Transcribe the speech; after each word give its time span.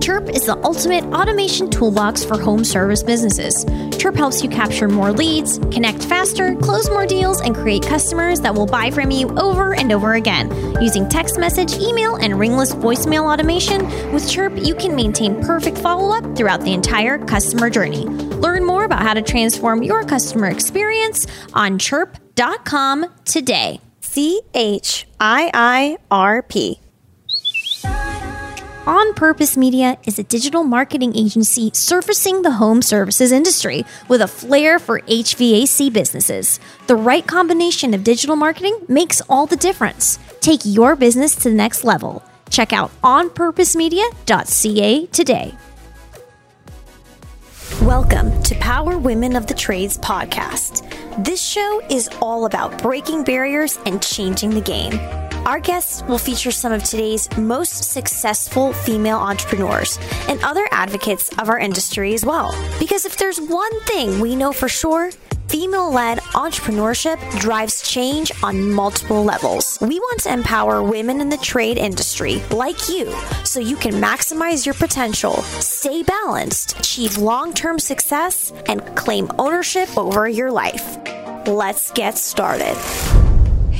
Chirp 0.00 0.30
is 0.30 0.46
the 0.46 0.58
ultimate 0.64 1.04
automation 1.14 1.70
toolbox 1.70 2.24
for 2.24 2.40
home 2.40 2.64
service 2.64 3.02
businesses. 3.02 3.64
Chirp 3.96 4.16
helps 4.16 4.42
you 4.42 4.48
capture 4.48 4.88
more 4.88 5.12
leads, 5.12 5.58
connect 5.70 6.02
faster, 6.04 6.56
close 6.56 6.88
more 6.88 7.06
deals, 7.06 7.40
and 7.42 7.54
create 7.54 7.86
customers 7.86 8.40
that 8.40 8.54
will 8.54 8.66
buy 8.66 8.90
from 8.90 9.10
you 9.10 9.28
over 9.38 9.74
and 9.74 9.92
over 9.92 10.14
again. 10.14 10.50
Using 10.82 11.08
text 11.08 11.38
message, 11.38 11.74
email, 11.74 12.16
and 12.16 12.38
ringless 12.38 12.74
voicemail 12.74 13.30
automation, 13.30 13.84
with 14.12 14.28
Chirp, 14.28 14.54
you 14.56 14.74
can 14.74 14.96
maintain 14.96 15.40
perfect 15.42 15.78
follow 15.78 16.16
up 16.16 16.36
throughout 16.36 16.62
the 16.62 16.72
entire 16.72 17.18
customer 17.18 17.70
journey. 17.70 18.06
Learn 18.06 18.64
more 18.64 18.84
about 18.84 19.02
how 19.02 19.14
to 19.14 19.22
transform 19.22 19.82
your 19.82 20.02
customer 20.04 20.48
experience 20.48 21.26
on 21.52 21.78
chirp.com 21.78 23.06
today. 23.24 23.80
C 24.00 24.40
H 24.54 25.06
I 25.20 25.50
I 25.52 25.98
R 26.10 26.42
P. 26.42 26.80
On 28.90 29.14
Purpose 29.14 29.56
Media 29.56 29.96
is 30.04 30.18
a 30.18 30.24
digital 30.24 30.64
marketing 30.64 31.16
agency 31.16 31.70
surfacing 31.72 32.42
the 32.42 32.50
home 32.50 32.82
services 32.82 33.30
industry 33.30 33.84
with 34.08 34.20
a 34.20 34.26
flair 34.26 34.80
for 34.80 34.98
HVAC 35.02 35.92
businesses. 35.92 36.58
The 36.88 36.96
right 36.96 37.24
combination 37.24 37.94
of 37.94 38.02
digital 38.02 38.34
marketing 38.34 38.76
makes 38.88 39.20
all 39.28 39.46
the 39.46 39.54
difference. 39.54 40.18
Take 40.40 40.62
your 40.64 40.96
business 40.96 41.36
to 41.36 41.50
the 41.50 41.54
next 41.54 41.84
level. 41.84 42.24
Check 42.50 42.72
out 42.72 42.90
onpurposemedia.ca 43.02 45.06
today. 45.06 45.54
Welcome 47.82 48.42
to 48.42 48.56
Power 48.56 48.98
Women 48.98 49.36
of 49.36 49.46
the 49.46 49.54
Trades 49.54 49.98
podcast. 49.98 51.24
This 51.24 51.40
show 51.40 51.80
is 51.88 52.10
all 52.20 52.44
about 52.44 52.82
breaking 52.82 53.22
barriers 53.22 53.78
and 53.86 54.02
changing 54.02 54.50
the 54.50 54.60
game. 54.60 55.29
Our 55.46 55.58
guests 55.58 56.02
will 56.02 56.18
feature 56.18 56.50
some 56.50 56.70
of 56.70 56.84
today's 56.84 57.28
most 57.38 57.92
successful 57.92 58.72
female 58.72 59.16
entrepreneurs 59.16 59.98
and 60.28 60.42
other 60.44 60.68
advocates 60.70 61.30
of 61.38 61.48
our 61.48 61.58
industry 61.58 62.12
as 62.12 62.26
well. 62.26 62.54
Because 62.78 63.06
if 63.06 63.16
there's 63.16 63.40
one 63.40 63.80
thing 63.80 64.20
we 64.20 64.36
know 64.36 64.52
for 64.52 64.68
sure, 64.68 65.10
female 65.48 65.90
led 65.90 66.18
entrepreneurship 66.34 67.18
drives 67.40 67.90
change 67.90 68.30
on 68.42 68.70
multiple 68.70 69.24
levels. 69.24 69.78
We 69.80 69.98
want 69.98 70.20
to 70.20 70.32
empower 70.32 70.82
women 70.82 71.22
in 71.22 71.30
the 71.30 71.38
trade 71.38 71.78
industry 71.78 72.42
like 72.50 72.88
you 72.90 73.10
so 73.42 73.60
you 73.60 73.76
can 73.76 73.94
maximize 73.94 74.66
your 74.66 74.74
potential, 74.74 75.36
stay 75.58 76.02
balanced, 76.02 76.78
achieve 76.78 77.16
long 77.16 77.54
term 77.54 77.78
success, 77.78 78.52
and 78.66 78.84
claim 78.94 79.30
ownership 79.38 79.88
over 79.96 80.28
your 80.28 80.52
life. 80.52 80.98
Let's 81.46 81.90
get 81.92 82.18
started. 82.18 82.76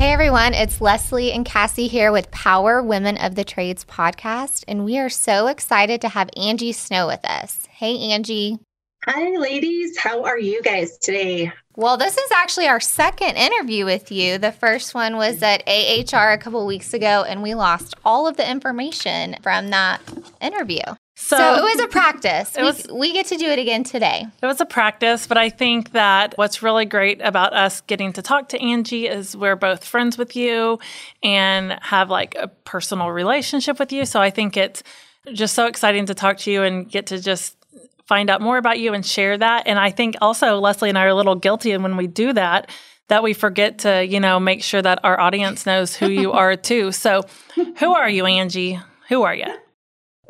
Hey 0.01 0.15
everyone, 0.15 0.55
it's 0.55 0.81
Leslie 0.81 1.31
and 1.31 1.45
Cassie 1.45 1.87
here 1.87 2.11
with 2.11 2.31
Power 2.31 2.83
Women 2.83 3.19
of 3.19 3.35
the 3.35 3.45
Trades 3.45 3.85
podcast, 3.85 4.65
and 4.67 4.83
we 4.83 4.97
are 4.97 5.11
so 5.11 5.47
excited 5.47 6.01
to 6.01 6.09
have 6.09 6.31
Angie 6.39 6.73
Snow 6.73 7.07
with 7.07 7.23
us. 7.23 7.69
Hey 7.71 7.99
Angie. 8.11 8.59
Hi 9.05 9.37
ladies, 9.37 9.99
how 9.99 10.25
are 10.25 10.39
you 10.39 10.63
guys 10.63 10.97
today? 10.97 11.53
Well, 11.77 11.99
this 11.99 12.17
is 12.17 12.33
actually 12.33 12.67
our 12.67 12.81
second 12.81 13.37
interview 13.37 13.85
with 13.85 14.11
you. 14.11 14.39
The 14.39 14.53
first 14.53 14.95
one 14.95 15.19
was 15.19 15.43
at 15.43 15.69
AHR 15.69 16.33
a 16.33 16.39
couple 16.39 16.67
weeks 16.67 16.95
ago, 16.95 17.23
and 17.29 17.43
we 17.43 17.53
lost 17.53 17.95
all 18.03 18.27
of 18.27 18.39
the 18.39 18.51
information 18.51 19.37
from 19.43 19.69
that 19.69 20.01
interview. 20.41 20.81
So, 21.21 21.37
so, 21.37 21.55
it 21.55 21.63
was 21.63 21.81
a 21.81 21.87
practice. 21.89 22.57
It 22.57 22.63
was, 22.63 22.87
we, 22.89 22.99
we, 22.99 23.13
get 23.13 23.27
to 23.27 23.37
do 23.37 23.45
it 23.45 23.59
again 23.59 23.85
today. 23.85 24.27
It 24.43 24.47
was 24.47 24.61
a 24.61 24.67
practice, 24.67 25.27
but 25.27 25.37
I 25.37 25.51
think 25.51 25.93
that 25.93 26.33
what's 26.39 26.63
really 26.63 26.87
great 26.87 27.21
about 27.21 27.53
us 27.53 27.83
getting 27.83 28.15
to 28.15 28.23
talk 28.23 28.49
to 28.49 28.61
Angie 28.61 29.07
is 29.07 29.37
we're 29.37 29.55
both 29.55 29.85
friends 29.85 30.17
with 30.17 30.35
you 30.35 30.79
and 31.23 31.79
have 31.83 32.09
like 32.09 32.37
a 32.37 32.49
personal 32.49 33.11
relationship 33.11 33.79
with 33.79 33.93
you. 33.93 34.07
So 34.07 34.19
I 34.19 34.31
think 34.31 34.57
it's 34.57 34.83
just 35.33 35.55
so 35.55 35.67
exciting 35.67 36.07
to 36.07 36.15
talk 36.15 36.39
to 36.39 36.51
you 36.51 36.63
and 36.63 36.91
get 36.91 37.09
to 37.09 37.21
just 37.21 37.55
find 38.07 38.31
out 38.31 38.41
more 38.41 38.57
about 38.57 38.81
you 38.81 38.95
and 38.95 39.05
share 39.05 39.37
that. 39.37 39.67
And 39.67 39.79
I 39.79 39.91
think 39.91 40.17
also 40.23 40.59
Leslie 40.59 40.89
and 40.89 40.97
I 40.97 41.05
are 41.05 41.09
a 41.09 41.15
little 41.15 41.37
guilty 41.37 41.73
and 41.73 41.83
when 41.83 41.99
we 41.99 42.07
do 42.07 42.33
that, 42.33 42.71
that 43.09 43.23
we 43.23 43.35
forget 43.35 43.81
to, 43.81 44.05
you 44.05 44.21
know, 44.21 44.41
make 44.41 44.63
sure 44.63 44.81
that 44.81 45.01
our 45.05 45.21
audience 45.21 45.67
knows 45.67 45.95
who 45.95 46.09
you 46.09 46.33
are 46.43 46.57
too. 46.57 46.93
So 46.93 47.25
who 47.77 47.93
are 47.93 48.09
you, 48.09 48.25
Angie? 48.25 48.81
Who 49.11 49.23
are 49.23 49.35
you? 49.35 49.55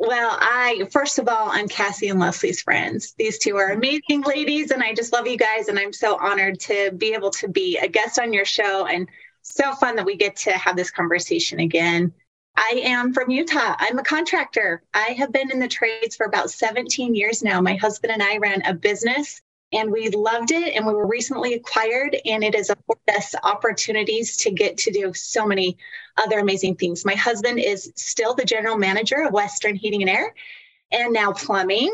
Well, 0.03 0.35
I 0.41 0.87
first 0.89 1.19
of 1.19 1.27
all, 1.27 1.51
I'm 1.51 1.67
Cassie 1.67 2.09
and 2.09 2.19
Leslie's 2.19 2.63
friends. 2.63 3.13
These 3.19 3.37
two 3.37 3.57
are 3.57 3.69
amazing 3.69 4.21
ladies, 4.21 4.71
and 4.71 4.81
I 4.81 4.95
just 4.95 5.13
love 5.13 5.27
you 5.27 5.37
guys. 5.37 5.67
And 5.67 5.77
I'm 5.77 5.93
so 5.93 6.17
honored 6.17 6.59
to 6.61 6.89
be 6.89 7.13
able 7.13 7.29
to 7.29 7.47
be 7.47 7.77
a 7.77 7.87
guest 7.87 8.17
on 8.17 8.33
your 8.33 8.43
show, 8.43 8.87
and 8.87 9.07
so 9.43 9.75
fun 9.75 9.97
that 9.97 10.05
we 10.07 10.15
get 10.15 10.37
to 10.37 10.53
have 10.53 10.75
this 10.75 10.89
conversation 10.89 11.59
again. 11.59 12.11
I 12.57 12.81
am 12.83 13.13
from 13.13 13.29
Utah. 13.29 13.75
I'm 13.77 13.99
a 13.99 14.03
contractor. 14.03 14.81
I 14.91 15.15
have 15.19 15.31
been 15.31 15.51
in 15.51 15.59
the 15.59 15.67
trades 15.67 16.15
for 16.15 16.25
about 16.25 16.49
17 16.49 17.13
years 17.13 17.43
now. 17.43 17.61
My 17.61 17.75
husband 17.75 18.11
and 18.11 18.23
I 18.23 18.37
ran 18.37 18.63
a 18.63 18.73
business 18.73 19.39
and 19.73 19.91
we 19.91 20.09
loved 20.09 20.51
it 20.51 20.75
and 20.75 20.85
we 20.85 20.93
were 20.93 21.07
recently 21.07 21.53
acquired 21.53 22.15
and 22.25 22.43
it 22.43 22.55
has 22.55 22.69
afforded 22.69 23.15
us 23.15 23.35
opportunities 23.43 24.37
to 24.37 24.51
get 24.51 24.77
to 24.77 24.91
do 24.91 25.13
so 25.13 25.45
many 25.45 25.77
other 26.17 26.39
amazing 26.39 26.75
things 26.75 27.05
my 27.05 27.15
husband 27.15 27.59
is 27.59 27.91
still 27.95 28.33
the 28.33 28.45
general 28.45 28.77
manager 28.77 29.21
of 29.21 29.33
western 29.33 29.75
heating 29.75 30.01
and 30.01 30.09
air 30.09 30.33
and 30.91 31.13
now 31.13 31.31
plumbing 31.31 31.93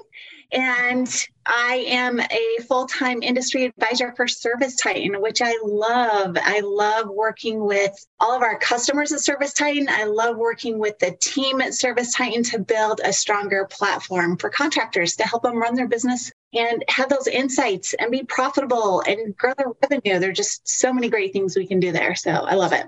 and 0.51 1.27
I 1.45 1.85
am 1.87 2.19
a 2.19 2.57
full 2.67 2.87
time 2.87 3.21
industry 3.21 3.65
advisor 3.65 4.13
for 4.15 4.27
Service 4.27 4.75
Titan, 4.75 5.21
which 5.21 5.41
I 5.41 5.57
love. 5.63 6.37
I 6.41 6.61
love 6.61 7.09
working 7.09 7.65
with 7.65 7.93
all 8.19 8.35
of 8.35 8.41
our 8.41 8.57
customers 8.57 9.11
at 9.11 9.19
Service 9.19 9.53
Titan. 9.53 9.87
I 9.89 10.05
love 10.05 10.37
working 10.37 10.79
with 10.79 10.99
the 10.99 11.17
team 11.19 11.61
at 11.61 11.73
Service 11.73 12.13
Titan 12.13 12.43
to 12.43 12.59
build 12.59 13.01
a 13.03 13.11
stronger 13.11 13.67
platform 13.69 14.37
for 14.37 14.49
contractors 14.49 15.17
to 15.17 15.23
help 15.23 15.43
them 15.43 15.57
run 15.57 15.75
their 15.75 15.87
business 15.87 16.31
and 16.57 16.83
have 16.89 17.09
those 17.09 17.27
insights 17.27 17.93
and 17.93 18.11
be 18.11 18.23
profitable 18.23 19.01
and 19.07 19.35
grow 19.37 19.53
their 19.57 19.67
revenue. 19.83 20.19
There 20.19 20.29
are 20.29 20.33
just 20.33 20.67
so 20.67 20.91
many 20.91 21.09
great 21.09 21.33
things 21.33 21.55
we 21.55 21.67
can 21.67 21.79
do 21.79 21.91
there. 21.91 22.15
So 22.15 22.31
I 22.31 22.55
love 22.55 22.73
it. 22.73 22.87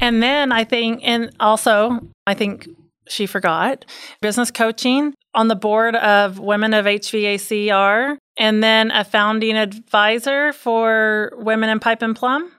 And 0.00 0.22
then 0.22 0.52
I 0.52 0.64
think, 0.64 1.00
and 1.02 1.30
also, 1.38 2.00
I 2.26 2.34
think 2.34 2.68
she 3.08 3.26
forgot 3.26 3.84
business 4.20 4.50
coaching 4.50 5.14
on 5.34 5.48
the 5.48 5.56
board 5.56 5.96
of 5.96 6.38
Women 6.38 6.74
of 6.74 6.86
HVACR, 6.86 8.16
and 8.36 8.62
then 8.62 8.90
a 8.90 9.04
founding 9.04 9.56
advisor 9.56 10.52
for 10.52 11.32
Women 11.36 11.70
in 11.70 11.80
Pipe 11.80 12.02
and 12.02 12.16
Plum. 12.16 12.52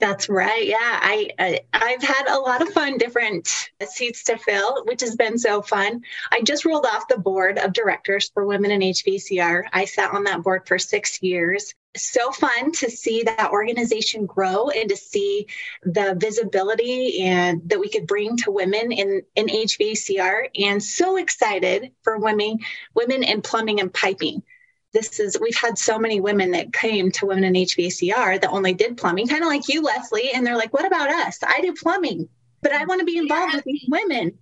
That's 0.00 0.28
right. 0.28 0.64
Yeah, 0.64 0.76
I, 0.80 1.28
I 1.40 1.60
I've 1.72 2.02
had 2.02 2.28
a 2.28 2.38
lot 2.38 2.62
of 2.62 2.68
fun, 2.68 2.98
different 2.98 3.48
seats 3.84 4.22
to 4.24 4.38
fill, 4.38 4.84
which 4.84 5.00
has 5.00 5.16
been 5.16 5.38
so 5.38 5.60
fun. 5.60 6.02
I 6.30 6.40
just 6.42 6.64
rolled 6.64 6.86
off 6.86 7.08
the 7.08 7.18
board 7.18 7.58
of 7.58 7.72
directors 7.72 8.30
for 8.32 8.46
Women 8.46 8.70
in 8.70 8.80
HVACR. 8.80 9.64
I 9.72 9.86
sat 9.86 10.14
on 10.14 10.22
that 10.24 10.42
board 10.44 10.68
for 10.68 10.78
six 10.78 11.20
years. 11.20 11.74
So 11.96 12.30
fun 12.30 12.70
to 12.72 12.88
see 12.90 13.24
that 13.24 13.50
organization 13.50 14.26
grow 14.26 14.68
and 14.68 14.88
to 14.88 14.96
see 14.96 15.48
the 15.82 16.16
visibility 16.16 17.22
and 17.22 17.68
that 17.68 17.80
we 17.80 17.88
could 17.88 18.06
bring 18.06 18.36
to 18.38 18.52
women 18.52 18.92
in 18.92 19.22
in 19.34 19.46
HVACR. 19.48 20.50
And 20.60 20.80
so 20.80 21.16
excited 21.16 21.90
for 22.04 22.18
women 22.18 22.58
women 22.94 23.24
in 23.24 23.42
plumbing 23.42 23.80
and 23.80 23.92
piping 23.92 24.44
this 24.92 25.20
is 25.20 25.38
we've 25.40 25.56
had 25.56 25.78
so 25.78 25.98
many 25.98 26.20
women 26.20 26.52
that 26.52 26.72
came 26.72 27.10
to 27.12 27.26
women 27.26 27.44
in 27.44 27.52
HVACR 27.54 28.40
that 28.40 28.50
only 28.50 28.72
did 28.72 28.96
plumbing, 28.96 29.28
kind 29.28 29.42
of 29.42 29.48
like 29.48 29.68
you, 29.68 29.82
Leslie, 29.82 30.32
and 30.32 30.46
they're 30.46 30.56
like, 30.56 30.72
"What 30.72 30.86
about 30.86 31.10
us? 31.10 31.38
I 31.42 31.60
do 31.60 31.74
plumbing." 31.74 32.28
But 32.60 32.72
I 32.72 32.84
want 32.86 33.00
to 33.00 33.04
be 33.04 33.18
involved 33.18 33.54
with 33.54 33.64
these 33.64 33.84
women. 33.88 34.36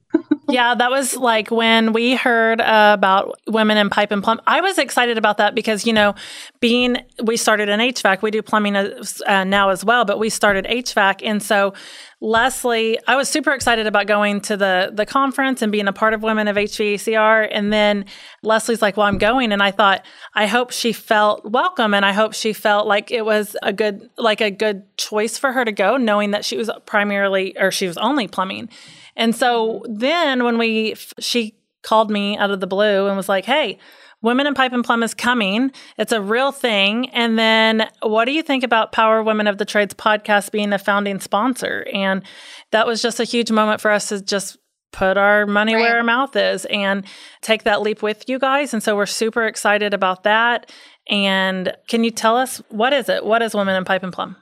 Yeah, 0.49 0.75
that 0.75 0.91
was 0.91 1.17
like 1.17 1.50
when 1.50 1.93
we 1.93 2.15
heard 2.15 2.61
uh, 2.61 2.94
about 2.97 3.39
women 3.47 3.77
in 3.77 3.91
pipe 3.91 4.12
and 4.12 4.22
plumb. 4.22 4.41
I 4.47 4.61
was 4.61 4.78
excited 4.78 5.19
about 5.19 5.39
that 5.39 5.55
because, 5.55 5.87
you 5.87 5.93
know, 5.93 6.15
being, 6.61 6.99
we 7.22 7.37
started 7.37 7.69
in 7.69 7.81
HVAC, 7.81 8.22
we 8.22 8.31
do 8.31 8.43
plumbing 8.43 8.77
uh, 8.77 9.45
now 9.45 9.71
as 9.71 9.84
well, 9.84 10.05
but 10.05 10.19
we 10.19 10.31
started 10.31 10.65
HVAC. 10.66 11.21
And 11.25 11.43
so 11.43 11.75
Leslie, 12.22 12.99
I 13.06 13.16
was 13.16 13.28
super 13.28 13.53
excited 13.53 13.87
about 13.87 14.06
going 14.06 14.41
to 14.43 14.56
the 14.56 14.91
the 14.93 15.05
conference 15.05 15.61
and 15.61 15.71
being 15.71 15.87
a 15.87 15.93
part 15.93 16.15
of 16.15 16.22
Women 16.22 16.49
of 16.49 16.56
HVACR. 16.56 17.47
And 17.51 17.71
then 17.71 18.07
Leslie's 18.42 18.80
like, 18.80 18.97
"Well, 18.97 19.07
I'm 19.07 19.19
going," 19.19 19.53
and 19.53 19.63
I 19.63 19.71
thought, 19.71 20.07
I 20.34 20.47
hope 20.47 20.71
she 20.71 20.95
felt 20.95 21.45
welcome, 21.45 21.92
and 21.92 22.07
I 22.07 22.13
hope 22.13 22.33
she 22.33 22.54
felt 22.54 22.86
like 22.86 23.10
it 23.10 23.27
was 23.27 23.54
a 23.63 23.72
good 23.72 24.09
like 24.16 24.41
a 24.41 24.51
good 24.51 24.84
choice 24.97 25.36
for 25.36 25.53
her 25.53 25.65
to 25.66 25.72
go, 25.72 25.98
knowing 25.98 26.30
that 26.30 26.47
she 26.47 26.57
was 26.57 26.71
primarily 26.86 27.54
or 27.59 27.71
she 27.71 27.86
was 27.86 27.98
only 27.98 28.28
plumbing. 28.28 28.71
And 29.16 29.34
so 29.34 29.84
then 29.89 30.45
when 30.45 30.59
we 30.59 30.95
she 31.18 31.57
called 31.83 32.10
me 32.10 32.36
out 32.36 32.51
of 32.51 32.60
the 32.60 32.66
blue 32.66 33.07
and 33.07 33.16
was 33.16 33.28
like, 33.28 33.45
"Hey." 33.45 33.78
Women 34.22 34.47
in 34.47 34.54
Pipe 34.54 34.72
and 34.72 34.83
Plum 34.83 35.03
is 35.03 35.13
coming. 35.13 35.71
It's 35.98 36.10
a 36.10 36.22
real 36.22 36.51
thing. 36.51 37.10
And 37.10 37.39
then 37.39 37.89
what 38.03 38.24
do 38.24 38.33
you 38.33 38.42
think 38.42 38.65
about 38.65 38.91
Power 38.91 39.22
Women 39.22 39.47
of 39.47 39.59
the 39.59 39.66
Trades 39.66 39.95
podcast 39.95 40.51
being 40.51 40.72
a 40.72 40.78
founding 40.78 41.21
sponsor? 41.21 41.86
And 41.92 42.24
that 42.72 42.86
was 42.86 43.03
just 43.03 43.21
a 43.21 43.24
huge 43.24 43.53
moment 43.53 43.80
for 43.80 43.91
us 43.91 44.09
to 44.09 44.22
just 44.22 44.57
put 44.97 45.18
our 45.18 45.47
money 45.47 45.74
right. 45.74 45.83
where 45.83 45.97
our 45.98 46.03
mouth 46.03 46.34
is 46.34 46.65
and 46.65 47.04
take 47.42 47.65
that 47.65 47.83
leap 47.83 48.03
with 48.03 48.28
you 48.28 48.39
guys. 48.39 48.72
And 48.72 48.83
so 48.83 48.97
we're 48.97 49.07
super 49.07 49.45
excited 49.45 49.92
about 49.92 50.22
that. 50.22 50.72
And 51.09 51.77
can 51.86 52.03
you 52.03 52.10
tell 52.10 52.36
us 52.36 52.63
what 52.71 52.92
is 52.92 53.09
it? 53.09 53.24
What 53.24 53.42
is 53.42 53.54
Women 53.54 53.77
in 53.77 53.84
Pipe 53.84 54.03
and 54.03 54.13
Plum? 54.13 54.36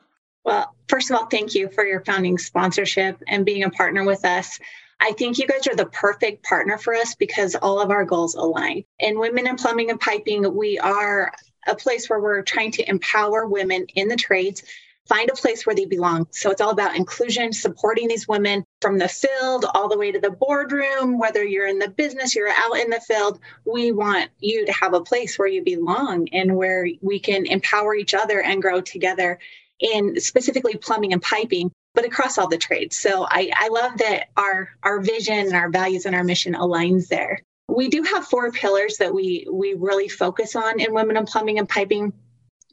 Well, 0.45 0.75
first 0.89 1.11
of 1.11 1.17
all, 1.17 1.27
thank 1.27 1.55
you 1.55 1.71
for 1.71 1.87
your 1.87 2.05
founding 2.05 2.39
sponsorship 2.39 3.23
and 3.27 3.47
being 3.47 3.65
a 3.65 3.71
partner 3.71 4.05
with 4.05 4.25
us. 4.25 4.61
I 5.01 5.13
think 5.13 5.39
you 5.39 5.47
guys 5.47 5.67
are 5.67 5.75
the 5.75 5.87
perfect 5.87 6.45
partner 6.45 6.79
for 6.79 6.95
us 6.95 7.15
because 7.15 7.55
all 7.55 7.81
of 7.81 7.91
our 7.91 8.05
goals 8.05 8.35
align. 8.35 8.85
In 8.99 9.19
Women 9.19 9.47
in 9.47 9.57
Plumbing 9.57 9.91
and 9.91 9.99
Piping, 9.99 10.55
we 10.55 10.79
are 10.79 11.33
a 11.67 11.75
place 11.75 12.09
where 12.09 12.21
we're 12.21 12.43
trying 12.43 12.73
to 12.73 12.89
empower 12.89 13.47
women 13.47 13.87
in 13.95 14.09
the 14.09 14.17
trades 14.17 14.63
find 15.09 15.29
a 15.29 15.35
place 15.35 15.67
where 15.67 15.75
they 15.75 15.85
belong. 15.85 16.27
So 16.31 16.51
it's 16.51 16.61
all 16.61 16.71
about 16.71 16.97
inclusion, 16.97 17.53
supporting 17.53 18.09
these 18.09 18.27
women 18.27 18.65
from 18.81 18.99
the 18.99 19.09
field 19.09 19.67
all 19.75 19.89
the 19.89 19.99
way 19.99 20.13
to 20.13 20.21
the 20.21 20.31
boardroom, 20.31 21.19
whether 21.19 21.45
you're 21.45 21.67
in 21.67 21.79
the 21.79 21.91
business, 21.91 22.35
you're 22.35 22.49
out 22.49 22.79
in 22.79 22.91
the 22.91 23.01
field. 23.01 23.39
We 23.65 23.93
want 23.93 24.31
you 24.41 24.65
to 24.67 24.73
have 24.73 24.95
a 24.95 25.03
place 25.03 25.39
where 25.39 25.49
you 25.49 25.63
belong 25.63 26.29
and 26.33 26.57
where 26.57 26.87
we 27.03 27.19
can 27.19 27.47
empower 27.47 27.95
each 27.95 28.15
other 28.15 28.41
and 28.41 28.63
grow 28.63 28.81
together 28.81 29.39
in 29.81 30.21
specifically 30.21 30.77
plumbing 30.77 31.13
and 31.13 31.23
piping 31.23 31.71
but 31.95 32.05
across 32.05 32.39
all 32.39 32.49
the 32.49 32.59
trades. 32.59 32.99
So 32.99 33.25
I, 33.29 33.51
I 33.55 33.69
love 33.69 33.99
that 33.99 34.29
our 34.37 34.71
our 34.83 35.01
vision 35.01 35.39
and 35.39 35.55
our 35.55 35.71
values 35.71 36.07
and 36.07 36.15
our 36.15 36.25
mission 36.25 36.55
aligns 36.55 37.09
there. 37.09 37.41
We 37.69 37.89
do 37.89 38.03
have 38.03 38.27
four 38.27 38.51
pillars 38.51 38.99
that 38.99 39.15
we 39.15 39.47
we 39.51 39.75
really 39.75 40.09
focus 40.09 40.57
on 40.57 40.81
in 40.81 40.93
women 40.93 41.17
in 41.17 41.25
plumbing 41.25 41.59
and 41.59 41.69
piping. 41.69 42.13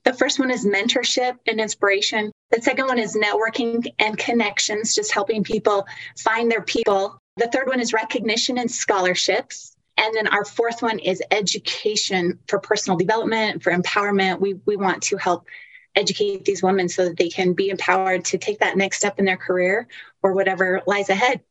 The 0.03 0.13
first 0.13 0.39
one 0.39 0.50
is 0.50 0.65
mentorship 0.65 1.38
and 1.48 1.62
inspiration. 1.62 2.31
The 2.50 2.62
second 2.62 2.88
one 2.88 2.98
is 2.98 3.15
networking 3.15 3.86
and 4.00 4.18
connections, 4.18 4.95
just 4.95 5.13
helping 5.13 5.44
people 5.44 5.86
find 6.18 6.51
their 6.51 6.63
people. 6.63 7.19
The 7.38 7.48
third 7.48 7.68
one 7.68 7.80
is 7.80 7.94
recognition 7.94 8.57
and 8.57 8.69
scholarships. 8.69 9.75
And 9.98 10.15
then 10.15 10.27
our 10.27 10.44
fourth 10.44 10.81
one 10.81 10.98
is 10.98 11.21
education 11.30 12.39
for 12.48 12.59
personal 12.59 12.98
development, 12.98 13.62
for 13.62 13.71
empowerment. 13.71 14.39
We, 14.39 14.56
we 14.65 14.75
want 14.75 15.03
to 15.03 15.18
help 15.18 15.45
educate 15.95 16.45
these 16.45 16.63
women 16.63 16.88
so 16.89 17.05
that 17.05 17.17
they 17.17 17.29
can 17.29 17.53
be 17.53 17.69
empowered 17.69 18.25
to 18.25 18.38
take 18.38 18.59
that 18.59 18.77
next 18.77 18.97
step 18.97 19.19
in 19.19 19.25
their 19.25 19.38
career 19.38 19.88
or 20.23 20.33
whatever 20.33 20.81
lies 20.85 21.09
ahead. 21.09 21.41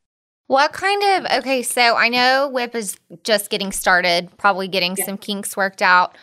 What 0.47 0.73
kind 0.73 1.03
of, 1.05 1.39
okay, 1.39 1.63
so 1.63 1.95
I 1.97 2.09
know 2.09 2.49
WIP 2.53 2.75
is 2.75 2.97
just 3.23 3.51
getting 3.51 3.71
started, 3.71 4.37
probably 4.37 4.67
getting 4.67 4.97
yeah. 4.97 5.05
some 5.05 5.17
kinks 5.17 5.57
worked 5.57 5.81
out. 5.81 6.17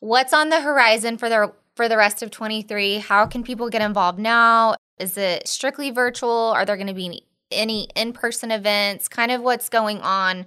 What's 0.00 0.34
on 0.34 0.50
the 0.50 0.60
horizon 0.60 1.16
for 1.16 1.28
the 1.28 1.52
for 1.76 1.88
the 1.88 1.96
rest 1.96 2.22
of 2.22 2.30
23? 2.30 2.98
How 2.98 3.24
can 3.24 3.42
people 3.42 3.70
get 3.70 3.80
involved 3.80 4.18
now? 4.18 4.74
Is 4.98 5.16
it 5.16 5.48
strictly 5.48 5.90
virtual? 5.90 6.52
Are 6.54 6.66
there 6.66 6.76
going 6.76 6.88
to 6.88 6.94
be 6.94 7.22
any 7.50 7.88
in-person 7.96 8.50
events? 8.50 9.08
Kind 9.08 9.30
of 9.30 9.40
what's 9.40 9.70
going 9.70 10.00
on 10.00 10.44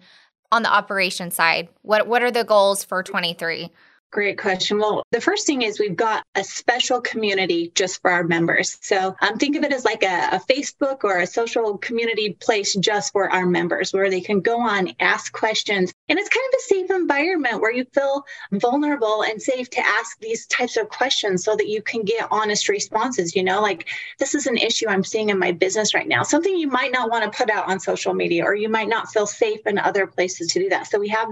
on 0.52 0.62
the 0.62 0.72
operation 0.72 1.32
side. 1.32 1.70
What 1.82 2.06
what 2.08 2.22
are 2.22 2.32
the 2.32 2.44
goals 2.44 2.84
for 2.84 3.02
23? 3.02 3.72
Great 4.14 4.38
question. 4.38 4.78
Well, 4.78 5.02
the 5.10 5.20
first 5.20 5.48
thing 5.48 5.64
is 5.64 5.80
we've 5.80 5.96
got 5.96 6.24
a 6.36 6.44
special 6.44 7.02
community 7.02 7.72
just 7.74 8.00
for 8.00 8.12
our 8.12 8.24
members. 8.24 8.78
So 8.80 9.16
um, 9.20 9.40
think 9.40 9.56
of 9.56 9.64
it 9.64 9.74
as 9.74 9.86
like 9.86 10.04
a, 10.04 10.36
a, 10.36 10.42
Facebook 10.48 11.04
or 11.04 11.18
a 11.18 11.26
social 11.26 11.80
community 11.80 12.38
place 12.40 12.76
just 12.76 13.12
for 13.12 13.32
our 13.32 13.48
members 13.48 13.92
where 13.92 14.12
they 14.12 14.22
can 14.22 14.42
go 14.42 14.60
on, 14.62 14.92
ask 15.00 15.34
questions. 15.34 15.92
And 16.10 16.20
it's 16.20 16.30
kind 16.30 16.46
of 16.48 16.60
a 16.60 16.62
safe 16.62 16.92
environment 16.92 17.60
where 17.60 17.74
you 17.74 17.86
feel 17.92 18.24
vulnerable 18.52 19.24
and 19.24 19.42
safe 19.42 19.72
to 19.72 19.84
ask 19.84 20.20
these 20.20 20.46
types 20.46 20.78
of 20.78 20.90
questions 20.90 21.44
so 21.44 21.56
that 21.56 21.68
you 21.68 21.82
can 21.82 22.04
get 22.04 22.28
honest 22.30 22.70
responses. 22.70 23.36
You 23.36 23.44
know, 23.44 23.64
like 23.64 23.88
this 24.20 24.36
is 24.36 24.46
an 24.46 24.58
issue 24.58 24.90
I'm 24.90 25.04
seeing 25.04 25.30
in 25.30 25.40
my 25.40 25.54
business 25.54 25.96
right 25.96 26.08
now, 26.08 26.22
something 26.22 26.56
you 26.56 26.68
might 26.68 26.92
not 26.92 27.10
want 27.10 27.24
to 27.24 27.36
put 27.36 27.50
out 27.50 27.68
on 27.68 27.80
social 27.80 28.14
media 28.14 28.44
or 28.44 28.54
you 28.54 28.70
might 28.70 28.90
not 28.90 29.12
feel 29.12 29.26
safe 29.26 29.66
in 29.66 29.80
other 29.80 30.06
places 30.06 30.50
to 30.50 30.60
do 30.60 30.70
that. 30.70 30.86
So 30.86 31.00
we 31.00 31.08
have 31.08 31.30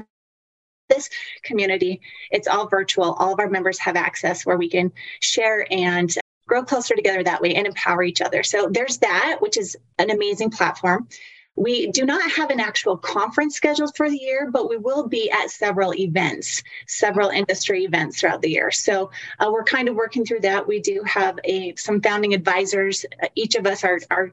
this 0.91 1.09
community, 1.43 2.01
it's 2.29 2.47
all 2.47 2.67
virtual. 2.67 3.13
All 3.13 3.33
of 3.33 3.39
our 3.39 3.49
members 3.49 3.79
have 3.79 3.95
access 3.95 4.45
where 4.45 4.57
we 4.57 4.69
can 4.69 4.91
share 5.21 5.65
and 5.71 6.13
grow 6.47 6.63
closer 6.63 6.95
together 6.95 7.23
that 7.23 7.41
way 7.41 7.55
and 7.55 7.65
empower 7.65 8.03
each 8.03 8.21
other. 8.21 8.43
So 8.43 8.69
there's 8.69 8.97
that, 8.97 9.37
which 9.39 9.57
is 9.57 9.77
an 9.97 10.09
amazing 10.09 10.51
platform. 10.51 11.07
We 11.55 11.91
do 11.91 12.05
not 12.05 12.29
have 12.31 12.49
an 12.49 12.59
actual 12.59 12.97
conference 12.97 13.55
scheduled 13.55 13.95
for 13.95 14.09
the 14.09 14.17
year, 14.17 14.49
but 14.51 14.69
we 14.69 14.77
will 14.77 15.07
be 15.07 15.29
at 15.31 15.49
several 15.49 15.93
events, 15.93 16.63
several 16.87 17.29
industry 17.29 17.83
events 17.83 18.19
throughout 18.19 18.41
the 18.41 18.49
year. 18.49 18.71
So 18.71 19.11
uh, 19.39 19.49
we're 19.51 19.63
kind 19.65 19.89
of 19.89 19.95
working 19.95 20.25
through 20.25 20.41
that. 20.41 20.67
We 20.67 20.79
do 20.79 21.03
have 21.05 21.39
a 21.43 21.75
some 21.75 22.01
founding 22.01 22.33
advisors. 22.33 23.05
Uh, 23.21 23.27
each 23.35 23.55
of 23.55 23.65
us 23.65 23.83
are 23.83 23.99
are 24.09 24.31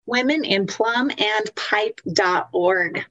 Womeninplumandpipe.org. 0.10 3.06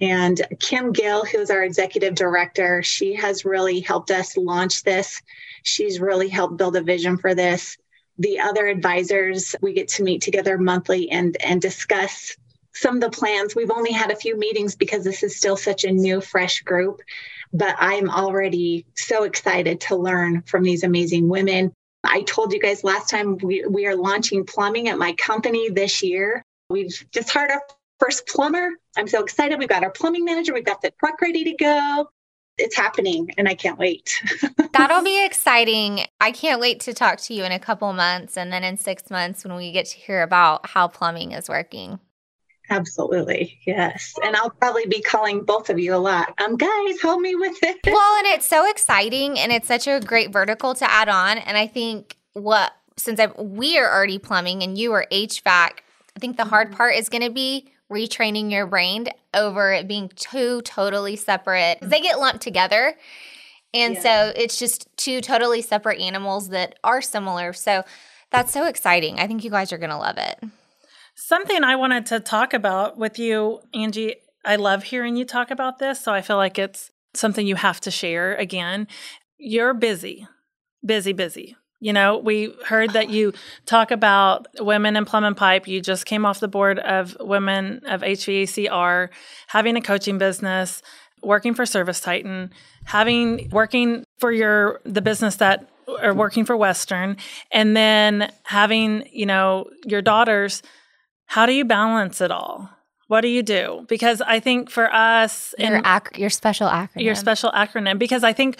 And 0.00 0.40
Kim 0.58 0.92
Gill, 0.92 1.24
who's 1.24 1.50
our 1.50 1.62
executive 1.62 2.16
director, 2.16 2.82
she 2.82 3.14
has 3.14 3.44
really 3.44 3.78
helped 3.78 4.10
us 4.10 4.36
launch 4.36 4.82
this. 4.82 5.22
She's 5.62 6.00
really 6.00 6.28
helped 6.28 6.56
build 6.56 6.74
a 6.74 6.82
vision 6.82 7.18
for 7.18 7.36
this. 7.36 7.76
The 8.18 8.40
other 8.40 8.66
advisors, 8.66 9.54
we 9.62 9.74
get 9.74 9.86
to 9.90 10.02
meet 10.02 10.22
together 10.22 10.58
monthly 10.58 11.08
and, 11.10 11.36
and 11.40 11.62
discuss 11.62 12.36
some 12.74 12.96
of 12.96 13.00
the 13.00 13.10
plans. 13.10 13.54
We've 13.54 13.70
only 13.70 13.92
had 13.92 14.10
a 14.10 14.16
few 14.16 14.38
meetings 14.38 14.76
because 14.76 15.04
this 15.04 15.22
is 15.22 15.36
still 15.36 15.56
such 15.56 15.84
a 15.84 15.92
new, 15.92 16.20
fresh 16.20 16.60
group, 16.62 17.00
but 17.52 17.74
I'm 17.78 18.10
already 18.10 18.86
so 18.94 19.24
excited 19.24 19.80
to 19.82 19.96
learn 19.96 20.42
from 20.42 20.62
these 20.62 20.82
amazing 20.82 21.28
women. 21.28 21.72
I 22.04 22.22
told 22.22 22.52
you 22.52 22.60
guys 22.60 22.82
last 22.82 23.10
time 23.10 23.38
we, 23.38 23.64
we 23.68 23.86
are 23.86 23.94
launching 23.94 24.44
plumbing 24.44 24.88
at 24.88 24.98
my 24.98 25.12
company 25.14 25.70
this 25.70 26.02
year. 26.02 26.44
We've 26.68 27.04
just 27.12 27.30
hired 27.30 27.50
our 27.50 27.62
first 27.98 28.26
plumber. 28.26 28.70
I'm 28.96 29.06
so 29.06 29.22
excited. 29.22 29.58
We've 29.58 29.68
got 29.68 29.84
our 29.84 29.90
plumbing 29.90 30.24
manager, 30.24 30.52
we've 30.54 30.64
got 30.64 30.82
the 30.82 30.92
truck 30.98 31.20
ready 31.20 31.44
to 31.44 31.52
go. 31.52 32.08
It's 32.58 32.76
happening 32.76 33.30
and 33.38 33.48
I 33.48 33.54
can't 33.54 33.78
wait. 33.78 34.20
That'll 34.72 35.02
be 35.02 35.24
exciting. 35.24 36.00
I 36.20 36.32
can't 36.32 36.60
wait 36.60 36.80
to 36.80 36.92
talk 36.92 37.18
to 37.20 37.34
you 37.34 37.44
in 37.44 37.52
a 37.52 37.58
couple 37.58 37.92
months 37.92 38.36
and 38.36 38.52
then 38.52 38.62
in 38.62 38.76
six 38.76 39.10
months 39.10 39.44
when 39.44 39.56
we 39.56 39.72
get 39.72 39.86
to 39.86 39.96
hear 39.96 40.22
about 40.22 40.66
how 40.66 40.88
plumbing 40.88 41.32
is 41.32 41.48
working. 41.48 41.98
Absolutely. 42.70 43.58
Yes. 43.66 44.14
And 44.24 44.36
I'll 44.36 44.50
probably 44.50 44.86
be 44.86 45.00
calling 45.00 45.44
both 45.44 45.68
of 45.68 45.78
you 45.78 45.94
a 45.94 45.96
lot. 45.96 46.34
Um, 46.40 46.56
guys, 46.56 47.00
help 47.00 47.20
me 47.20 47.34
with 47.34 47.56
it. 47.62 47.78
Well, 47.86 48.18
and 48.18 48.26
it's 48.28 48.46
so 48.46 48.68
exciting 48.68 49.38
and 49.38 49.52
it's 49.52 49.68
such 49.68 49.86
a 49.86 50.00
great 50.00 50.32
vertical 50.32 50.74
to 50.74 50.90
add 50.90 51.08
on. 51.08 51.38
And 51.38 51.56
I 51.56 51.66
think 51.66 52.16
what, 52.32 52.72
since 52.96 53.20
i 53.20 53.26
we 53.38 53.78
are 53.78 53.92
already 53.92 54.18
plumbing 54.18 54.62
and 54.62 54.78
you 54.78 54.92
are 54.92 55.06
HVAC, 55.12 55.44
I 55.44 56.18
think 56.18 56.36
the 56.36 56.44
hard 56.44 56.68
mm-hmm. 56.68 56.76
part 56.76 56.94
is 56.94 57.08
going 57.08 57.22
to 57.22 57.30
be 57.30 57.70
retraining 57.90 58.50
your 58.50 58.66
brain 58.66 59.08
over 59.34 59.72
it 59.72 59.86
being 59.86 60.10
two 60.16 60.62
totally 60.62 61.16
separate, 61.16 61.78
they 61.82 62.00
get 62.00 62.18
lumped 62.18 62.42
together. 62.42 62.94
And 63.74 63.94
yeah. 63.94 64.00
so 64.00 64.32
it's 64.36 64.58
just 64.58 64.88
two 64.96 65.20
totally 65.20 65.62
separate 65.62 66.00
animals 66.00 66.48
that 66.50 66.78
are 66.84 67.00
similar. 67.00 67.52
So 67.52 67.84
that's 68.30 68.52
so 68.52 68.66
exciting. 68.66 69.18
I 69.18 69.26
think 69.26 69.44
you 69.44 69.50
guys 69.50 69.72
are 69.72 69.78
going 69.78 69.90
to 69.90 69.96
love 69.96 70.18
it. 70.18 70.42
Something 71.24 71.62
I 71.62 71.76
wanted 71.76 72.06
to 72.06 72.18
talk 72.18 72.52
about 72.52 72.98
with 72.98 73.16
you, 73.16 73.60
Angie, 73.72 74.16
I 74.44 74.56
love 74.56 74.82
hearing 74.82 75.14
you 75.14 75.24
talk 75.24 75.52
about 75.52 75.78
this. 75.78 76.00
So 76.00 76.12
I 76.12 76.20
feel 76.20 76.36
like 76.36 76.58
it's 76.58 76.90
something 77.14 77.46
you 77.46 77.54
have 77.54 77.80
to 77.82 77.92
share 77.92 78.34
again. 78.34 78.88
You're 79.38 79.72
busy, 79.72 80.26
busy, 80.84 81.12
busy. 81.12 81.56
You 81.78 81.92
know, 81.92 82.18
we 82.18 82.52
heard 82.66 82.90
that 82.94 83.08
you 83.08 83.34
talk 83.66 83.92
about 83.92 84.48
women 84.58 84.96
in 84.96 85.04
plumb 85.04 85.22
and 85.22 85.36
pipe. 85.36 85.68
You 85.68 85.80
just 85.80 86.06
came 86.06 86.26
off 86.26 86.40
the 86.40 86.48
board 86.48 86.80
of 86.80 87.16
women 87.20 87.82
of 87.86 88.00
HVACR, 88.00 89.08
having 89.46 89.76
a 89.76 89.80
coaching 89.80 90.18
business, 90.18 90.82
working 91.22 91.54
for 91.54 91.64
Service 91.64 92.00
Titan, 92.00 92.50
having 92.82 93.48
working 93.50 94.02
for 94.18 94.32
your 94.32 94.80
the 94.84 95.00
business 95.00 95.36
that 95.36 95.68
or 95.86 96.14
working 96.14 96.44
for 96.44 96.56
Western, 96.56 97.16
and 97.52 97.76
then 97.76 98.32
having, 98.42 99.08
you 99.12 99.26
know, 99.26 99.70
your 99.86 100.02
daughters 100.02 100.62
how 101.32 101.46
do 101.46 101.52
you 101.54 101.64
balance 101.64 102.20
it 102.20 102.30
all? 102.30 102.68
What 103.08 103.22
do 103.22 103.28
you 103.28 103.42
do? 103.42 103.86
Because 103.88 104.20
I 104.20 104.38
think 104.38 104.68
for 104.68 104.92
us, 104.92 105.54
your, 105.58 105.78
ac- 105.78 106.20
your 106.20 106.28
special 106.28 106.68
acronym, 106.68 107.02
your 107.02 107.14
special 107.14 107.50
acronym, 107.52 107.98
because 107.98 108.22
I 108.22 108.34
think 108.34 108.58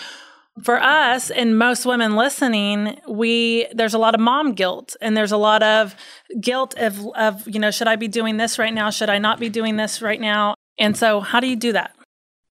for 0.62 0.82
us 0.82 1.30
and 1.30 1.58
most 1.58 1.84
women 1.84 2.16
listening, 2.16 2.98
we 3.06 3.66
there's 3.74 3.92
a 3.92 3.98
lot 3.98 4.14
of 4.14 4.22
mom 4.22 4.54
guilt 4.54 4.96
and 5.02 5.14
there's 5.14 5.32
a 5.32 5.36
lot 5.36 5.62
of 5.62 5.94
guilt 6.40 6.74
of 6.78 7.06
of 7.14 7.46
you 7.46 7.60
know 7.60 7.70
should 7.70 7.88
I 7.88 7.96
be 7.96 8.08
doing 8.08 8.38
this 8.38 8.58
right 8.58 8.72
now? 8.72 8.88
Should 8.88 9.10
I 9.10 9.18
not 9.18 9.38
be 9.38 9.50
doing 9.50 9.76
this 9.76 10.00
right 10.00 10.20
now? 10.20 10.54
And 10.78 10.96
so, 10.96 11.20
how 11.20 11.40
do 11.40 11.48
you 11.48 11.56
do 11.56 11.72
that? 11.72 11.94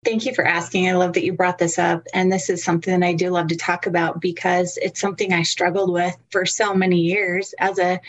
Thank 0.03 0.25
you 0.25 0.33
for 0.33 0.43
asking. 0.45 0.89
I 0.89 0.93
love 0.93 1.13
that 1.13 1.23
you 1.23 1.33
brought 1.33 1.59
this 1.59 1.77
up. 1.77 2.07
And 2.13 2.31
this 2.31 2.49
is 2.49 2.63
something 2.63 2.99
that 2.99 3.05
I 3.05 3.13
do 3.13 3.29
love 3.29 3.49
to 3.49 3.55
talk 3.55 3.85
about 3.85 4.19
because 4.19 4.77
it's 4.81 4.99
something 4.99 5.31
I 5.31 5.43
struggled 5.43 5.93
with 5.93 6.17
for 6.31 6.45
so 6.45 6.73
many 6.73 7.01
years 7.01 7.53
as 7.59 7.77
a 7.77 8.01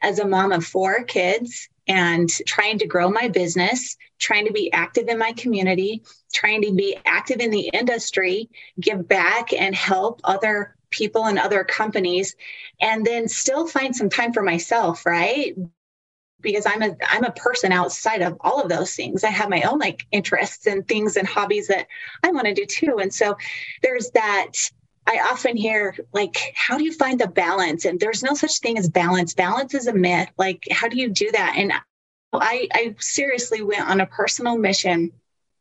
as 0.00 0.20
a 0.20 0.28
mom 0.28 0.52
of 0.52 0.64
four 0.64 1.02
kids 1.02 1.68
and 1.88 2.28
trying 2.46 2.78
to 2.78 2.86
grow 2.86 3.10
my 3.10 3.28
business, 3.28 3.96
trying 4.20 4.46
to 4.46 4.52
be 4.52 4.72
active 4.72 5.08
in 5.08 5.18
my 5.18 5.32
community, 5.32 6.04
trying 6.32 6.62
to 6.62 6.72
be 6.72 6.96
active 7.04 7.40
in 7.40 7.50
the 7.50 7.68
industry, 7.72 8.48
give 8.78 9.08
back 9.08 9.52
and 9.52 9.74
help 9.74 10.20
other 10.22 10.76
people 10.90 11.26
and 11.26 11.38
other 11.38 11.64
companies 11.64 12.36
and 12.80 13.04
then 13.04 13.28
still 13.28 13.66
find 13.66 13.94
some 13.96 14.08
time 14.08 14.32
for 14.32 14.42
myself, 14.42 15.04
right? 15.04 15.56
Because 16.40 16.66
I'm 16.66 16.82
a 16.82 16.96
I'm 17.08 17.24
a 17.24 17.32
person 17.32 17.72
outside 17.72 18.22
of 18.22 18.36
all 18.40 18.60
of 18.60 18.68
those 18.68 18.94
things. 18.94 19.24
I 19.24 19.30
have 19.30 19.50
my 19.50 19.62
own 19.62 19.78
like 19.78 20.06
interests 20.10 20.66
and 20.66 20.86
things 20.86 21.16
and 21.16 21.26
hobbies 21.26 21.68
that 21.68 21.86
I 22.22 22.30
want 22.30 22.46
to 22.46 22.54
do 22.54 22.66
too. 22.66 22.98
And 23.00 23.12
so 23.12 23.36
there's 23.82 24.10
that 24.10 24.52
I 25.06 25.26
often 25.30 25.56
hear 25.56 25.96
like 26.12 26.52
how 26.54 26.78
do 26.78 26.84
you 26.84 26.92
find 26.92 27.20
the 27.20 27.28
balance? 27.28 27.84
And 27.84 27.98
there's 27.98 28.22
no 28.22 28.34
such 28.34 28.58
thing 28.58 28.78
as 28.78 28.88
balance. 28.88 29.34
Balance 29.34 29.74
is 29.74 29.86
a 29.86 29.94
myth. 29.94 30.30
Like 30.38 30.66
how 30.70 30.88
do 30.88 30.98
you 30.98 31.10
do 31.10 31.30
that? 31.32 31.54
And 31.56 31.72
I 32.32 32.68
I 32.72 32.94
seriously 32.98 33.62
went 33.62 33.88
on 33.88 34.00
a 34.00 34.06
personal 34.06 34.56
mission 34.56 35.12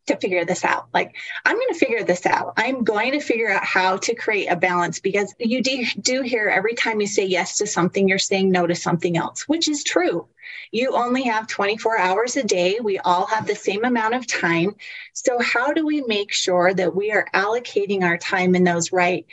to 0.09 0.17
figure 0.17 0.45
this 0.45 0.63
out. 0.63 0.87
Like, 0.93 1.15
I'm 1.45 1.55
going 1.55 1.69
to 1.69 1.79
figure 1.79 2.03
this 2.03 2.25
out. 2.25 2.53
I'm 2.57 2.83
going 2.83 3.13
to 3.13 3.19
figure 3.19 3.49
out 3.49 3.63
how 3.63 3.97
to 3.97 4.13
create 4.13 4.47
a 4.47 4.55
balance 4.55 4.99
because 4.99 5.33
you 5.39 5.63
do, 5.63 5.85
do 6.01 6.21
hear 6.21 6.47
every 6.47 6.73
time 6.73 7.01
you 7.01 7.07
say 7.07 7.25
yes 7.25 7.57
to 7.57 7.67
something, 7.67 8.07
you're 8.07 8.19
saying 8.19 8.51
no 8.51 8.67
to 8.67 8.75
something 8.75 9.17
else, 9.17 9.47
which 9.47 9.67
is 9.67 9.83
true. 9.83 10.27
You 10.71 10.95
only 10.95 11.23
have 11.23 11.47
24 11.47 11.97
hours 11.97 12.35
a 12.35 12.43
day. 12.43 12.79
We 12.81 12.99
all 12.99 13.25
have 13.27 13.47
the 13.47 13.55
same 13.55 13.85
amount 13.85 14.15
of 14.15 14.27
time. 14.27 14.75
So, 15.13 15.39
how 15.39 15.73
do 15.73 15.85
we 15.85 16.01
make 16.01 16.31
sure 16.31 16.73
that 16.73 16.95
we 16.95 17.11
are 17.11 17.27
allocating 17.33 18.03
our 18.03 18.17
time 18.17 18.55
in 18.55 18.63
those 18.63 18.91
right 18.91 19.25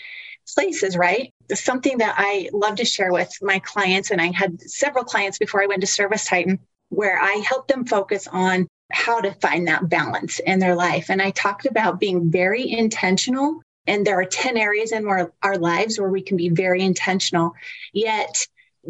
places, 0.54 0.96
right? 0.96 1.32
Something 1.52 1.98
that 1.98 2.14
I 2.16 2.50
love 2.52 2.76
to 2.76 2.84
share 2.84 3.12
with 3.12 3.32
my 3.42 3.58
clients, 3.58 4.10
and 4.10 4.20
I 4.20 4.30
had 4.32 4.60
several 4.60 5.04
clients 5.04 5.38
before 5.38 5.62
I 5.62 5.66
went 5.66 5.80
to 5.80 5.86
Service 5.86 6.26
Titan 6.26 6.60
where 6.88 7.20
I 7.20 7.42
helped 7.46 7.68
them 7.68 7.84
focus 7.84 8.28
on 8.28 8.68
how 8.90 9.20
to 9.20 9.32
find 9.32 9.68
that 9.68 9.88
balance 9.88 10.38
in 10.38 10.58
their 10.58 10.74
life. 10.74 11.10
And 11.10 11.20
I 11.20 11.30
talked 11.30 11.66
about 11.66 12.00
being 12.00 12.30
very 12.30 12.70
intentional. 12.70 13.62
And 13.86 14.06
there 14.06 14.18
are 14.18 14.24
10 14.24 14.56
areas 14.56 14.92
in 14.92 15.06
our, 15.06 15.32
our 15.42 15.58
lives 15.58 15.98
where 15.98 16.10
we 16.10 16.22
can 16.22 16.36
be 16.36 16.48
very 16.48 16.82
intentional, 16.82 17.54
yet 17.92 18.46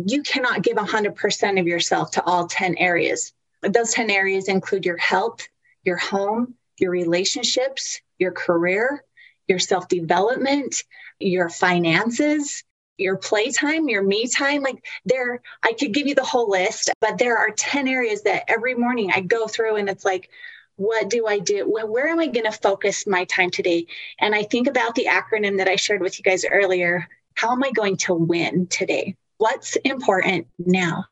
you 0.06 0.22
cannot 0.22 0.62
give 0.62 0.76
100% 0.76 1.60
of 1.60 1.66
yourself 1.66 2.12
to 2.12 2.24
all 2.24 2.46
10 2.46 2.76
areas. 2.76 3.32
Those 3.62 3.92
10 3.92 4.10
areas 4.10 4.48
include 4.48 4.84
your 4.84 4.96
health, 4.96 5.48
your 5.84 5.96
home, 5.96 6.54
your 6.78 6.90
relationships, 6.90 8.00
your 8.18 8.32
career, 8.32 9.02
your 9.48 9.58
self 9.58 9.88
development, 9.88 10.82
your 11.18 11.48
finances, 11.48 12.64
your 12.98 13.16
playtime, 13.16 13.88
your 13.88 14.02
me 14.02 14.28
time. 14.28 14.62
Like 14.62 14.84
there, 15.04 15.42
I 15.62 15.72
could 15.72 15.92
give 15.92 16.06
you 16.06 16.14
the 16.14 16.24
whole 16.24 16.50
list, 16.50 16.90
but 17.00 17.18
there 17.18 17.36
are 17.36 17.50
10 17.50 17.88
areas 17.88 18.22
that 18.22 18.44
every 18.48 18.74
morning 18.74 19.10
I 19.12 19.20
go 19.20 19.46
through 19.46 19.76
and 19.76 19.88
it's 19.88 20.04
like, 20.04 20.30
what 20.76 21.08
do 21.08 21.26
I 21.26 21.38
do? 21.38 21.64
Where, 21.66 22.08
am 22.08 22.18
I 22.18 22.26
going 22.26 22.44
to 22.44 22.52
focus 22.52 23.06
my 23.06 23.24
time 23.24 23.50
today? 23.50 23.86
And 24.20 24.34
I 24.34 24.42
think 24.42 24.68
about 24.68 24.94
the 24.94 25.06
acronym 25.06 25.58
that 25.58 25.68
I 25.68 25.76
shared 25.76 26.02
with 26.02 26.18
you 26.18 26.22
guys 26.22 26.44
earlier. 26.44 27.08
How 27.34 27.52
am 27.52 27.64
I 27.64 27.70
going 27.70 27.96
to 27.98 28.14
win 28.14 28.66
today? 28.66 29.16
What's 29.38 29.76
important 29.76 30.46
now? 30.58 31.06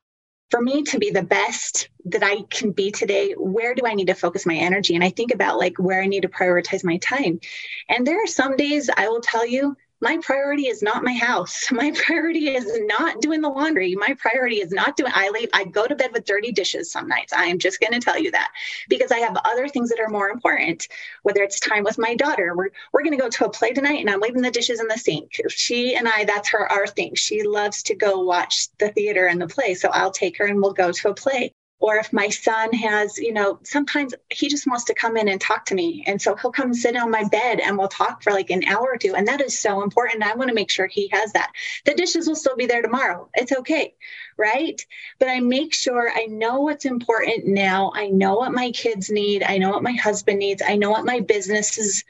For 0.50 0.60
me 0.60 0.82
to 0.84 0.98
be 0.98 1.10
the 1.10 1.22
best 1.22 1.88
that 2.04 2.22
I 2.22 2.42
can 2.50 2.70
be 2.72 2.90
today, 2.90 3.32
where 3.32 3.74
do 3.74 3.86
I 3.86 3.94
need 3.94 4.08
to 4.08 4.14
focus 4.14 4.46
my 4.46 4.54
energy? 4.54 4.94
And 4.94 5.02
I 5.02 5.10
think 5.10 5.32
about 5.34 5.58
like 5.58 5.78
where 5.78 6.00
I 6.00 6.06
need 6.06 6.22
to 6.22 6.28
prioritize 6.28 6.84
my 6.84 6.98
time. 6.98 7.40
And 7.88 8.06
there 8.06 8.22
are 8.22 8.26
some 8.26 8.56
days 8.56 8.90
I 8.94 9.08
will 9.08 9.22
tell 9.22 9.46
you 9.46 9.76
my 10.04 10.18
priority 10.18 10.66
is 10.66 10.82
not 10.82 11.02
my 11.02 11.14
house. 11.14 11.64
My 11.72 11.90
priority 11.92 12.54
is 12.54 12.78
not 12.82 13.22
doing 13.22 13.40
the 13.40 13.48
laundry. 13.48 13.94
My 13.94 14.14
priority 14.18 14.56
is 14.56 14.70
not 14.70 14.96
doing, 14.98 15.10
I 15.14 15.30
leave, 15.30 15.48
I 15.54 15.64
go 15.64 15.86
to 15.86 15.96
bed 15.96 16.12
with 16.12 16.26
dirty 16.26 16.52
dishes 16.52 16.92
some 16.92 17.08
nights. 17.08 17.32
I 17.32 17.46
am 17.46 17.58
just 17.58 17.80
going 17.80 17.94
to 17.94 18.00
tell 18.00 18.18
you 18.18 18.30
that 18.32 18.52
because 18.88 19.10
I 19.10 19.18
have 19.18 19.36
other 19.44 19.66
things 19.66 19.88
that 19.88 20.00
are 20.00 20.10
more 20.10 20.28
important, 20.28 20.88
whether 21.22 21.42
it's 21.42 21.58
time 21.58 21.84
with 21.84 21.96
my 21.96 22.14
daughter. 22.14 22.54
We're, 22.54 22.68
we're 22.92 23.02
going 23.02 23.16
to 23.16 23.22
go 23.22 23.30
to 23.30 23.46
a 23.46 23.50
play 23.50 23.72
tonight 23.72 24.00
and 24.00 24.10
I'm 24.10 24.20
leaving 24.20 24.42
the 24.42 24.50
dishes 24.50 24.78
in 24.78 24.88
the 24.88 24.98
sink. 24.98 25.40
She 25.48 25.96
and 25.96 26.06
I, 26.06 26.24
that's 26.24 26.50
her, 26.50 26.70
our 26.70 26.86
thing. 26.86 27.14
She 27.14 27.42
loves 27.42 27.82
to 27.84 27.94
go 27.94 28.20
watch 28.20 28.68
the 28.78 28.90
theater 28.90 29.26
and 29.26 29.40
the 29.40 29.48
play. 29.48 29.74
So 29.74 29.88
I'll 29.90 30.12
take 30.12 30.36
her 30.36 30.44
and 30.44 30.60
we'll 30.60 30.74
go 30.74 30.92
to 30.92 31.08
a 31.08 31.14
play 31.14 31.54
or 31.84 31.96
if 31.98 32.14
my 32.14 32.30
son 32.30 32.72
has, 32.72 33.18
you 33.18 33.30
know, 33.30 33.58
sometimes 33.62 34.14
he 34.30 34.48
just 34.48 34.66
wants 34.66 34.84
to 34.84 34.94
come 34.94 35.18
in 35.18 35.28
and 35.28 35.38
talk 35.38 35.66
to 35.66 35.74
me. 35.74 36.02
And 36.06 36.20
so 36.20 36.34
he'll 36.34 36.50
come 36.50 36.72
sit 36.72 36.96
on 36.96 37.10
my 37.10 37.24
bed 37.24 37.60
and 37.60 37.76
we'll 37.76 37.88
talk 37.88 38.22
for 38.22 38.32
like 38.32 38.48
an 38.48 38.64
hour 38.64 38.94
or 38.94 38.96
two. 38.96 39.14
And 39.14 39.28
that 39.28 39.42
is 39.42 39.58
so 39.58 39.82
important. 39.82 40.22
I 40.22 40.34
want 40.34 40.48
to 40.48 40.54
make 40.54 40.70
sure 40.70 40.86
he 40.86 41.08
has 41.08 41.34
that. 41.34 41.52
The 41.84 41.92
dishes 41.92 42.26
will 42.26 42.36
still 42.36 42.56
be 42.56 42.64
there 42.64 42.80
tomorrow. 42.80 43.28
It's 43.34 43.52
okay. 43.52 43.92
Right. 44.38 44.80
But 45.18 45.28
I 45.28 45.40
make 45.40 45.74
sure 45.74 46.10
I 46.10 46.24
know 46.24 46.60
what's 46.60 46.86
important 46.86 47.48
now. 47.48 47.92
I 47.94 48.08
know 48.08 48.36
what 48.36 48.52
my 48.52 48.70
kids 48.70 49.10
need. 49.10 49.42
I 49.42 49.58
know 49.58 49.68
what 49.68 49.82
my 49.82 49.92
husband 49.92 50.38
needs. 50.38 50.62
I 50.66 50.76
know 50.76 50.90
what 50.90 51.04
my 51.04 51.20
business 51.20 51.76
is 51.76 52.02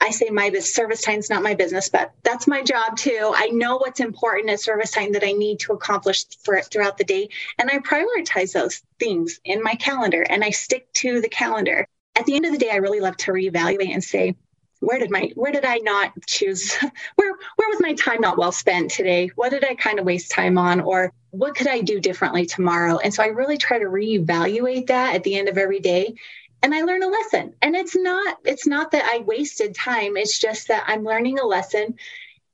I 0.00 0.10
say 0.10 0.30
my 0.30 0.50
Service 0.60 1.02
Titan 1.02 1.20
is 1.20 1.30
not 1.30 1.42
my 1.42 1.54
business, 1.54 1.88
but 1.88 2.12
that's 2.22 2.46
my 2.46 2.62
job 2.62 2.96
too. 2.96 3.32
I 3.34 3.48
know 3.48 3.78
what's 3.78 4.00
important 4.00 4.50
at 4.50 4.60
Service 4.60 4.92
Titan 4.92 5.12
that 5.12 5.24
I 5.24 5.32
need 5.32 5.60
to 5.60 5.72
accomplish 5.72 6.24
for 6.42 6.60
throughout 6.62 6.98
the 6.98 7.04
day. 7.04 7.28
And 7.58 7.68
I 7.70 7.78
prioritize 7.78 8.52
those 8.52 8.82
things 9.00 9.40
in 9.44 9.62
my 9.62 9.74
calendar 9.74 10.22
and 10.22 10.44
I 10.44 10.50
stick 10.50 10.92
to 10.94 11.20
the 11.20 11.28
calendar. 11.28 11.86
At 12.16 12.26
the 12.26 12.36
end 12.36 12.46
of 12.46 12.52
the 12.52 12.58
day, 12.58 12.70
I 12.70 12.76
really 12.76 13.00
love 13.00 13.16
to 13.18 13.32
reevaluate 13.32 13.92
and 13.92 14.02
say, 14.02 14.34
where 14.80 14.98
did 14.98 15.10
my 15.10 15.32
where 15.34 15.50
did 15.50 15.64
I 15.64 15.78
not 15.78 16.12
choose 16.26 16.72
where 17.16 17.34
where 17.56 17.68
was 17.68 17.80
my 17.80 17.94
time 17.94 18.20
not 18.20 18.38
well 18.38 18.52
spent 18.52 18.92
today? 18.92 19.30
What 19.34 19.50
did 19.50 19.64
I 19.64 19.74
kind 19.74 19.98
of 19.98 20.04
waste 20.04 20.30
time 20.30 20.56
on? 20.56 20.80
Or 20.80 21.12
what 21.30 21.56
could 21.56 21.66
I 21.66 21.80
do 21.80 22.00
differently 22.00 22.46
tomorrow? 22.46 22.98
And 22.98 23.12
so 23.12 23.22
I 23.22 23.26
really 23.26 23.58
try 23.58 23.78
to 23.78 23.86
reevaluate 23.86 24.86
that 24.86 25.16
at 25.16 25.24
the 25.24 25.36
end 25.36 25.48
of 25.48 25.58
every 25.58 25.80
day 25.80 26.14
and 26.62 26.74
I 26.74 26.82
learn 26.82 27.02
a 27.02 27.08
lesson. 27.08 27.54
And 27.62 27.76
it's 27.76 27.96
not 27.96 28.38
it's 28.44 28.66
not 28.66 28.90
that 28.92 29.04
I 29.04 29.18
wasted 29.20 29.74
time. 29.74 30.16
It's 30.16 30.38
just 30.38 30.68
that 30.68 30.84
I'm 30.86 31.04
learning 31.04 31.38
a 31.38 31.46
lesson. 31.46 31.96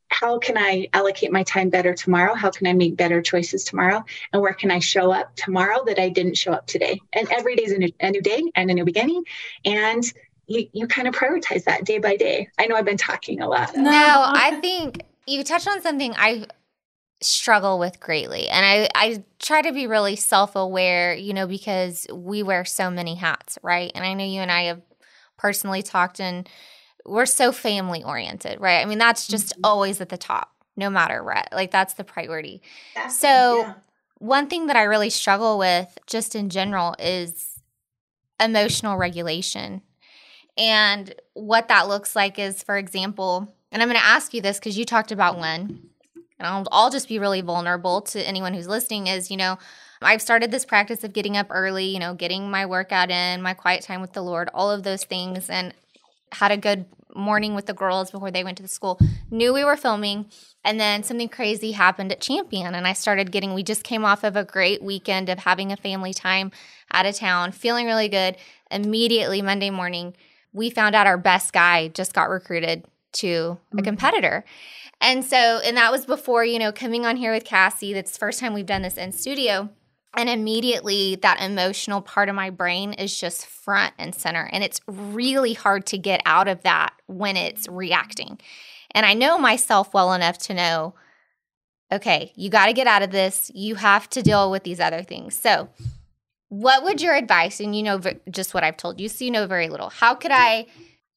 How 0.08 0.38
can 0.38 0.56
I 0.56 0.88
allocate 0.92 1.32
my 1.32 1.42
time 1.42 1.70
better 1.70 1.94
tomorrow? 1.94 2.34
How 2.34 2.50
can 2.50 2.66
I 2.66 2.72
make 2.72 2.96
better 2.96 3.20
choices 3.20 3.64
tomorrow? 3.64 4.04
And 4.32 4.42
where 4.42 4.52
can 4.52 4.70
I 4.70 4.78
show 4.78 5.12
up 5.12 5.34
tomorrow 5.34 5.84
that 5.86 5.98
I 5.98 6.08
didn't 6.08 6.36
show 6.36 6.52
up 6.52 6.66
today? 6.66 7.00
And 7.12 7.28
every 7.32 7.56
day 7.56 7.64
is 7.64 7.72
a 7.72 7.78
new, 7.78 7.90
a 7.98 8.10
new 8.10 8.22
day 8.22 8.42
and 8.54 8.70
a 8.70 8.74
new 8.74 8.84
beginning. 8.84 9.24
And 9.64 10.04
you, 10.46 10.68
you 10.72 10.86
kind 10.86 11.08
of 11.08 11.14
prioritize 11.14 11.64
that 11.64 11.84
day 11.84 11.98
by 11.98 12.16
day. 12.16 12.48
I 12.58 12.66
know 12.66 12.76
I've 12.76 12.84
been 12.84 12.96
talking 12.96 13.40
a 13.40 13.48
lot. 13.48 13.74
No, 13.74 13.90
I 13.90 14.58
think 14.60 15.02
you 15.26 15.42
touched 15.42 15.66
on 15.66 15.80
something 15.80 16.14
I 16.16 16.46
struggle 17.20 17.78
with 17.78 18.00
greatly. 18.00 18.48
And 18.48 18.64
I, 18.64 18.88
I 18.94 19.24
try 19.38 19.62
to 19.62 19.72
be 19.72 19.86
really 19.86 20.16
self 20.16 20.56
aware, 20.56 21.14
you 21.14 21.32
know, 21.32 21.46
because 21.46 22.06
we 22.12 22.42
wear 22.42 22.64
so 22.64 22.90
many 22.90 23.14
hats, 23.14 23.58
right? 23.62 23.90
And 23.94 24.04
I 24.04 24.14
know 24.14 24.24
you 24.24 24.40
and 24.40 24.52
I 24.52 24.64
have 24.64 24.82
personally 25.36 25.82
talked 25.82 26.20
and 26.20 26.48
we're 27.04 27.26
so 27.26 27.52
family 27.52 28.02
oriented, 28.02 28.60
right? 28.60 28.80
I 28.80 28.84
mean, 28.84 28.98
that's 28.98 29.26
just 29.26 29.48
mm-hmm. 29.48 29.64
always 29.64 30.00
at 30.00 30.08
the 30.08 30.16
top, 30.16 30.52
no 30.76 30.90
matter 30.90 31.22
what. 31.22 31.48
Like, 31.52 31.70
that's 31.70 31.94
the 31.94 32.04
priority. 32.04 32.62
That's, 32.94 33.18
so, 33.18 33.60
yeah. 33.60 33.74
one 34.18 34.48
thing 34.48 34.68
that 34.68 34.76
I 34.76 34.84
really 34.84 35.10
struggle 35.10 35.58
with 35.58 35.98
just 36.06 36.34
in 36.34 36.48
general 36.48 36.94
is 36.98 37.60
emotional 38.40 38.96
regulation. 38.96 39.82
And 40.56 41.14
what 41.34 41.68
that 41.68 41.88
looks 41.88 42.14
like 42.16 42.38
is, 42.38 42.62
for 42.62 42.76
example, 42.76 43.54
and 43.70 43.82
I'm 43.82 43.88
going 43.88 44.00
to 44.00 44.06
ask 44.06 44.32
you 44.32 44.40
this 44.40 44.58
because 44.58 44.78
you 44.78 44.84
talked 44.84 45.12
about 45.12 45.38
when 45.38 45.90
and 46.38 46.46
I'll, 46.46 46.66
I'll 46.72 46.90
just 46.90 47.08
be 47.08 47.18
really 47.18 47.40
vulnerable 47.40 48.00
to 48.02 48.26
anyone 48.26 48.54
who's 48.54 48.68
listening 48.68 49.06
is, 49.06 49.30
you 49.30 49.36
know, 49.36 49.58
I've 50.02 50.22
started 50.22 50.50
this 50.50 50.64
practice 50.64 51.02
of 51.04 51.12
getting 51.12 51.36
up 51.36 51.46
early, 51.50 51.86
you 51.86 51.98
know, 51.98 52.14
getting 52.14 52.50
my 52.50 52.66
workout 52.66 53.10
in, 53.10 53.42
my 53.42 53.54
quiet 53.54 53.82
time 53.82 54.00
with 54.00 54.12
the 54.12 54.22
Lord, 54.22 54.50
all 54.52 54.70
of 54.70 54.82
those 54.82 55.04
things, 55.04 55.48
and 55.48 55.72
had 56.32 56.50
a 56.50 56.56
good 56.56 56.86
morning 57.14 57.54
with 57.54 57.66
the 57.66 57.74
girls 57.74 58.10
before 58.10 58.30
they 58.30 58.44
went 58.44 58.56
to 58.56 58.62
the 58.62 58.68
school. 58.68 58.98
Knew 59.30 59.52
we 59.52 59.64
were 59.64 59.76
filming, 59.76 60.26
and 60.64 60.80
then 60.80 61.02
something 61.02 61.28
crazy 61.28 61.72
happened 61.72 62.12
at 62.12 62.20
Champion, 62.20 62.74
and 62.74 62.86
I 62.86 62.92
started 62.92 63.32
getting. 63.32 63.54
We 63.54 63.62
just 63.62 63.84
came 63.84 64.04
off 64.04 64.24
of 64.24 64.36
a 64.36 64.44
great 64.44 64.82
weekend 64.82 65.28
of 65.28 65.38
having 65.40 65.72
a 65.72 65.76
family 65.76 66.12
time 66.12 66.50
out 66.92 67.06
of 67.06 67.14
town, 67.14 67.52
feeling 67.52 67.86
really 67.86 68.08
good. 68.08 68.36
Immediately 68.70 69.42
Monday 69.42 69.70
morning, 69.70 70.14
we 70.52 70.70
found 70.70 70.94
out 70.94 71.06
our 71.06 71.18
best 71.18 71.52
guy 71.52 71.88
just 71.88 72.12
got 72.12 72.28
recruited 72.28 72.84
to 73.12 73.58
a 73.72 73.76
mm. 73.76 73.84
competitor. 73.84 74.44
And 75.04 75.22
so, 75.22 75.36
and 75.36 75.76
that 75.76 75.92
was 75.92 76.06
before, 76.06 76.46
you 76.46 76.58
know, 76.58 76.72
coming 76.72 77.04
on 77.04 77.16
here 77.16 77.30
with 77.30 77.44
Cassie. 77.44 77.92
That's 77.92 78.12
the 78.12 78.18
first 78.18 78.40
time 78.40 78.54
we've 78.54 78.64
done 78.64 78.80
this 78.80 78.96
in 78.96 79.12
studio. 79.12 79.68
And 80.16 80.30
immediately 80.30 81.16
that 81.16 81.42
emotional 81.42 82.00
part 82.00 82.30
of 82.30 82.34
my 82.34 82.48
brain 82.48 82.94
is 82.94 83.18
just 83.18 83.46
front 83.46 83.92
and 83.98 84.14
center. 84.14 84.48
And 84.50 84.64
it's 84.64 84.80
really 84.86 85.52
hard 85.52 85.84
to 85.86 85.98
get 85.98 86.22
out 86.24 86.48
of 86.48 86.62
that 86.62 86.94
when 87.06 87.36
it's 87.36 87.68
reacting. 87.68 88.40
And 88.92 89.04
I 89.04 89.12
know 89.12 89.38
myself 89.38 89.92
well 89.92 90.14
enough 90.14 90.38
to 90.38 90.54
know 90.54 90.94
okay, 91.92 92.32
you 92.34 92.48
got 92.48 92.66
to 92.66 92.72
get 92.72 92.88
out 92.88 93.02
of 93.02 93.10
this. 93.10 93.52
You 93.54 93.76
have 93.76 94.08
to 94.10 94.22
deal 94.22 94.50
with 94.50 94.64
these 94.64 94.80
other 94.80 95.02
things. 95.02 95.36
So, 95.36 95.68
what 96.48 96.82
would 96.82 97.00
your 97.00 97.14
advice, 97.14 97.60
and 97.60 97.76
you 97.76 97.82
know 97.82 98.00
just 98.30 98.54
what 98.54 98.64
I've 98.64 98.76
told 98.76 99.00
you, 99.00 99.08
so 99.08 99.24
you 99.24 99.30
know 99.30 99.46
very 99.46 99.68
little, 99.68 99.90
how 99.90 100.14
could 100.14 100.30
I 100.32 100.66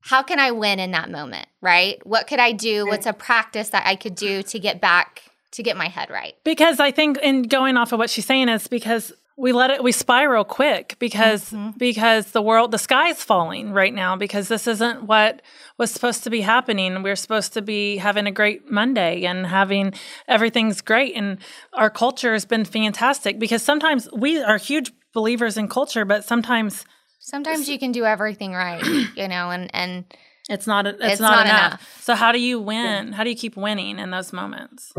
how 0.01 0.23
can 0.23 0.39
I 0.39 0.51
win 0.51 0.79
in 0.79 0.91
that 0.91 1.09
moment, 1.09 1.47
right? 1.61 2.05
What 2.05 2.27
could 2.27 2.39
I 2.39 2.51
do? 2.51 2.85
What's 2.87 3.05
a 3.05 3.13
practice 3.13 3.69
that 3.69 3.85
I 3.85 3.95
could 3.95 4.15
do 4.15 4.43
to 4.43 4.59
get 4.59 4.79
back 4.79 5.23
to 5.51 5.63
get 5.63 5.77
my 5.77 5.87
head 5.87 6.09
right? 6.09 6.35
Because 6.43 6.79
I 6.79 6.91
think 6.91 7.17
in 7.19 7.43
going 7.43 7.77
off 7.77 7.91
of 7.91 7.99
what 7.99 8.09
she's 8.09 8.25
saying 8.25 8.49
is 8.49 8.67
because 8.67 9.13
we 9.37 9.51
let 9.51 9.69
it 9.69 9.83
we 9.83 9.91
spiral 9.91 10.43
quick 10.43 10.95
because 10.99 11.51
mm-hmm. 11.51 11.77
because 11.77 12.31
the 12.31 12.41
world 12.41 12.71
the 12.71 12.79
sky's 12.79 13.23
falling 13.23 13.71
right 13.71 13.93
now 13.93 14.15
because 14.15 14.47
this 14.47 14.67
isn't 14.67 15.03
what 15.03 15.41
was 15.77 15.91
supposed 15.91 16.23
to 16.23 16.29
be 16.29 16.41
happening 16.41 17.03
we're 17.03 17.15
supposed 17.15 17.53
to 17.53 17.61
be 17.61 17.97
having 17.97 18.25
a 18.25 18.31
great 18.31 18.71
monday 18.71 19.25
and 19.25 19.45
having 19.45 19.93
everything's 20.27 20.81
great 20.81 21.15
and 21.15 21.37
our 21.73 21.89
culture 21.89 22.33
has 22.33 22.45
been 22.45 22.65
fantastic 22.65 23.37
because 23.37 23.61
sometimes 23.61 24.09
we 24.11 24.41
are 24.41 24.57
huge 24.57 24.91
believers 25.13 25.55
in 25.55 25.67
culture 25.67 26.03
but 26.03 26.25
sometimes 26.25 26.83
sometimes 27.19 27.67
you 27.67 27.79
can 27.79 27.91
do 27.91 28.05
everything 28.05 28.53
right 28.53 28.83
you 29.15 29.27
know 29.27 29.49
and 29.49 29.73
and 29.73 30.05
it's 30.49 30.67
not 30.67 30.87
it's, 30.87 30.99
it's 31.01 31.21
not, 31.21 31.31
not 31.31 31.45
enough. 31.45 31.67
enough. 31.67 32.01
so 32.01 32.15
how 32.15 32.31
do 32.31 32.39
you 32.39 32.59
win 32.59 33.11
how 33.13 33.23
do 33.23 33.29
you 33.29 33.35
keep 33.35 33.57
winning 33.57 33.99
in 33.99 34.11
those 34.11 34.31
moments 34.31 34.93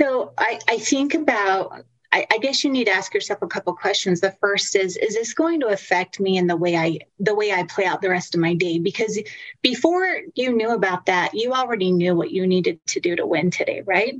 so 0.00 0.32
I, 0.36 0.58
I 0.68 0.78
think 0.78 1.14
about 1.14 1.84
I, 2.12 2.26
I, 2.30 2.38
guess 2.38 2.62
you 2.62 2.70
need 2.70 2.84
to 2.84 2.92
ask 2.92 3.14
yourself 3.14 3.40
a 3.40 3.46
couple 3.46 3.74
questions. 3.74 4.20
The 4.20 4.36
first 4.40 4.76
is, 4.76 4.96
is 4.98 5.14
this 5.14 5.32
going 5.32 5.60
to 5.60 5.68
affect 5.68 6.20
me 6.20 6.36
in 6.36 6.46
the 6.46 6.56
way 6.56 6.76
I 6.76 6.98
the 7.18 7.34
way 7.34 7.52
I 7.52 7.62
play 7.64 7.86
out 7.86 8.02
the 8.02 8.10
rest 8.10 8.34
of 8.34 8.40
my 8.40 8.54
day? 8.54 8.78
Because 8.78 9.18
before 9.62 10.20
you 10.34 10.54
knew 10.54 10.70
about 10.70 11.06
that, 11.06 11.32
you 11.32 11.52
already 11.52 11.90
knew 11.90 12.14
what 12.14 12.30
you 12.30 12.46
needed 12.46 12.84
to 12.88 13.00
do 13.00 13.16
to 13.16 13.26
win 13.26 13.50
today, 13.50 13.82
right? 13.86 14.14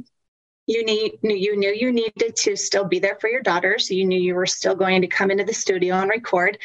You 0.67 0.85
need 0.85 1.19
you 1.23 1.57
knew 1.57 1.73
you 1.73 1.93
needed 1.93 2.37
to 2.37 2.57
still 2.57 2.85
be 2.85 3.01
there 3.01 3.17
for 3.21 3.29
your 3.29 3.43
daughters. 3.43 3.91
You 3.91 4.05
knew 4.05 4.21
you 4.21 4.35
were 4.35 4.47
still 4.47 4.75
going 4.75 5.03
to 5.03 5.09
come 5.09 5.31
into 5.31 5.45
the 5.45 5.53
studio 5.53 5.97
and 5.97 6.09
record. 6.09 6.59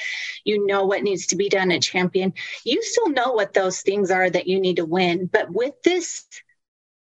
You 0.44 0.66
know 0.66 0.86
what 0.86 1.04
needs 1.04 1.27
to 1.27 1.36
be 1.36 1.50
done 1.50 1.72
at 1.72 1.82
Champion. 1.82 2.34
You 2.63 2.82
still 2.84 3.10
know 3.10 3.34
what 3.34 3.54
those 3.54 3.82
things 3.82 4.12
are 4.12 4.30
that 4.30 4.48
you 4.48 4.60
need 4.60 4.75
to 4.77 4.86
win. 4.86 5.25
But 5.25 5.51
with 5.51 5.74
this 5.84 6.25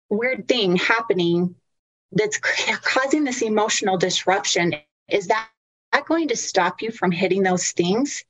weird 0.10 0.48
thing 0.48 0.76
happening 0.76 1.56
that's 2.12 2.40
causing 2.40 3.24
this 3.24 3.42
emotional 3.42 3.98
disruption 3.98 4.74
is 5.08 5.28
that 5.28 5.48
going 6.12 6.28
to 6.28 6.36
stop 6.36 6.82
you 6.82 6.92
from 6.92 7.12
hitting 7.12 7.42
those 7.42 7.72
things, 7.72 8.24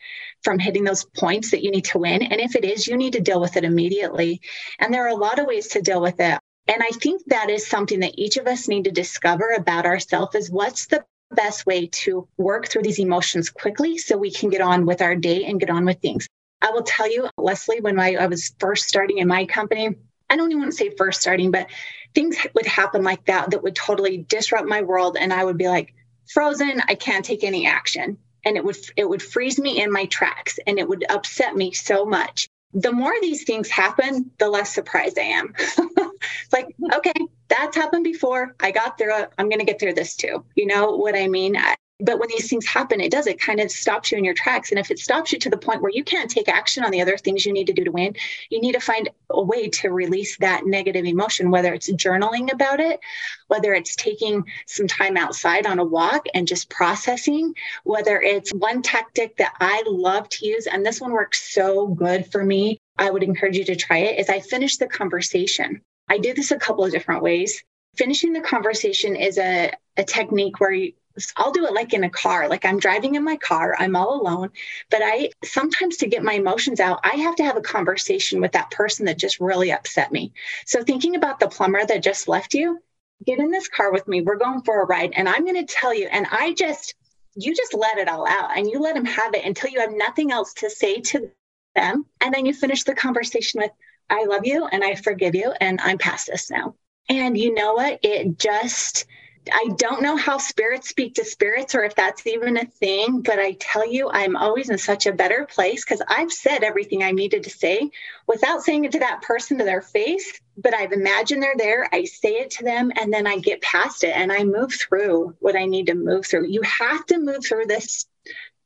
from 0.44 0.60
hitting 0.60 0.84
those 0.84 1.04
points 1.04 1.52
that 1.52 1.64
you 1.64 1.72
need 1.72 1.86
to 1.86 1.98
win? 1.98 2.22
And 2.22 2.40
if 2.40 2.56
it 2.56 2.64
is, 2.64 2.88
you 2.88 2.96
need 2.96 3.14
to 3.14 3.22
deal 3.22 3.42
with 3.42 3.58
it 3.58 3.64
immediately. 3.64 4.42
And 4.80 4.94
there 4.94 5.04
are 5.06 5.10
a 5.10 5.16
lot 5.16 5.40
of 5.40 5.48
ways 5.48 5.70
to 5.70 5.82
deal 5.82 6.02
with 6.02 6.20
it. 6.20 6.40
And 6.68 6.82
I 6.82 6.90
think 6.90 7.24
that 7.28 7.50
is 7.50 7.68
something 7.68 8.00
that 8.02 8.18
each 8.18 8.38
of 8.38 8.48
us 8.48 8.68
need 8.68 8.86
to 8.86 8.92
discover 8.92 9.50
about 9.52 9.86
ourselves 9.86 10.36
is 10.36 10.52
what's 10.52 10.88
the 10.88 11.04
best 11.32 11.66
way 11.66 11.88
to 11.88 12.28
work 12.38 12.68
through 12.68 12.84
these 12.84 13.00
emotions 13.00 13.50
quickly 13.50 13.98
so 13.98 14.18
we 14.18 14.32
can 14.32 14.50
get 14.50 14.62
on 14.62 14.86
with 14.86 15.02
our 15.02 15.16
day 15.16 15.46
and 15.46 15.60
get 15.60 15.70
on 15.70 15.86
with 15.86 16.00
things. 16.02 16.28
I 16.62 16.72
will 16.72 16.84
tell 16.84 17.12
you, 17.12 17.30
Leslie, 17.38 17.82
when 17.82 18.00
I, 18.00 18.16
I 18.16 18.28
was 18.28 18.54
first 18.60 18.88
starting 18.88 19.18
in 19.18 19.28
my 19.28 19.46
company, 19.46 19.96
I 20.30 20.36
don't 20.36 20.52
even 20.52 20.62
want 20.62 20.72
to 20.72 20.78
say 20.78 20.94
first 20.96 21.22
starting, 21.22 21.52
but 21.52 21.68
things 22.14 22.38
would 22.54 22.66
happen 22.66 23.04
like 23.04 23.26
that 23.26 23.52
that 23.52 23.64
would 23.64 23.76
totally 23.76 24.18
disrupt 24.18 24.68
my 24.68 24.82
world. 24.82 25.18
And 25.20 25.34
I 25.34 25.44
would 25.44 25.58
be 25.58 25.68
like, 25.68 25.94
frozen, 26.28 26.82
I 26.88 26.96
can't 26.96 27.26
take 27.26 27.44
any 27.44 27.66
action. 27.68 28.18
And 28.46 28.58
it 28.58 28.64
would 28.64 28.78
it 28.98 29.08
would 29.08 29.22
freeze 29.22 29.60
me 29.60 29.82
in 29.82 29.92
my 29.92 30.06
tracks 30.06 30.58
and 30.66 30.80
it 30.80 30.88
would 30.88 31.06
upset 31.10 31.56
me 31.56 31.74
so 31.74 32.06
much. 32.06 32.48
The 32.74 32.92
more 32.92 33.14
these 33.22 33.44
things 33.44 33.70
happen, 33.70 34.32
the 34.38 34.50
less 34.50 34.74
surprised 34.74 35.20
I 35.20 35.24
am. 35.24 35.54
it's 35.58 36.54
like, 36.54 36.68
okay, 36.94 37.14
that's 37.50 37.76
happened 37.76 38.06
before. 38.06 38.56
I 38.60 38.72
got 38.72 38.98
through 38.98 39.18
it. 39.18 39.30
I'm 39.38 39.50
going 39.50 39.60
to 39.60 39.66
get 39.66 39.80
through 39.80 39.96
this 39.96 40.16
too. 40.16 40.46
You 40.56 40.68
know 40.68 40.96
what 40.96 41.16
I 41.16 41.28
mean? 41.28 41.58
But 42.04 42.20
when 42.20 42.30
these 42.30 42.50
things 42.50 42.66
happen 42.66 43.02
it 43.02 43.12
does 43.12 43.28
it 43.28 43.40
kind 43.40 43.60
of 43.60 43.72
stops 43.72 44.12
you 44.12 44.18
in 44.18 44.26
your 44.26 44.34
tracks. 44.34 44.72
And 44.72 44.80
if 44.80 44.92
it 44.92 45.00
stops 45.00 45.32
you 45.32 45.40
to 45.40 45.50
the 45.50 45.58
point 45.58 45.82
where 45.82 45.92
you 45.92 46.04
can't 46.04 46.30
take 46.30 46.50
action 46.50 46.84
on 46.84 46.92
the 46.92 47.02
other 47.02 47.18
things 47.18 47.46
you 47.46 47.54
need 47.54 47.68
to 47.68 47.74
do 47.74 47.84
to 47.84 47.92
win 47.92 48.16
you 48.50 48.60
need 48.62 48.74
to 48.74 48.80
find 48.80 49.10
a 49.30 49.42
way 49.42 49.70
to 49.70 49.90
release 49.90 50.38
that 50.38 50.66
negative 50.66 51.06
emotion 51.06 51.52
whether 51.52 51.74
it's 51.74 51.92
journaling 51.92 52.52
about 52.52 52.80
it 52.80 53.00
whether 53.48 53.74
it's 53.74 53.96
taking 53.96 54.44
some 54.68 54.88
time 54.88 55.18
outside 55.18 55.66
on 55.66 55.80
a 55.80 55.86
walk 55.86 56.26
and 56.34 56.48
just 56.48 56.70
processing 56.70 57.54
whether 57.84 58.22
it's 58.22 58.52
one 58.52 58.82
tactic 58.82 59.38
that 59.38 59.54
i 59.60 59.84
love 59.88 60.28
to 60.30 60.46
use 60.46 60.68
and 60.68 60.86
this 60.86 61.02
one 61.02 61.12
works 61.12 61.54
so 61.54 61.88
good 61.88 62.30
for 62.32 62.44
me 62.44 62.78
i 62.98 63.10
would 63.10 63.24
encourage 63.24 63.58
you 63.58 63.66
to 63.66 63.76
try 63.76 64.00
it 64.00 64.20
is 64.20 64.30
i 64.30 64.40
finish 64.40 64.78
the 64.78 64.88
conversation. 64.88 65.82
I 66.10 66.18
do 66.18 66.34
this 66.34 66.52
a 66.52 66.58
couple 66.58 66.84
of 66.84 66.92
different 66.92 67.24
ways. 67.24 67.64
Finishing 67.96 68.34
the 68.34 68.42
conversation 68.42 69.16
is 69.16 69.38
a, 69.38 69.72
a 69.98 70.04
technique 70.04 70.60
where 70.60 70.72
you, 70.72 70.94
I'll 71.36 71.52
do 71.52 71.66
it 71.66 71.74
like 71.74 71.94
in 71.94 72.04
a 72.04 72.10
car. 72.10 72.48
Like 72.48 72.66
I'm 72.66 72.80
driving 72.80 73.16
in 73.16 73.24
my 73.24 73.38
car, 73.38 73.76
I'm 73.78 73.96
all 73.96 74.22
alone. 74.22 74.50
But 74.90 75.02
I 75.04 75.32
sometimes 75.44 75.98
to 75.98 76.08
get 76.08 76.24
my 76.24 76.34
emotions 76.34 76.80
out, 76.80 77.00
I 77.04 77.16
have 77.18 77.36
to 77.38 77.44
have 77.44 77.58
a 77.58 77.62
conversation 77.62 78.42
with 78.42 78.52
that 78.54 78.72
person 78.72 79.06
that 79.06 79.18
just 79.18 79.40
really 79.40 79.72
upset 79.72 80.12
me. 80.12 80.34
So 80.66 80.84
thinking 80.84 81.16
about 81.16 81.40
the 81.40 81.48
plumber 81.48 81.86
that 81.86 82.04
just 82.04 82.28
left 82.28 82.54
you, 82.54 82.82
get 83.26 83.40
in 83.40 83.52
this 83.52 83.68
car 83.68 83.92
with 83.92 84.08
me. 84.08 84.22
We're 84.22 84.38
going 84.38 84.62
for 84.62 84.82
a 84.82 84.86
ride. 84.86 85.14
And 85.16 85.28
I'm 85.30 85.44
going 85.44 85.66
to 85.66 85.74
tell 85.74 85.94
you, 85.94 86.08
and 86.08 86.26
I 86.32 86.54
just, 86.54 86.96
you 87.36 87.56
just 87.56 87.74
let 87.74 87.98
it 87.98 88.10
all 88.10 88.28
out 88.28 88.58
and 88.58 88.70
you 88.70 88.80
let 88.80 88.96
them 88.96 89.06
have 89.06 89.34
it 89.34 89.46
until 89.46 89.70
you 89.70 89.80
have 89.80 89.94
nothing 89.94 90.32
else 90.32 90.54
to 90.56 90.70
say 90.70 91.00
to 91.02 91.32
them. 91.76 92.06
And 92.20 92.34
then 92.34 92.46
you 92.46 92.54
finish 92.54 92.84
the 92.84 92.96
conversation 92.96 93.62
with, 93.62 93.72
I 94.10 94.26
love 94.26 94.46
you 94.46 94.66
and 94.66 94.84
I 94.84 94.96
forgive 94.96 95.36
you 95.36 95.54
and 95.62 95.80
I'm 95.82 95.98
past 95.98 96.28
this 96.28 96.50
now. 96.50 96.76
And 97.08 97.38
you 97.38 97.54
know 97.54 97.74
what? 97.74 98.00
It 98.04 98.38
just, 98.38 99.06
I 99.52 99.70
don't 99.78 100.04
know 100.04 100.18
how 100.18 100.38
spirits 100.38 100.90
speak 100.90 101.16
to 101.16 101.26
spirits 101.26 101.74
or 101.74 101.84
if 101.84 101.96
that's 101.96 102.26
even 102.28 102.58
a 102.58 102.66
thing, 102.66 103.22
but 103.22 103.40
I 103.40 103.54
tell 103.54 103.88
you, 103.88 104.10
I'm 104.12 104.36
always 104.36 104.70
in 104.70 104.78
such 104.78 105.08
a 105.08 105.14
better 105.14 105.46
place 105.46 105.84
because 105.84 106.02
I've 106.08 106.32
said 106.32 106.64
everything 106.64 107.02
I 107.02 107.12
needed 107.12 107.44
to 107.44 107.50
say 107.50 107.90
without 108.28 108.64
saying 108.64 108.86
it 108.86 108.92
to 108.92 109.00
that 109.00 109.24
person 109.24 109.58
to 109.58 109.64
their 109.64 109.82
face. 109.82 110.40
But 110.58 110.76
I've 110.76 110.92
imagined 110.92 111.42
they're 111.42 111.56
there, 111.58 111.88
I 111.92 112.04
say 112.04 112.34
it 112.36 112.52
to 112.52 112.64
them, 112.64 112.92
and 112.96 113.12
then 113.12 113.26
I 113.26 113.40
get 113.40 113.62
past 113.62 114.04
it 114.04 114.16
and 114.16 114.32
I 114.32 114.44
move 114.44 114.74
through 114.74 115.36
what 115.40 115.56
I 115.56 115.66
need 115.66 115.88
to 115.88 115.96
move 115.96 116.26
through. 116.26 116.48
You 116.48 116.62
have 116.62 117.06
to 117.08 117.18
move 117.18 117.44
through 117.44 117.66
this, 117.66 118.06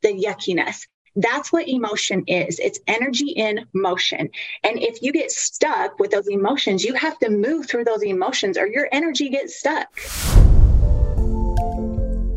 the 0.02 0.10
yuckiness. 0.10 0.88
That's 1.16 1.54
what 1.54 1.70
emotion 1.70 2.26
is. 2.28 2.60
It's 2.60 2.80
energy 2.88 3.30
in 3.30 3.66
motion. 3.74 4.30
And 4.66 4.82
if 4.82 5.02
you 5.02 5.14
get 5.14 5.32
stuck 5.32 5.98
with 6.00 6.12
those 6.12 6.28
emotions, 6.28 6.84
you 6.84 6.94
have 6.96 7.18
to 7.20 7.30
move 7.30 7.68
through 7.68 7.86
those 7.86 8.04
emotions 8.04 8.58
or 8.58 8.68
your 8.68 8.90
energy 8.92 9.30
gets 9.30 9.58
stuck. 9.58 9.88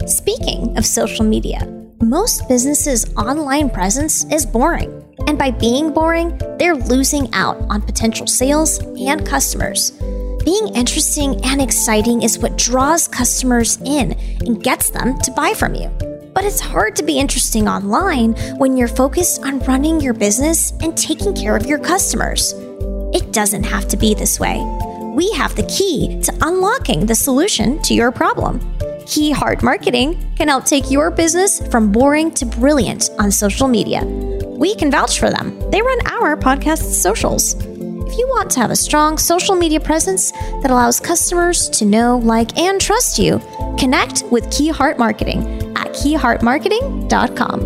Speaking 0.08 0.74
of 0.78 0.86
social 0.86 1.22
media, 1.22 1.66
most 2.00 2.48
businesses' 2.48 3.14
online 3.18 3.68
presence 3.68 4.24
is 4.32 4.46
boring. 4.46 5.04
And 5.26 5.38
by 5.38 5.50
being 5.50 5.92
boring, 5.92 6.40
they're 6.58 6.76
losing 6.76 7.28
out 7.34 7.58
on 7.68 7.82
potential 7.82 8.26
sales 8.26 8.78
and 8.78 9.26
customers. 9.26 9.90
Being 10.46 10.74
interesting 10.74 11.44
and 11.44 11.60
exciting 11.60 12.22
is 12.22 12.38
what 12.38 12.56
draws 12.56 13.06
customers 13.06 13.76
in 13.84 14.12
and 14.46 14.62
gets 14.62 14.88
them 14.88 15.18
to 15.18 15.30
buy 15.32 15.52
from 15.52 15.74
you. 15.74 15.90
But 16.32 16.44
it's 16.44 16.58
hard 16.58 16.96
to 16.96 17.02
be 17.02 17.18
interesting 17.18 17.68
online 17.68 18.32
when 18.56 18.78
you're 18.78 18.88
focused 18.88 19.44
on 19.44 19.58
running 19.60 20.00
your 20.00 20.14
business 20.14 20.72
and 20.80 20.96
taking 20.96 21.34
care 21.34 21.54
of 21.54 21.66
your 21.66 21.80
customers. 21.80 22.54
It 23.12 23.34
doesn't 23.34 23.64
have 23.64 23.86
to 23.88 23.98
be 23.98 24.14
this 24.14 24.40
way. 24.40 24.56
We 25.14 25.30
have 25.32 25.54
the 25.54 25.66
key 25.66 26.18
to 26.22 26.32
unlocking 26.40 27.04
the 27.04 27.14
solution 27.14 27.82
to 27.82 27.92
your 27.92 28.10
problem. 28.10 28.60
Key 29.08 29.30
Heart 29.30 29.62
Marketing 29.62 30.30
can 30.36 30.48
help 30.48 30.66
take 30.66 30.90
your 30.90 31.10
business 31.10 31.66
from 31.68 31.90
boring 31.90 32.30
to 32.32 32.44
brilliant 32.44 33.08
on 33.18 33.30
social 33.30 33.66
media. 33.66 34.04
We 34.04 34.74
can 34.74 34.90
vouch 34.90 35.18
for 35.18 35.30
them. 35.30 35.58
They 35.70 35.80
run 35.80 36.06
our 36.08 36.36
podcast 36.36 36.82
socials. 36.82 37.54
If 37.54 38.18
you 38.18 38.28
want 38.28 38.50
to 38.50 38.60
have 38.60 38.70
a 38.70 38.76
strong 38.76 39.16
social 39.16 39.54
media 39.54 39.80
presence 39.80 40.30
that 40.32 40.70
allows 40.70 41.00
customers 41.00 41.70
to 41.70 41.86
know, 41.86 42.18
like, 42.18 42.58
and 42.58 42.78
trust 42.78 43.18
you, 43.18 43.40
connect 43.78 44.24
with 44.24 44.50
Key 44.50 44.68
Heart 44.68 44.98
Marketing 44.98 45.40
at 45.74 45.88
keyheartmarketing.com. 45.94 47.60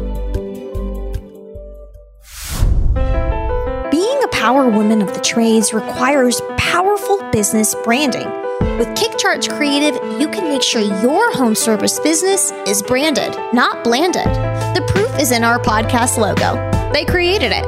Being 3.90 4.22
a 4.22 4.28
power 4.28 4.68
woman 4.68 5.02
of 5.02 5.12
the 5.12 5.20
trades 5.20 5.74
requires 5.74 6.40
powerful 6.57 7.18
business 7.33 7.74
branding. 7.83 8.41
With 8.78 8.88
KickCharge 8.96 9.54
Creative, 9.54 9.94
you 10.18 10.28
can 10.28 10.48
make 10.48 10.62
sure 10.62 10.80
your 10.80 11.30
home 11.35 11.54
service 11.54 11.98
business 12.00 12.50
is 12.66 12.82
branded, 12.82 13.37
not 13.52 13.85
blanded. 13.85 14.24
The 14.24 14.82
proof 14.88 15.18
is 15.20 15.30
in 15.30 15.44
our 15.44 15.58
podcast 15.58 16.16
logo. 16.16 16.56
They 16.92 17.04
created 17.04 17.52
it. 17.54 17.64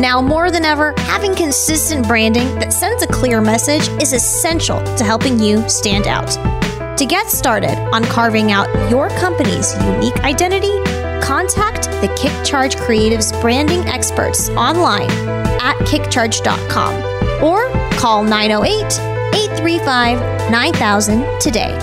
Now, 0.00 0.20
more 0.20 0.50
than 0.50 0.64
ever, 0.64 0.92
having 0.98 1.36
consistent 1.36 2.06
branding 2.08 2.52
that 2.56 2.72
sends 2.72 3.02
a 3.02 3.06
clear 3.06 3.40
message 3.40 3.88
is 4.02 4.12
essential 4.12 4.82
to 4.96 5.04
helping 5.04 5.38
you 5.38 5.66
stand 5.68 6.08
out. 6.08 6.30
To 6.98 7.06
get 7.06 7.30
started 7.30 7.78
on 7.94 8.02
carving 8.04 8.50
out 8.50 8.68
your 8.90 9.08
company's 9.10 9.72
unique 9.84 10.18
identity, 10.24 10.82
contact 11.22 11.84
the 12.00 12.08
KickCharge 12.18 12.76
Creative's 12.76 13.30
branding 13.40 13.86
experts 13.86 14.48
online 14.50 15.10
at 15.62 15.76
kickcharge.com 15.86 17.42
or 17.42 17.70
call 17.98 18.24
908 18.24 19.09
835 19.34 20.50
9000 20.50 21.40
today. 21.40 21.76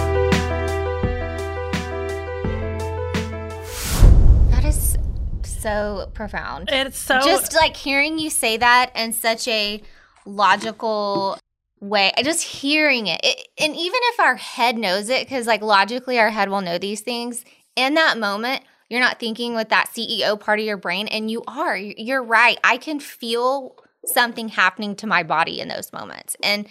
That 4.52 4.66
is 4.66 4.98
so 5.44 5.58
so 5.68 6.10
profound. 6.14 6.70
It's 6.72 6.98
so 6.98 7.20
just 7.20 7.54
like 7.54 7.76
hearing 7.76 8.20
you 8.20 8.30
say 8.30 8.58
that 8.58 8.92
in 8.96 9.14
such 9.14 9.48
a 9.48 9.82
logical 10.26 11.38
way. 11.80 12.12
Just 12.24 12.44
hearing 12.44 13.08
it. 13.08 13.20
it 13.24 13.48
and 13.58 13.76
even 13.76 14.00
if 14.04 14.20
our 14.20 14.36
head 14.36 14.78
knows 14.78 15.10
it, 15.10 15.26
because 15.26 15.48
like 15.48 15.62
logically 15.62 16.20
our 16.20 16.30
head 16.30 16.50
will 16.50 16.62
know 16.62 16.78
these 16.78 17.02
things, 17.02 17.44
in 17.76 17.96
that 17.96 18.18
moment, 18.18 18.64
you're 18.90 19.02
not 19.02 19.20
thinking 19.20 19.56
with 19.56 19.70
that 19.70 19.90
CEO 19.94 20.40
part 20.40 20.60
of 20.60 20.66
your 20.66 20.78
brain, 20.78 21.08
and 21.08 21.30
you 21.30 21.44
are. 21.48 21.76
You're 21.76 22.24
right. 22.24 22.58
I 22.64 22.78
can 22.78 23.00
feel 23.00 23.76
something 24.06 24.48
happening 24.48 24.96
to 24.96 25.08
my 25.08 25.24
body 25.24 25.60
in 25.60 25.68
those 25.68 25.92
moments. 25.92 26.38
And 26.42 26.68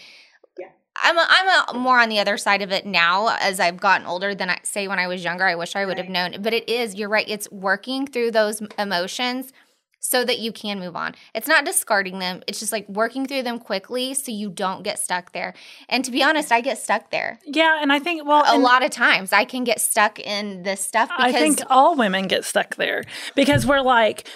I'm 1.02 1.18
a, 1.18 1.26
I'm 1.28 1.76
a 1.76 1.78
more 1.78 2.00
on 2.00 2.08
the 2.08 2.18
other 2.18 2.36
side 2.36 2.62
of 2.62 2.72
it 2.72 2.86
now 2.86 3.36
as 3.40 3.60
I've 3.60 3.78
gotten 3.78 4.06
older 4.06 4.34
than 4.34 4.50
I 4.50 4.58
say 4.62 4.88
when 4.88 4.98
I 4.98 5.06
was 5.06 5.24
younger. 5.24 5.44
I 5.44 5.54
wish 5.54 5.76
I 5.76 5.84
would 5.84 5.98
have 5.98 6.08
known, 6.08 6.42
but 6.42 6.52
it 6.52 6.68
is. 6.68 6.94
You're 6.94 7.08
right. 7.08 7.28
It's 7.28 7.50
working 7.50 8.06
through 8.06 8.32
those 8.32 8.62
emotions 8.78 9.52
so 9.98 10.24
that 10.24 10.38
you 10.38 10.52
can 10.52 10.78
move 10.78 10.96
on. 10.96 11.14
It's 11.34 11.48
not 11.48 11.64
discarding 11.64 12.18
them. 12.18 12.42
It's 12.46 12.60
just 12.60 12.72
like 12.72 12.88
working 12.88 13.26
through 13.26 13.42
them 13.42 13.58
quickly 13.58 14.14
so 14.14 14.30
you 14.30 14.50
don't 14.50 14.82
get 14.82 14.98
stuck 14.98 15.32
there. 15.32 15.54
And 15.88 16.04
to 16.04 16.10
be 16.10 16.22
honest, 16.22 16.52
I 16.52 16.60
get 16.60 16.78
stuck 16.78 17.10
there. 17.10 17.38
Yeah, 17.44 17.78
and 17.80 17.92
I 17.92 17.98
think 17.98 18.26
well, 18.26 18.44
a 18.46 18.58
lot 18.58 18.84
of 18.84 18.90
times 18.90 19.32
I 19.32 19.44
can 19.44 19.64
get 19.64 19.80
stuck 19.80 20.18
in 20.18 20.62
this 20.62 20.80
stuff 20.80 21.08
because 21.08 21.34
I 21.34 21.38
think 21.38 21.60
all 21.68 21.96
women 21.96 22.28
get 22.28 22.44
stuck 22.44 22.76
there 22.76 23.04
because 23.34 23.66
we're 23.66 23.80
like 23.80 24.28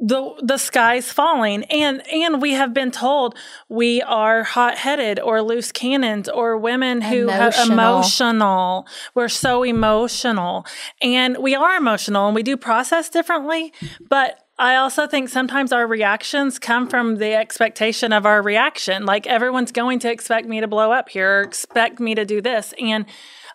the 0.00 0.34
the 0.42 0.56
sky's 0.56 1.12
falling 1.12 1.62
and 1.64 2.02
and 2.10 2.40
we 2.40 2.52
have 2.52 2.72
been 2.72 2.90
told 2.90 3.36
we 3.68 4.00
are 4.02 4.42
hot-headed 4.42 5.20
or 5.20 5.42
loose 5.42 5.70
cannons 5.70 6.26
or 6.26 6.56
women 6.56 7.02
who 7.02 7.28
emotional. 7.28 7.52
have 7.52 7.70
emotional 7.70 8.86
we're 9.14 9.28
so 9.28 9.62
emotional 9.62 10.64
and 11.02 11.36
we 11.36 11.54
are 11.54 11.76
emotional 11.76 12.26
and 12.26 12.34
we 12.34 12.42
do 12.42 12.56
process 12.56 13.10
differently 13.10 13.72
but 14.08 14.42
I 14.58 14.76
also 14.76 15.06
think 15.06 15.30
sometimes 15.30 15.72
our 15.72 15.86
reactions 15.86 16.58
come 16.58 16.86
from 16.86 17.16
the 17.16 17.32
expectation 17.32 18.12
of 18.12 18.26
our 18.26 18.42
reaction. 18.42 19.06
Like 19.06 19.26
everyone's 19.26 19.72
going 19.72 20.00
to 20.00 20.10
expect 20.12 20.46
me 20.46 20.60
to 20.60 20.68
blow 20.68 20.92
up 20.92 21.08
here 21.08 21.38
or 21.38 21.40
expect 21.40 21.98
me 21.98 22.14
to 22.14 22.26
do 22.26 22.42
this. 22.42 22.74
And 22.78 23.06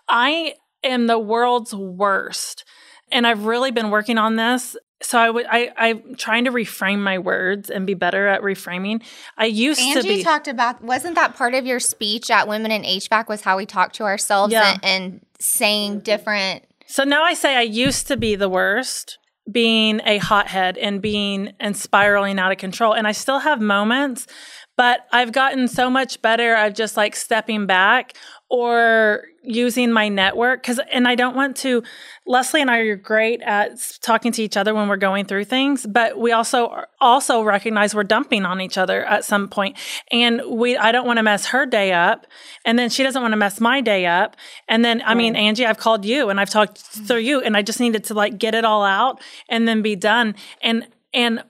I 0.09 0.55
am 0.83 1.05
the 1.05 1.19
world's 1.19 1.75
worst. 1.75 2.65
And 3.11 3.27
I've 3.27 3.45
really 3.45 3.69
been 3.69 3.91
working 3.91 4.17
on 4.17 4.35
this 4.35 4.75
so 5.01 5.19
I 5.19 5.29
would 5.29 5.45
I 5.49 5.71
I'm 5.77 6.15
trying 6.15 6.45
to 6.45 6.51
reframe 6.51 6.99
my 6.99 7.19
words 7.19 7.69
and 7.69 7.85
be 7.85 7.93
better 7.93 8.27
at 8.27 8.41
reframing. 8.41 9.03
I 9.37 9.45
used 9.45 9.79
Angie 9.79 10.01
to 10.01 10.07
be 10.07 10.23
talked 10.23 10.47
about 10.47 10.81
wasn't 10.81 11.15
that 11.15 11.35
part 11.35 11.53
of 11.53 11.65
your 11.65 11.79
speech 11.79 12.31
at 12.31 12.47
Women 12.47 12.71
in 12.71 12.83
HVAC 12.83 13.27
was 13.27 13.41
how 13.41 13.57
we 13.57 13.65
talk 13.65 13.93
to 13.93 14.03
ourselves 14.03 14.53
yeah. 14.53 14.73
and, 14.73 14.85
and 14.85 15.25
saying 15.39 15.93
mm-hmm. 15.93 16.03
different 16.03 16.65
So 16.87 17.03
now 17.03 17.23
I 17.23 17.33
say 17.33 17.55
I 17.55 17.61
used 17.61 18.07
to 18.07 18.17
be 18.17 18.35
the 18.35 18.49
worst, 18.49 19.17
being 19.51 20.01
a 20.05 20.17
hothead 20.17 20.77
and 20.77 21.01
being 21.01 21.53
and 21.59 21.77
spiraling 21.77 22.39
out 22.39 22.51
of 22.51 22.57
control. 22.57 22.93
And 22.93 23.07
I 23.07 23.11
still 23.11 23.39
have 23.39 23.61
moments, 23.61 24.27
but 24.75 25.05
I've 25.11 25.31
gotten 25.31 25.67
so 25.67 25.89
much 25.89 26.21
better 26.21 26.53
at 26.53 26.75
just 26.75 26.97
like 26.97 27.15
stepping 27.15 27.65
back 27.65 28.13
or 28.49 29.23
using 29.41 29.91
my 29.91 30.07
network 30.07 30.61
because 30.61 30.79
and 30.91 31.07
i 31.07 31.15
don't 31.15 31.35
want 31.35 31.55
to 31.57 31.81
leslie 32.27 32.61
and 32.61 32.69
i 32.69 32.77
are 32.77 32.95
great 32.95 33.41
at 33.41 33.97
talking 34.01 34.31
to 34.31 34.41
each 34.41 34.55
other 34.55 34.73
when 34.73 34.87
we're 34.87 34.97
going 34.97 35.25
through 35.25 35.43
things 35.43 35.85
but 35.87 36.17
we 36.17 36.31
also 36.31 36.83
also 37.01 37.41
recognize 37.41 37.95
we're 37.95 38.03
dumping 38.03 38.45
on 38.45 38.61
each 38.61 38.77
other 38.77 39.03
at 39.05 39.25
some 39.25 39.47
point 39.47 39.75
and 40.11 40.41
we 40.47 40.77
i 40.77 40.91
don't 40.91 41.07
want 41.07 41.17
to 41.17 41.23
mess 41.23 41.47
her 41.47 41.65
day 41.65 41.91
up 41.91 42.27
and 42.65 42.77
then 42.77 42.89
she 42.89 43.01
doesn't 43.01 43.21
want 43.21 43.31
to 43.31 43.37
mess 43.37 43.59
my 43.59 43.81
day 43.81 44.05
up 44.05 44.35
and 44.67 44.85
then 44.85 45.01
i 45.05 45.15
mean 45.15 45.35
angie 45.35 45.65
i've 45.65 45.77
called 45.77 46.05
you 46.05 46.29
and 46.29 46.39
i've 46.39 46.49
talked 46.49 46.77
through 46.77 47.17
you 47.17 47.41
and 47.41 47.57
i 47.57 47.61
just 47.61 47.79
needed 47.79 48.03
to 48.03 48.13
like 48.13 48.37
get 48.37 48.53
it 48.53 48.65
all 48.65 48.83
out 48.83 49.21
and 49.49 49.67
then 49.67 49.81
be 49.81 49.95
done 49.95 50.35
and 50.61 50.87
and 51.13 51.43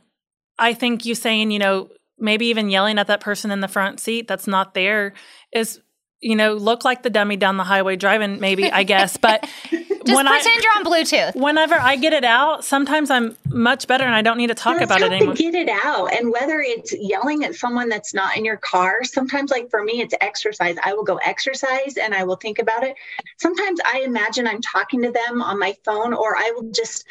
i 0.60 0.74
think 0.74 1.06
you 1.06 1.14
saying 1.14 1.52
you 1.52 1.60
know 1.60 1.90
maybe 2.18 2.46
even 2.46 2.70
yelling 2.70 2.98
at 2.98 3.08
that 3.08 3.20
person 3.20 3.52
in 3.52 3.60
the 3.60 3.68
front 3.68 4.00
seat 4.00 4.28
that's 4.28 4.48
not 4.48 4.74
there 4.74 5.14
is 5.52 5.82
you 6.22 6.36
know, 6.36 6.54
look 6.54 6.86
like 6.86 7.04
the 7.04 7.10
dummy 7.10 7.38
down 7.38 7.58
the 7.58 7.64
highway 7.64 7.96
driving, 7.96 8.40
maybe, 8.40 8.72
I 8.72 8.84
guess. 8.84 9.18
But 9.18 9.42
just 9.70 10.16
when 10.16 10.26
pretend 10.26 10.48
I, 10.48 10.62
you're 10.64 10.78
on 10.78 10.84
Bluetooth. 10.84 11.36
Whenever 11.36 11.76
I 11.76 11.96
get 11.98 12.14
it 12.14 12.24
out, 12.24 12.64
sometimes 12.64 13.12
I'm 13.12 13.38
much 13.50 13.88
better 13.88 14.06
and 14.06 14.16
I 14.16 14.22
don't 14.22 14.38
need 14.38 14.48
to 14.48 14.56
talk 14.56 14.82
about 14.82 15.02
it 15.02 15.12
anymore. 15.12 15.36
To 15.36 15.44
get 15.44 15.56
it 15.56 15.70
out. 15.70 16.14
And 16.14 16.32
whether 16.32 16.62
it's 16.62 16.94
yelling 16.98 17.44
at 17.44 17.56
someone 17.56 17.90
that's 17.90 18.14
not 18.14 18.38
in 18.38 18.46
your 18.46 18.58
car, 18.58 19.04
sometimes, 19.04 19.52
like 19.52 19.70
for 19.70 19.84
me, 19.84 20.02
it's 20.02 20.14
exercise. 20.22 20.78
I 20.84 20.94
will 20.94 21.04
go 21.04 21.18
exercise 21.18 21.98
and 21.98 22.14
I 22.14 22.24
will 22.24 22.38
think 22.38 22.60
about 22.60 22.84
it. 22.84 22.96
Sometimes 23.38 23.80
I 23.86 24.02
imagine 24.02 24.48
I'm 24.48 24.62
talking 24.62 25.02
to 25.04 25.12
them 25.12 25.42
on 25.42 25.60
my 25.60 25.76
phone, 25.84 26.14
or 26.14 26.36
I 26.38 26.54
will 26.56 26.72
just 26.72 27.06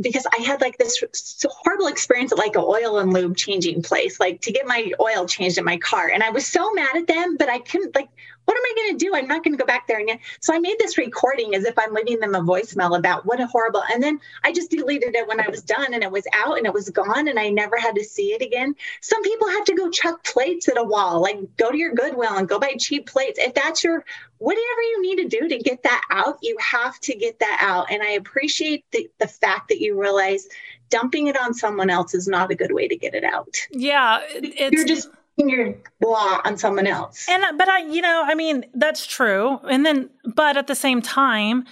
because 0.00 0.26
I 0.26 0.42
had 0.42 0.60
like 0.60 0.78
this 0.78 1.04
horrible 1.44 1.86
experience 1.86 2.32
at 2.32 2.38
like 2.38 2.56
an 2.56 2.64
oil 2.64 2.98
and 2.98 3.12
lube 3.12 3.36
changing 3.36 3.82
place, 3.82 4.18
like 4.18 4.40
to 4.42 4.52
get 4.52 4.66
my 4.66 4.90
oil 5.00 5.26
changed 5.26 5.58
in 5.58 5.64
my 5.64 5.76
car. 5.76 6.08
And 6.08 6.22
I 6.22 6.30
was 6.30 6.46
so 6.46 6.72
mad 6.72 6.96
at 6.96 7.06
them, 7.06 7.36
but 7.36 7.50
I 7.50 7.58
couldn't 7.58 7.94
like 7.94 8.08
what 8.44 8.56
am 8.56 8.62
I 8.64 8.72
going 8.76 8.98
to 8.98 9.04
do? 9.04 9.14
I'm 9.14 9.28
not 9.28 9.44
going 9.44 9.56
to 9.56 9.58
go 9.58 9.66
back 9.66 9.86
there 9.86 10.00
again. 10.00 10.18
So 10.40 10.54
I 10.54 10.58
made 10.58 10.78
this 10.78 10.98
recording 10.98 11.54
as 11.54 11.64
if 11.64 11.78
I'm 11.78 11.94
leaving 11.94 12.20
them 12.20 12.34
a 12.34 12.40
voicemail 12.40 12.98
about 12.98 13.24
what 13.24 13.40
a 13.40 13.46
horrible. 13.46 13.82
And 13.92 14.02
then 14.02 14.20
I 14.44 14.52
just 14.52 14.70
deleted 14.70 15.14
it 15.14 15.28
when 15.28 15.40
I 15.40 15.48
was 15.48 15.62
done 15.62 15.94
and 15.94 16.02
it 16.02 16.10
was 16.10 16.26
out 16.34 16.58
and 16.58 16.66
it 16.66 16.72
was 16.72 16.90
gone 16.90 17.28
and 17.28 17.38
I 17.38 17.50
never 17.50 17.76
had 17.76 17.94
to 17.94 18.04
see 18.04 18.32
it 18.32 18.42
again. 18.42 18.74
Some 19.00 19.22
people 19.22 19.48
have 19.48 19.64
to 19.66 19.74
go 19.74 19.90
chuck 19.90 20.24
plates 20.24 20.68
at 20.68 20.78
a 20.78 20.84
wall, 20.84 21.20
like 21.20 21.38
go 21.56 21.70
to 21.70 21.78
your 21.78 21.94
Goodwill 21.94 22.36
and 22.36 22.48
go 22.48 22.58
buy 22.58 22.74
cheap 22.78 23.06
plates. 23.06 23.38
If 23.38 23.54
that's 23.54 23.84
your 23.84 24.04
whatever 24.38 24.82
you 24.82 25.02
need 25.02 25.16
to 25.22 25.28
do 25.28 25.48
to 25.48 25.58
get 25.58 25.84
that 25.84 26.02
out, 26.10 26.38
you 26.42 26.56
have 26.58 26.98
to 27.00 27.14
get 27.14 27.38
that 27.38 27.58
out. 27.60 27.90
And 27.90 28.02
I 28.02 28.12
appreciate 28.12 28.84
the, 28.90 29.08
the 29.18 29.28
fact 29.28 29.68
that 29.68 29.80
you 29.80 30.00
realize 30.00 30.48
dumping 30.88 31.28
it 31.28 31.40
on 31.40 31.54
someone 31.54 31.90
else 31.90 32.12
is 32.12 32.28
not 32.28 32.50
a 32.50 32.54
good 32.54 32.72
way 32.72 32.88
to 32.88 32.96
get 32.96 33.14
it 33.14 33.24
out. 33.24 33.56
Yeah, 33.70 34.20
it's 34.30 34.72
you're 34.72 34.84
just 34.84 35.08
your 35.36 35.74
blah 36.00 36.40
on 36.44 36.56
someone 36.58 36.86
else. 36.86 37.26
And 37.28 37.58
but 37.58 37.68
I, 37.68 37.80
you 37.86 38.02
know, 38.02 38.22
I 38.26 38.34
mean, 38.34 38.64
that's 38.74 39.06
true. 39.06 39.58
And 39.68 39.84
then, 39.84 40.10
but 40.34 40.56
at 40.56 40.66
the 40.66 40.74
same 40.74 41.02
time, 41.02 41.64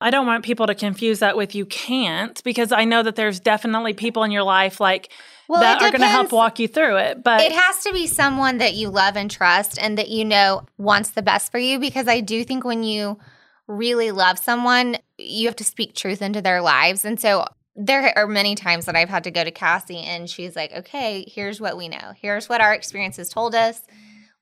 I 0.00 0.10
don't 0.10 0.26
want 0.26 0.44
people 0.44 0.66
to 0.66 0.74
confuse 0.74 1.20
that 1.20 1.36
with 1.36 1.54
you 1.54 1.64
can't 1.64 2.42
because 2.44 2.70
I 2.70 2.84
know 2.84 3.02
that 3.02 3.16
there's 3.16 3.40
definitely 3.40 3.94
people 3.94 4.24
in 4.24 4.30
your 4.30 4.42
life 4.42 4.78
like 4.78 5.10
well, 5.48 5.60
that 5.60 5.80
are 5.80 5.90
going 5.90 6.02
to 6.02 6.08
help 6.08 6.32
walk 6.32 6.58
you 6.58 6.68
through 6.68 6.96
it. 6.96 7.22
But 7.22 7.40
it 7.40 7.52
has 7.52 7.82
to 7.84 7.92
be 7.92 8.06
someone 8.06 8.58
that 8.58 8.74
you 8.74 8.90
love 8.90 9.16
and 9.16 9.30
trust 9.30 9.78
and 9.80 9.96
that 9.96 10.08
you 10.08 10.24
know 10.24 10.66
wants 10.76 11.10
the 11.10 11.22
best 11.22 11.50
for 11.50 11.58
you 11.58 11.78
because 11.78 12.08
I 12.08 12.20
do 12.20 12.44
think 12.44 12.64
when 12.64 12.82
you 12.82 13.18
really 13.66 14.10
love 14.10 14.38
someone, 14.38 14.96
you 15.18 15.48
have 15.48 15.56
to 15.56 15.64
speak 15.64 15.94
truth 15.94 16.20
into 16.20 16.42
their 16.42 16.60
lives. 16.60 17.04
And 17.04 17.18
so 17.18 17.46
there 17.76 18.12
are 18.16 18.26
many 18.26 18.54
times 18.54 18.86
that 18.86 18.96
I've 18.96 19.08
had 19.08 19.24
to 19.24 19.30
go 19.30 19.44
to 19.44 19.50
Cassie 19.50 19.98
and 19.98 20.28
she's 20.28 20.56
like, 20.56 20.72
okay, 20.72 21.24
here's 21.28 21.60
what 21.60 21.76
we 21.76 21.88
know. 21.88 22.12
Here's 22.16 22.48
what 22.48 22.60
our 22.60 22.72
experiences 22.72 23.28
told 23.28 23.54
us 23.54 23.82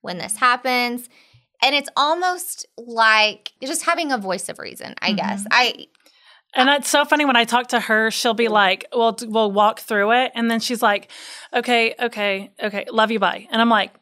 when 0.00 0.18
this 0.18 0.36
happens. 0.36 1.08
And 1.62 1.74
it's 1.74 1.88
almost 1.96 2.66
like 2.78 3.52
just 3.62 3.84
having 3.84 4.12
a 4.12 4.18
voice 4.18 4.48
of 4.48 4.58
reason, 4.58 4.94
I 5.00 5.08
mm-hmm. 5.08 5.16
guess. 5.16 5.46
I 5.50 5.86
and 6.56 6.68
it's 6.68 6.88
so 6.88 7.04
funny 7.04 7.24
when 7.24 7.34
I 7.34 7.44
talk 7.44 7.68
to 7.68 7.80
her, 7.80 8.12
she'll 8.12 8.32
be 8.32 8.46
like, 8.46 8.86
"We'll 8.92 9.16
we'll 9.22 9.50
walk 9.50 9.80
through 9.80 10.12
it." 10.12 10.30
And 10.36 10.48
then 10.48 10.60
she's 10.60 10.80
like, 10.82 11.10
"Okay, 11.52 11.96
okay, 11.98 12.52
okay. 12.62 12.86
Love 12.92 13.10
you, 13.10 13.18
bye." 13.18 13.48
And 13.50 13.60
I'm 13.60 13.68
like, 13.68 13.92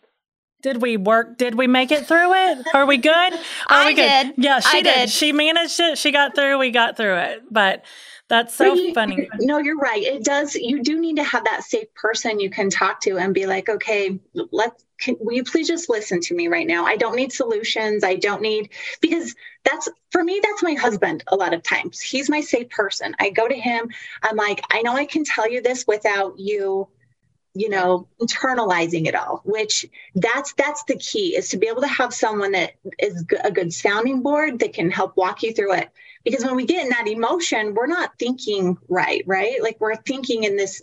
did 0.63 0.81
we 0.81 0.97
work? 0.97 1.39
Did 1.39 1.57
we 1.57 1.67
make 1.67 1.91
it 1.91 2.07
through 2.07 2.33
it? 2.33 2.67
Are 2.73 2.87
we 2.87 2.97
good? 2.97 3.33
Are 3.33 3.39
I 3.69 3.87
we 3.87 3.95
good? 3.95 4.37
did. 4.37 4.45
Yeah, 4.45 4.61
she 4.61 4.83
did. 4.83 4.95
did. 4.95 5.11
She 5.11 5.33
managed 5.33 5.81
it. 5.81 5.99
She 5.99 6.13
got 6.13 6.35
through. 6.35 6.59
We 6.59 6.71
got 6.71 6.97
through 6.97 7.17
it. 7.17 7.43
But 7.51 7.85
that's 8.29 8.55
so 8.55 8.75
you, 8.75 8.95
funny. 8.95 9.29
No, 9.41 9.59
you're 9.59 9.77
right. 9.77 10.03
It 10.03 10.25
does. 10.25 10.55
You 10.55 10.83
do 10.83 10.99
need 10.99 11.17
to 11.17 11.25
have 11.25 11.45
that 11.45 11.65
safe 11.65 11.93
person 11.95 12.41
you 12.41 12.51
can 12.51 12.71
talk 12.71 13.01
to 13.03 13.19
and 13.19 13.35
be 13.35 13.47
like, 13.47 13.69
okay, 13.69 14.19
let's. 14.35 14.85
Can, 15.01 15.17
will 15.19 15.35
you 15.35 15.43
please 15.43 15.67
just 15.67 15.91
listen 15.91 16.21
to 16.21 16.35
me 16.35 16.47
right 16.47 16.67
now? 16.67 16.85
I 16.85 16.97
don't 16.97 17.17
need 17.17 17.33
solutions. 17.33 18.05
I 18.05 18.15
don't 18.15 18.41
need 18.41 18.71
because 19.01 19.35
that's 19.65 19.89
for 20.11 20.23
me. 20.23 20.41
That's 20.43 20.63
my 20.63 20.75
husband. 20.75 21.25
A 21.27 21.37
lot 21.37 21.53
of 21.53 21.63
times, 21.65 22.01
he's 22.01 22.31
my 22.31 22.41
safe 22.41 22.71
person. 22.71 23.15
I 23.19 23.31
go 23.31 23.49
to 23.49 23.55
him. 23.55 23.91
I'm 24.23 24.37
like, 24.37 24.63
I 24.71 24.83
know 24.83 24.95
I 24.95 25.07
can 25.07 25.25
tell 25.25 25.51
you 25.51 25.61
this 25.61 25.85
without 25.87 26.39
you 26.39 26.89
you 27.55 27.69
know 27.69 28.09
internalizing 28.21 29.07
it 29.07 29.15
all 29.15 29.43
which 29.45 29.85
that's 30.15 30.55
that's 30.55 30.85
the 30.85 30.97
key 30.97 31.37
is 31.37 31.51
to 31.51 31.59
be 31.59 31.69
able 31.69 31.83
to 31.83 31.87
have 31.87 32.15
someone 32.15 32.53
that 32.53 32.73
is 32.99 33.27
a 33.45 33.51
good 33.51 33.73
sounding 33.73 34.23
board 34.23 34.59
that 34.61 34.73
can 34.73 34.91
help 34.91 35.17
walk 35.17 35.43
you 35.43 35.53
through 35.53 35.75
it 35.75 35.91
because 36.25 36.45
when 36.45 36.57
we 36.57 36.67
get 36.67 36.83
in 36.83 36.91
that 36.91 37.09
emotion 37.09 37.75
we're 37.75 37.87
not 37.87 38.19
thinking 38.19 38.77
right 38.89 39.23
right 39.27 39.63
like 39.63 39.77
we're 39.81 39.97
thinking 39.97 40.45
in 40.45 40.57
this 40.57 40.83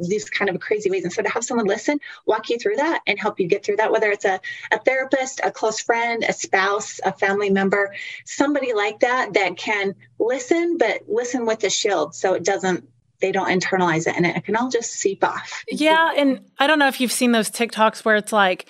these 0.00 0.30
kind 0.30 0.48
of 0.48 0.60
crazy 0.60 0.90
ways 0.90 1.02
and 1.02 1.12
so 1.12 1.22
to 1.22 1.28
have 1.28 1.44
someone 1.44 1.66
listen 1.66 1.98
walk 2.26 2.50
you 2.50 2.58
through 2.58 2.76
that 2.76 3.00
and 3.06 3.18
help 3.18 3.40
you 3.40 3.48
get 3.48 3.64
through 3.64 3.76
that 3.76 3.90
whether 3.90 4.10
it's 4.10 4.24
a, 4.24 4.40
a 4.70 4.78
therapist 4.80 5.40
a 5.42 5.50
close 5.50 5.80
friend 5.80 6.24
a 6.28 6.32
spouse 6.32 7.00
a 7.04 7.12
family 7.12 7.50
member 7.50 7.92
somebody 8.24 8.72
like 8.72 9.00
that 9.00 9.32
that 9.34 9.56
can 9.56 9.94
listen 10.20 10.78
but 10.78 11.02
listen 11.08 11.46
with 11.46 11.64
a 11.64 11.70
shield 11.70 12.14
so 12.14 12.34
it 12.34 12.44
doesn't 12.44 12.88
they 13.20 13.32
don't 13.32 13.48
internalize 13.48 14.06
it 14.06 14.14
and 14.16 14.26
it 14.26 14.44
can 14.44 14.56
all 14.56 14.68
just 14.68 14.92
seep 14.92 15.24
off. 15.24 15.64
Yeah. 15.68 16.12
And 16.16 16.40
I 16.58 16.66
don't 16.66 16.78
know 16.78 16.88
if 16.88 17.00
you've 17.00 17.12
seen 17.12 17.32
those 17.32 17.50
TikToks 17.50 18.04
where 18.04 18.16
it's 18.16 18.32
like, 18.32 18.66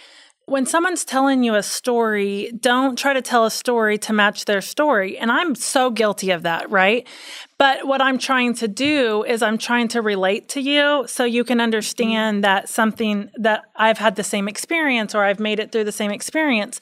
when 0.49 0.65
someone's 0.65 1.05
telling 1.05 1.43
you 1.43 1.55
a 1.55 1.63
story, 1.63 2.51
don't 2.59 2.99
try 2.99 3.13
to 3.13 3.21
tell 3.21 3.45
a 3.45 3.51
story 3.51 3.99
to 3.99 4.13
match 4.13 4.47
their 4.47 4.61
story. 4.63 5.19
And 5.19 5.31
I'm 5.31 5.55
so 5.55 5.91
guilty 5.91 6.31
of 6.31 6.43
that, 6.43 6.71
right? 6.71 7.07
But 7.59 7.87
what 7.87 8.01
I'm 8.01 8.19
trying 8.19 8.55
to 8.55 8.69
do 8.69 9.25
is 9.25 9.43
I'm 9.43 9.59
trying 9.59 9.89
to 9.89 10.01
relate 10.01 10.49
to 10.51 10.61
you 10.61 11.05
so 11.07 11.25
you 11.25 11.45
can 11.45 11.61
understand 11.61 12.37
mm-hmm. 12.37 12.43
that 12.43 12.69
something 12.69 13.31
that 13.37 13.65
I've 13.77 13.99
had 13.99 14.17
the 14.17 14.25
same 14.25 14.49
experience 14.49 15.15
or 15.15 15.23
I've 15.25 15.41
made 15.41 15.61
it 15.61 15.71
through 15.71 15.85
the 15.85 15.93
same 15.93 16.11
experience. 16.11 16.81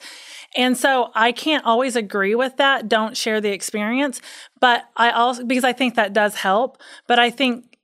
And 0.55 0.77
so 0.77 1.11
I 1.13 1.31
can't 1.31 1.65
always 1.65 1.95
agree 1.95 2.35
with 2.35 2.57
that. 2.57 2.87
Don't 2.87 3.17
share 3.17 3.41
the 3.41 3.51
experience. 3.51 4.21
But 4.59 4.85
I 4.95 5.11
also, 5.11 5.43
because 5.43 5.65
I 5.65 5.73
think 5.73 5.95
that 5.95 6.13
does 6.13 6.35
help. 6.35 6.77
But 7.05 7.19
I 7.19 7.29
think 7.29 7.76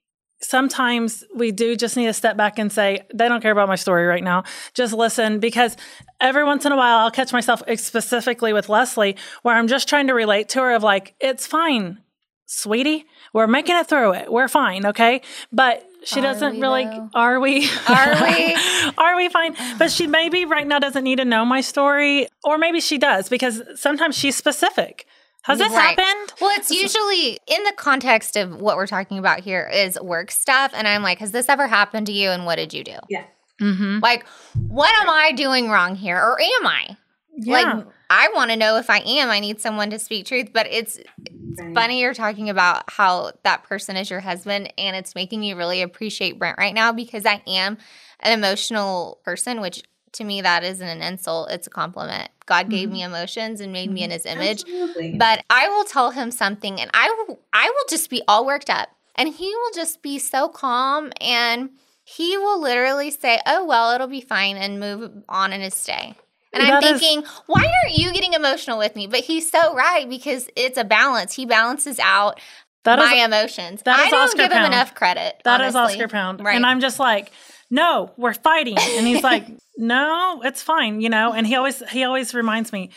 sometimes 0.44 1.24
we 1.34 1.52
do 1.52 1.76
just 1.76 1.98
need 1.98 2.06
to 2.06 2.14
step 2.14 2.38
back 2.38 2.60
and 2.60 2.72
say, 2.72 3.02
they 3.14 3.28
don't 3.28 3.42
care 3.42 3.52
about 3.52 3.68
my 3.68 3.76
story 3.76 4.06
right 4.06 4.24
now. 4.24 4.44
Just 4.74 4.94
listen 4.94 5.40
because 5.40 5.78
every 6.20 6.44
once 6.44 6.66
in 6.66 6.72
a 6.72 6.76
while 6.76 7.00
I'll 7.00 7.12
catch 7.12 7.34
myself 7.34 7.64
specifically 7.78 8.54
with 8.54 8.70
Leslie 8.70 9.16
where 9.42 9.56
I'm 9.56 9.68
just 9.68 9.88
trying 9.88 10.08
to 10.08 10.14
relate 10.14 10.50
to 10.50 10.60
her 10.60 10.76
of 10.76 10.84
like, 10.84 11.16
it's 11.20 11.48
fine, 11.48 12.00
sweetie. 12.46 13.06
We're 13.34 13.48
making 13.48 13.76
it 13.78 13.88
through 13.88 14.14
it. 14.14 14.32
We're 14.32 14.48
fine. 14.48 14.86
Okay. 14.86 15.22
But 15.52 15.88
she 16.04 16.20
are 16.20 16.24
doesn't 16.24 16.60
really 16.60 16.86
though? 16.86 17.10
are 17.14 17.40
we 17.40 17.70
are 17.88 18.22
we 18.24 18.56
are 18.98 19.16
we 19.16 19.30
fine 19.30 19.56
but 19.78 19.90
she 19.90 20.06
maybe 20.06 20.44
right 20.44 20.68
now 20.68 20.78
doesn't 20.78 21.06
need 21.06 21.16
to 21.16 21.24
know 21.24 21.46
my 21.46 21.62
story 21.62 22.28
or 22.44 22.58
maybe 22.58 22.82
she 22.82 22.98
does 22.98 23.30
because 23.30 23.62
sometimes 23.76 24.18
she's 24.18 24.36
specific 24.36 25.08
has 25.44 25.60
this 25.60 25.72
right. 25.72 26.00
happened? 26.00 26.34
Well, 26.40 26.52
it's 26.58 26.72
usually 26.72 27.40
in 27.48 27.64
the 27.64 27.74
context 27.76 28.38
of 28.38 28.62
what 28.62 28.78
we're 28.78 28.88
talking 28.88 29.18
about 29.18 29.42
here 29.42 29.70
is 29.72 30.00
work 30.00 30.32
stuff. 30.32 30.72
And 30.74 30.88
I'm 30.88 31.04
like, 31.04 31.20
has 31.20 31.32
this 31.32 31.50
ever 31.50 31.68
happened 31.68 32.08
to 32.08 32.14
you? 32.14 32.30
And 32.30 32.46
what 32.46 32.56
did 32.56 32.74
you 32.74 32.84
do? 32.84 32.96
Yeah. 33.10 33.26
Mm-hmm. 33.62 34.00
Like, 34.00 34.26
what 34.70 34.94
am 35.02 35.10
I 35.10 35.34
doing 35.34 35.70
wrong 35.70 35.96
here? 35.96 36.18
Or 36.18 36.40
am 36.40 36.68
I? 36.68 36.98
Yeah. 37.36 37.54
Like, 37.54 37.86
I 38.10 38.30
want 38.34 38.52
to 38.52 38.58
know 38.58 38.78
if 38.78 38.90
I 38.90 39.00
am. 39.00 39.30
I 39.30 39.42
need 39.42 39.60
someone 39.60 39.90
to 39.90 40.00
speak 40.00 40.26
truth. 40.26 40.52
But 40.54 40.68
it's, 40.70 40.98
it's 40.98 41.62
right. 41.62 41.74
funny 41.74 42.00
you're 42.00 42.14
talking 42.14 42.50
about 42.50 42.84
how 42.90 43.32
that 43.44 43.64
person 43.64 43.98
is 43.98 44.10
your 44.10 44.22
husband. 44.22 44.72
And 44.78 44.96
it's 44.96 45.14
making 45.14 45.44
you 45.44 45.58
really 45.58 45.82
appreciate 45.82 46.40
Brent 46.40 46.58
right 46.58 46.74
now 46.74 46.94
because 46.94 47.26
I 47.26 47.42
am 47.48 47.78
an 48.22 48.32
emotional 48.32 49.20
person, 49.26 49.60
which 49.60 49.84
to 50.14 50.24
me 50.24 50.42
that 50.42 50.64
isn't 50.64 50.88
an 50.88 51.02
insult 51.02 51.52
it's 51.52 51.68
a 51.68 51.70
compliment 51.70 52.30
god 52.46 52.70
gave 52.70 52.88
mm-hmm. 52.88 52.94
me 52.94 53.04
emotions 53.04 53.60
and 53.60 53.74
made 53.74 53.88
mm-hmm. 53.88 53.96
me 53.96 54.04
in 54.04 54.12
his 54.12 54.26
image 54.26 54.62
Absolutely. 54.62 55.18
but 55.18 55.44
i 55.50 55.68
will 55.68 55.84
tell 55.84 56.12
him 56.12 56.32
something 56.32 56.80
and 56.80 56.90
i 56.94 57.10
will 57.10 57.40
i 57.52 57.70
will 57.70 57.86
just 57.90 58.10
be 58.10 58.22
all 58.28 58.46
worked 58.46 58.70
up 58.70 58.90
and 59.16 59.30
he 59.30 59.48
will 59.48 59.72
just 59.74 60.02
be 60.02 60.18
so 60.18 60.48
calm 60.48 61.12
and 61.20 61.70
he 62.04 62.38
will 62.38 62.62
literally 62.62 63.12
say 63.12 63.40
oh 63.46 63.66
well 63.66 63.94
it'll 63.94 64.08
be 64.08 64.22
fine 64.22 64.58
and 64.58 64.80
move 64.80 65.12
on 65.28 65.52
in 65.54 65.62
his 65.62 65.74
stay 65.74 66.16
and 66.54 66.62
that 66.64 66.84
I'm 66.84 67.00
thinking, 67.00 67.24
is, 67.24 67.42
why 67.48 67.64
aren't 67.64 67.98
you 67.98 68.14
getting 68.14 68.34
emotional 68.34 68.78
with 68.78 68.96
me? 68.96 69.08
But 69.08 69.22
he's 69.22 69.50
so 69.50 69.74
right 69.74 70.08
because 70.08 70.50
it's 70.56 70.78
a 70.78 70.84
balance. 70.84 71.34
He 71.34 71.48
balances 71.48 71.98
out 71.98 72.40
that 72.84 73.00
my 73.00 73.16
is, 73.16 73.26
emotions. 73.26 73.82
That 73.84 74.00
is 74.00 74.08
I 74.08 74.10
don't 74.12 74.20
Oscar 74.22 74.38
give 74.38 74.52
Pound. 74.52 74.66
him 74.66 74.74
enough 74.74 74.94
credit. 74.94 75.42
That 75.46 75.62
honestly. 75.62 75.82
is 75.82 75.90
Oscar 75.94 76.08
Pound. 76.08 76.44
Right. 76.44 76.56
And 76.56 76.66
I'm 76.66 76.80
just 76.80 77.00
like, 77.00 77.32
no, 77.74 78.12
we're 78.18 78.36
fighting. 78.36 78.78
And 78.78 79.08
he's 79.08 79.24
like, 79.24 79.48
no, 79.78 80.42
it's 80.44 80.62
fine, 80.62 81.02
you 81.02 81.10
know? 81.10 81.34
And 81.34 81.48
he 81.48 81.56
always, 81.56 81.82
he 81.90 82.04
always 82.04 82.36
reminds 82.36 82.72
me, 82.72 82.92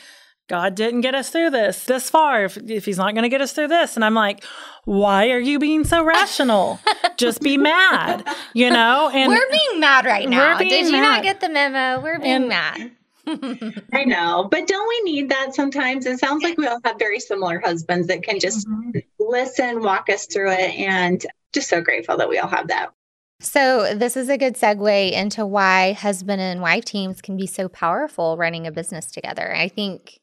God 0.48 0.74
didn't 0.74 1.00
get 1.00 1.14
us 1.14 1.30
through 1.30 1.50
this 1.50 1.86
this 1.86 2.08
far 2.10 2.44
if, 2.44 2.58
if 2.58 2.84
he's 2.84 2.98
not 2.98 3.14
going 3.14 3.22
to 3.22 3.30
get 3.30 3.40
us 3.40 3.52
through 3.52 3.68
this. 3.68 3.96
And 3.96 4.04
I'm 4.04 4.14
like, 4.14 4.44
why 4.84 5.30
are 5.30 5.40
you 5.40 5.58
being 5.58 5.84
so 5.84 6.04
rational? 6.04 6.78
Just 7.16 7.40
be 7.40 7.56
mad, 7.56 8.22
you 8.52 8.70
know? 8.70 9.10
And 9.12 9.32
we're 9.32 9.50
being 9.50 9.80
mad 9.80 10.04
right 10.04 10.28
now. 10.28 10.58
Did 10.58 10.86
you 10.86 10.92
mad. 10.92 11.00
not 11.00 11.22
get 11.22 11.40
the 11.40 11.48
memo? 11.48 12.02
We're 12.02 12.20
being 12.20 12.34
and, 12.34 12.48
mad. 12.48 12.90
I 13.94 14.04
know, 14.04 14.46
but 14.48 14.68
don't 14.68 14.88
we 14.88 15.10
need 15.10 15.30
that 15.30 15.54
sometimes? 15.54 16.04
It 16.04 16.20
sounds 16.20 16.44
like 16.44 16.58
we 16.58 16.66
all 16.66 16.80
have 16.84 16.98
very 16.98 17.18
similar 17.18 17.58
husbands 17.58 18.08
that 18.08 18.22
can 18.22 18.38
just 18.38 18.68
mm-hmm. 18.68 19.00
listen, 19.18 19.82
walk 19.82 20.10
us 20.10 20.26
through 20.26 20.52
it, 20.52 20.74
and 20.78 21.24
just 21.52 21.70
so 21.70 21.80
grateful 21.80 22.18
that 22.18 22.28
we 22.28 22.38
all 22.38 22.48
have 22.48 22.68
that. 22.68 22.90
So, 23.38 23.94
this 23.94 24.16
is 24.16 24.30
a 24.30 24.38
good 24.38 24.54
segue 24.54 25.12
into 25.12 25.44
why 25.44 25.92
husband 25.92 26.40
and 26.40 26.62
wife 26.62 26.86
teams 26.86 27.20
can 27.20 27.36
be 27.36 27.46
so 27.46 27.68
powerful 27.68 28.36
running 28.36 28.66
a 28.66 28.72
business 28.72 29.10
together. 29.10 29.54
I 29.54 29.68
think 29.68 30.20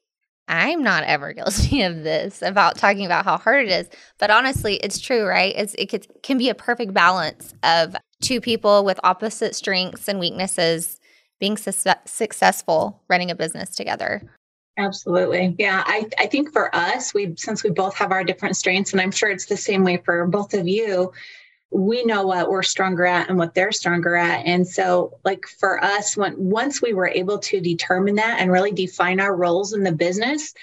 I'm 0.48 0.84
not 0.84 1.04
ever 1.04 1.34
guilty 1.34 1.84
of 1.84 2.04
this 2.04 2.42
about 2.42 2.78
talking 2.78 3.06
about 3.06 3.26
how 3.26 3.38
hard 3.38 3.66
it 3.66 3.72
is, 3.72 3.90
but 4.18 4.32
honestly, 4.32 4.76
it's 4.78 5.00
true, 5.00 5.26
right? 5.26 5.54
It's, 5.56 5.76
it 5.76 5.88
could, 5.88 6.08
can 6.24 6.38
be 6.38 6.50
a 6.50 6.56
perfect 6.56 6.94
balance 6.94 7.54
of 7.64 7.96
two 8.22 8.42
people 8.42 8.84
with 8.84 9.00
opposite 9.04 9.56
strengths 9.56 10.08
and 10.08 10.20
weaknesses 10.20 11.00
being 11.40 11.58
su- 11.58 11.72
successful 12.06 13.02
running 13.10 13.30
a 13.30 13.36
business 13.36 13.76
together. 13.76 14.24
Absolutely. 14.78 15.56
Yeah. 15.60 15.84
I, 15.86 16.10
I 16.18 16.26
think 16.26 16.52
for 16.52 16.76
us, 16.76 17.14
we 17.14 17.36
since 17.38 17.64
we 17.64 17.70
both 17.70 17.96
have 17.96 18.12
our 18.12 18.24
different 18.24 18.58
strengths, 18.58 18.92
and 18.92 19.00
I'm 19.00 19.12
sure 19.12 19.30
it's 19.30 19.46
the 19.46 19.58
same 19.58 19.84
way 19.84 19.98
for 19.98 20.26
both 20.26 20.56
of 20.56 20.68
you, 20.68 21.12
we 21.74 22.04
know 22.04 22.26
what 22.28 22.50
we're 22.50 22.64
stronger 22.64 23.06
at 23.06 23.30
and 23.30 23.38
what 23.38 23.56
they're 23.56 23.72
stronger 23.72 24.16
at. 24.16 24.46
And 24.46 24.68
so 24.68 25.18
like 25.26 25.46
for 25.60 25.84
us 25.84 26.16
when 26.16 26.36
once 26.38 26.82
we 26.82 26.94
were 26.94 27.08
able 27.08 27.40
to 27.40 27.60
determine 27.60 28.16
that 28.16 28.40
and 28.40 28.52
really 28.52 28.72
define 28.72 29.20
our 29.20 29.36
roles 29.36 29.74
in 29.74 29.84
the 29.84 29.92
business 29.92 30.54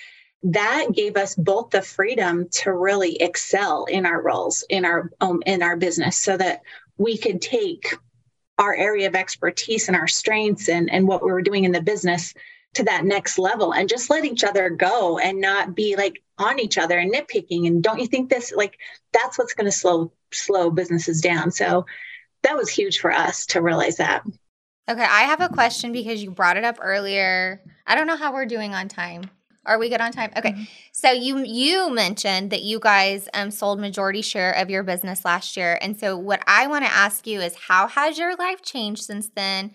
that 0.43 0.87
gave 0.95 1.17
us 1.17 1.35
both 1.35 1.71
the 1.71 1.83
freedom 1.83 2.49
to 2.51 2.73
really 2.73 3.17
excel 3.17 3.85
in 3.85 4.07
our 4.07 4.23
roles 4.23 4.65
in 4.71 4.85
our 4.85 5.11
um, 5.21 5.43
in 5.45 5.63
our 5.63 5.77
business 5.77 6.17
so 6.19 6.37
that 6.37 6.63
we 6.97 7.19
could 7.19 7.43
take 7.43 7.95
our 8.59 8.75
area 8.75 9.07
of 9.09 9.15
expertise 9.15 9.89
and 9.89 9.97
our 9.97 10.07
strengths 10.07 10.69
and, 10.69 10.91
and 10.91 11.09
what 11.09 11.25
we 11.25 11.33
were 11.33 11.43
doing 11.43 11.65
in 11.65 11.73
the 11.73 11.83
business 11.83 12.35
to 12.75 12.85
that 12.85 13.05
next 13.05 13.39
level 13.39 13.73
and 13.73 13.89
just 13.89 14.11
let 14.11 14.25
each 14.25 14.45
other 14.45 14.71
go 14.71 15.19
and 15.19 15.41
not 15.41 15.75
be 15.75 15.97
like 15.97 16.23
on 16.39 16.61
each 16.61 16.79
other 16.79 16.99
and 16.99 17.13
nitpicking 17.13 17.67
and 17.67 17.83
don't 17.83 17.99
you 17.99 18.07
think 18.07 18.31
this 18.31 18.53
like 18.53 18.79
that's 19.13 19.39
what's 19.39 19.55
going 19.55 19.67
to 19.67 19.77
slow 19.77 20.13
slow 20.33 20.71
businesses 20.71 21.21
down. 21.21 21.51
So 21.51 21.87
that 22.43 22.57
was 22.57 22.71
huge 22.71 23.01
for 23.01 23.13
us 23.13 23.47
to 23.47 23.61
realize 23.61 23.97
that. 23.97 24.23
Okay, 24.89 25.03
I 25.03 25.23
have 25.23 25.41
a 25.41 25.49
question 25.49 25.93
because 25.93 26.23
you 26.23 26.31
brought 26.31 26.57
it 26.57 26.65
up 26.65 26.79
earlier. 26.81 27.61
I 27.87 27.95
don't 27.95 28.07
know 28.07 28.17
how 28.17 28.33
we're 28.33 28.47
doing 28.47 28.75
on 28.75 28.89
time. 28.89 29.31
Are 29.67 29.79
we 29.79 29.89
good 29.89 30.01
on 30.01 30.11
time? 30.11 30.33
Okay. 30.37 30.53
Mm-hmm. 30.53 30.63
So 30.93 31.13
you 31.13 31.39
you 31.45 31.91
mentioned 31.91 32.51
that 32.51 32.63
you 32.63 32.81
guys 32.81 33.29
um, 33.35 33.51
sold 33.51 33.79
majority 33.79 34.23
share 34.23 34.53
of 34.53 34.71
your 34.71 34.83
business 34.83 35.25
last 35.25 35.57
year, 35.57 35.79
and 35.83 35.99
so 35.99 36.17
what 36.17 36.43
I 36.47 36.67
want 36.67 36.85
to 36.85 36.91
ask 36.91 37.27
you 37.27 37.41
is 37.41 37.55
how 37.69 37.87
has 37.89 38.19
your 38.19 38.35
life 38.37 38.63
changed 38.63 39.03
since 39.03 39.29
then? 39.29 39.73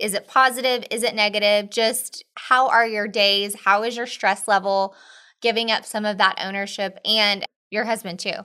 Is 0.00 0.14
it 0.14 0.26
positive? 0.28 0.84
Is 0.90 1.02
it 1.02 1.14
negative? 1.14 1.70
Just 1.70 2.24
how 2.34 2.68
are 2.68 2.86
your 2.86 3.08
days? 3.08 3.54
How 3.54 3.84
is 3.84 3.96
your 3.96 4.06
stress 4.06 4.48
level? 4.48 4.94
Giving 5.40 5.70
up 5.70 5.84
some 5.84 6.04
of 6.04 6.18
that 6.18 6.38
ownership 6.42 6.98
and 7.04 7.44
your 7.70 7.84
husband 7.84 8.18
too. 8.18 8.44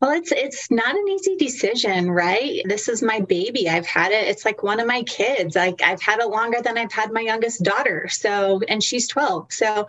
Well, 0.00 0.12
it's 0.12 0.32
it's 0.32 0.70
not 0.70 0.94
an 0.94 1.08
easy 1.08 1.36
decision, 1.36 2.10
right? 2.10 2.62
This 2.64 2.88
is 2.88 3.02
my 3.02 3.20
baby. 3.20 3.68
I've 3.68 3.86
had 3.86 4.12
it. 4.12 4.28
It's 4.28 4.46
like 4.46 4.62
one 4.62 4.80
of 4.80 4.86
my 4.86 5.02
kids. 5.02 5.54
Like 5.54 5.82
I've 5.82 6.00
had 6.00 6.20
it 6.20 6.28
longer 6.28 6.62
than 6.62 6.78
I've 6.78 6.92
had 6.92 7.12
my 7.12 7.20
youngest 7.20 7.62
daughter. 7.62 8.08
So, 8.08 8.60
and 8.66 8.82
she's 8.82 9.06
12. 9.08 9.52
So, 9.52 9.88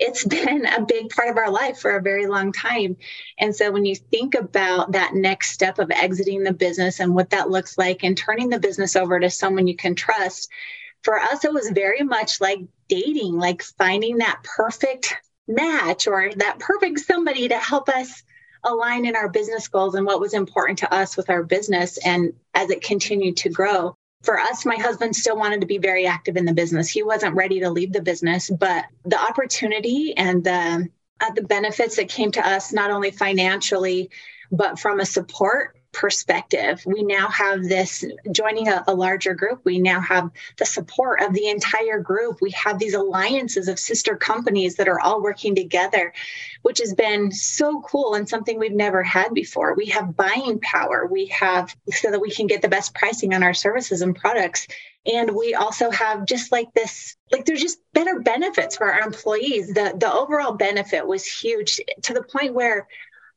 it's 0.00 0.24
been 0.26 0.66
a 0.66 0.84
big 0.84 1.10
part 1.10 1.28
of 1.28 1.36
our 1.36 1.50
life 1.50 1.78
for 1.78 1.96
a 1.96 2.02
very 2.02 2.26
long 2.26 2.52
time. 2.52 2.96
And 3.38 3.54
so 3.54 3.70
when 3.70 3.84
you 3.84 3.94
think 3.94 4.34
about 4.34 4.92
that 4.92 5.14
next 5.14 5.52
step 5.52 5.78
of 5.78 5.90
exiting 5.90 6.42
the 6.42 6.52
business 6.52 7.00
and 7.00 7.14
what 7.14 7.30
that 7.30 7.50
looks 7.50 7.78
like 7.78 8.02
and 8.02 8.16
turning 8.16 8.48
the 8.48 8.58
business 8.58 8.96
over 8.96 9.20
to 9.20 9.30
someone 9.30 9.66
you 9.66 9.76
can 9.76 9.94
trust, 9.94 10.50
for 11.02 11.18
us 11.18 11.44
it 11.44 11.52
was 11.52 11.70
very 11.70 12.02
much 12.02 12.40
like 12.40 12.60
dating, 12.88 13.38
like 13.38 13.62
finding 13.62 14.18
that 14.18 14.42
perfect 14.42 15.14
match 15.46 16.06
or 16.06 16.30
that 16.36 16.58
perfect 16.58 17.00
somebody 17.00 17.48
to 17.48 17.56
help 17.56 17.88
us 17.88 18.22
align 18.64 19.06
in 19.06 19.16
our 19.16 19.28
business 19.28 19.68
goals 19.68 19.94
and 19.94 20.06
what 20.06 20.20
was 20.20 20.34
important 20.34 20.78
to 20.78 20.94
us 20.94 21.16
with 21.16 21.30
our 21.30 21.42
business 21.42 21.98
and 22.04 22.34
as 22.54 22.70
it 22.70 22.82
continued 22.82 23.36
to 23.38 23.48
grow 23.48 23.96
for 24.22 24.38
us 24.38 24.66
my 24.66 24.76
husband 24.76 25.16
still 25.16 25.36
wanted 25.36 25.60
to 25.60 25.66
be 25.66 25.78
very 25.78 26.06
active 26.06 26.36
in 26.36 26.44
the 26.44 26.52
business. 26.54 26.88
He 26.88 27.02
wasn't 27.02 27.34
ready 27.34 27.60
to 27.60 27.70
leave 27.70 27.92
the 27.92 28.02
business 28.02 28.50
but 28.50 28.84
the 29.04 29.20
opportunity 29.20 30.14
and 30.16 30.44
the 30.44 30.88
uh, 31.20 31.30
the 31.32 31.42
benefits 31.42 31.96
that 31.96 32.08
came 32.08 32.30
to 32.32 32.46
us 32.46 32.72
not 32.72 32.90
only 32.90 33.10
financially 33.10 34.10
but 34.50 34.78
from 34.78 35.00
a 35.00 35.06
support 35.06 35.76
perspective. 35.92 36.82
We 36.86 37.02
now 37.02 37.28
have 37.28 37.64
this 37.64 38.04
joining 38.30 38.68
a, 38.68 38.84
a, 38.86 38.94
larger 38.94 39.34
group. 39.34 39.62
We 39.64 39.78
now 39.78 40.00
have 40.00 40.30
the 40.56 40.66
support 40.66 41.20
of 41.22 41.34
the 41.34 41.48
entire 41.48 41.98
group. 41.98 42.38
We 42.40 42.50
have 42.52 42.78
these 42.78 42.94
alliances 42.94 43.68
of 43.68 43.78
sister 43.78 44.16
companies 44.16 44.76
that 44.76 44.88
are 44.88 45.00
all 45.00 45.22
working 45.22 45.54
together, 45.54 46.12
which 46.62 46.78
has 46.78 46.94
been 46.94 47.32
so 47.32 47.80
cool 47.82 48.14
and 48.14 48.28
something 48.28 48.58
we've 48.58 48.72
never 48.72 49.02
had 49.02 49.34
before. 49.34 49.74
We 49.74 49.86
have 49.86 50.16
buying 50.16 50.60
power. 50.60 51.08
We 51.10 51.26
have 51.26 51.74
so 51.90 52.10
that 52.10 52.20
we 52.20 52.30
can 52.30 52.46
get 52.46 52.62
the 52.62 52.68
best 52.68 52.94
pricing 52.94 53.34
on 53.34 53.42
our 53.42 53.54
services 53.54 54.02
and 54.02 54.14
products. 54.14 54.66
And 55.06 55.34
we 55.34 55.54
also 55.54 55.90
have 55.90 56.26
just 56.26 56.52
like 56.52 56.72
this, 56.74 57.16
like 57.32 57.46
there's 57.46 57.62
just 57.62 57.78
better 57.94 58.20
benefits 58.20 58.76
for 58.76 58.92
our 58.92 59.00
employees. 59.00 59.68
The 59.68 59.94
the 59.96 60.12
overall 60.12 60.52
benefit 60.52 61.06
was 61.06 61.24
huge 61.24 61.80
to 62.02 62.12
the 62.12 62.22
point 62.22 62.54
where 62.54 62.86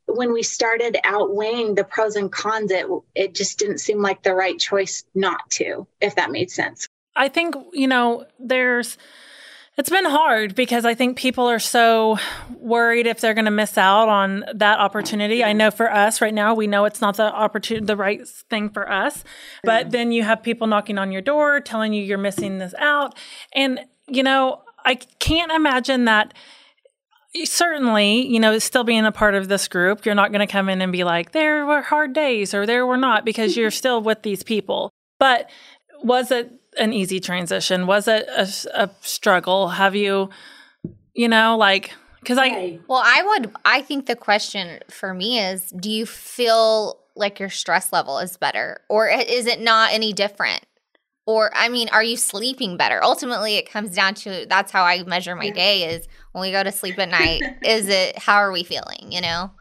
when 0.07 0.33
we 0.33 0.43
started 0.43 0.97
outweighing 1.03 1.75
the 1.75 1.83
pros 1.83 2.15
and 2.15 2.31
cons, 2.31 2.71
it 2.71 2.85
it 3.15 3.33
just 3.35 3.57
didn't 3.59 3.79
seem 3.79 4.01
like 4.01 4.23
the 4.23 4.33
right 4.33 4.59
choice 4.59 5.03
not 5.15 5.49
to, 5.51 5.87
if 6.01 6.15
that 6.15 6.31
made 6.31 6.51
sense. 6.51 6.87
I 7.15 7.29
think, 7.29 7.55
you 7.73 7.87
know, 7.87 8.25
there's, 8.39 8.97
it's 9.77 9.89
been 9.89 10.05
hard 10.05 10.55
because 10.55 10.83
I 10.83 10.93
think 10.93 11.17
people 11.17 11.47
are 11.49 11.59
so 11.59 12.17
worried 12.59 13.07
if 13.07 13.21
they're 13.21 13.33
going 13.33 13.45
to 13.45 13.51
miss 13.51 13.77
out 13.77 14.09
on 14.09 14.45
that 14.55 14.79
opportunity. 14.79 15.43
I 15.43 15.53
know 15.53 15.71
for 15.71 15.91
us 15.91 16.21
right 16.21 16.33
now, 16.33 16.53
we 16.53 16.67
know 16.67 16.85
it's 16.85 17.01
not 17.01 17.17
the 17.17 17.31
opportunity, 17.33 17.85
the 17.85 17.95
right 17.95 18.27
thing 18.27 18.69
for 18.69 18.91
us. 18.91 19.23
But 19.63 19.91
then 19.91 20.11
you 20.11 20.23
have 20.23 20.43
people 20.43 20.67
knocking 20.67 20.97
on 20.97 21.11
your 21.11 21.21
door 21.21 21.59
telling 21.59 21.93
you 21.93 22.03
you're 22.03 22.17
missing 22.17 22.57
this 22.57 22.73
out. 22.79 23.17
And, 23.53 23.79
you 24.07 24.23
know, 24.23 24.61
I 24.85 24.95
can't 24.95 25.51
imagine 25.51 26.05
that 26.05 26.33
certainly, 27.46 28.26
you 28.28 28.39
know, 28.39 28.58
still 28.60 28.84
being 28.84 29.06
a 29.06 29.12
part 29.12 29.36
of 29.36 29.48
this 29.48 29.67
group, 29.67 30.06
you're 30.06 30.15
not 30.15 30.32
going 30.32 30.46
to 30.46 30.52
come 30.52 30.69
in 30.69 30.82
and 30.82 30.91
be 30.91 31.04
like, 31.04 31.32
there 31.32 31.65
were 31.65 31.82
hard 31.82 32.13
days 32.13 32.54
or 32.54 32.65
there 32.65 32.86
were 32.86 32.98
not 32.98 33.26
because 33.26 33.58
you're 33.58 33.72
still 33.82 34.02
with 34.02 34.22
these 34.22 34.43
people. 34.43 34.91
But 35.19 35.50
was 36.04 36.32
it 36.32 36.52
an 36.78 36.93
easy 36.93 37.19
transition? 37.19 37.88
Was 37.88 38.08
it 38.08 38.28
a, 38.28 38.48
a 38.76 38.89
struggle? 39.02 39.69
Have 39.69 39.96
you, 39.96 40.30
you 41.13 41.28
know, 41.28 41.58
like, 41.58 41.93
because 42.19 42.38
I. 42.38 42.80
Well, 42.88 43.02
I 43.04 43.22
would, 43.22 43.52
I 43.65 43.82
think 43.82 44.06
the 44.06 44.15
question 44.15 44.80
for 44.89 45.13
me 45.13 45.39
is 45.39 45.69
do 45.72 45.91
you 45.91 46.06
feel 46.06 47.00
like 47.15 47.39
your 47.39 47.50
stress 47.50 47.91
level 47.91 48.19
is 48.19 48.38
better 48.38 48.82
or 48.89 49.08
is 49.10 49.46
it 49.46 49.60
not 49.60 49.91
any 49.91 50.13
different? 50.13 50.63
Or, 51.25 51.51
I 51.55 51.69
mean, 51.69 51.88
are 51.89 52.03
you 52.03 52.17
sleeping 52.17 52.75
better? 52.75 53.01
Ultimately, 53.01 53.55
it 53.55 53.69
comes 53.69 53.95
down 53.95 54.13
to 54.15 54.45
that's 54.49 54.71
how 54.71 54.83
I 54.83 55.03
measure 55.03 55.36
my 55.36 55.49
day 55.51 55.95
is 55.95 56.07
when 56.33 56.41
we 56.41 56.51
go 56.51 56.63
to 56.63 56.71
sleep 56.71 56.99
at 56.99 57.09
night, 57.09 57.41
is 57.63 57.88
it, 57.88 58.17
how 58.19 58.36
are 58.36 58.51
we 58.51 58.63
feeling, 58.63 59.12
you 59.12 59.21
know? 59.21 59.51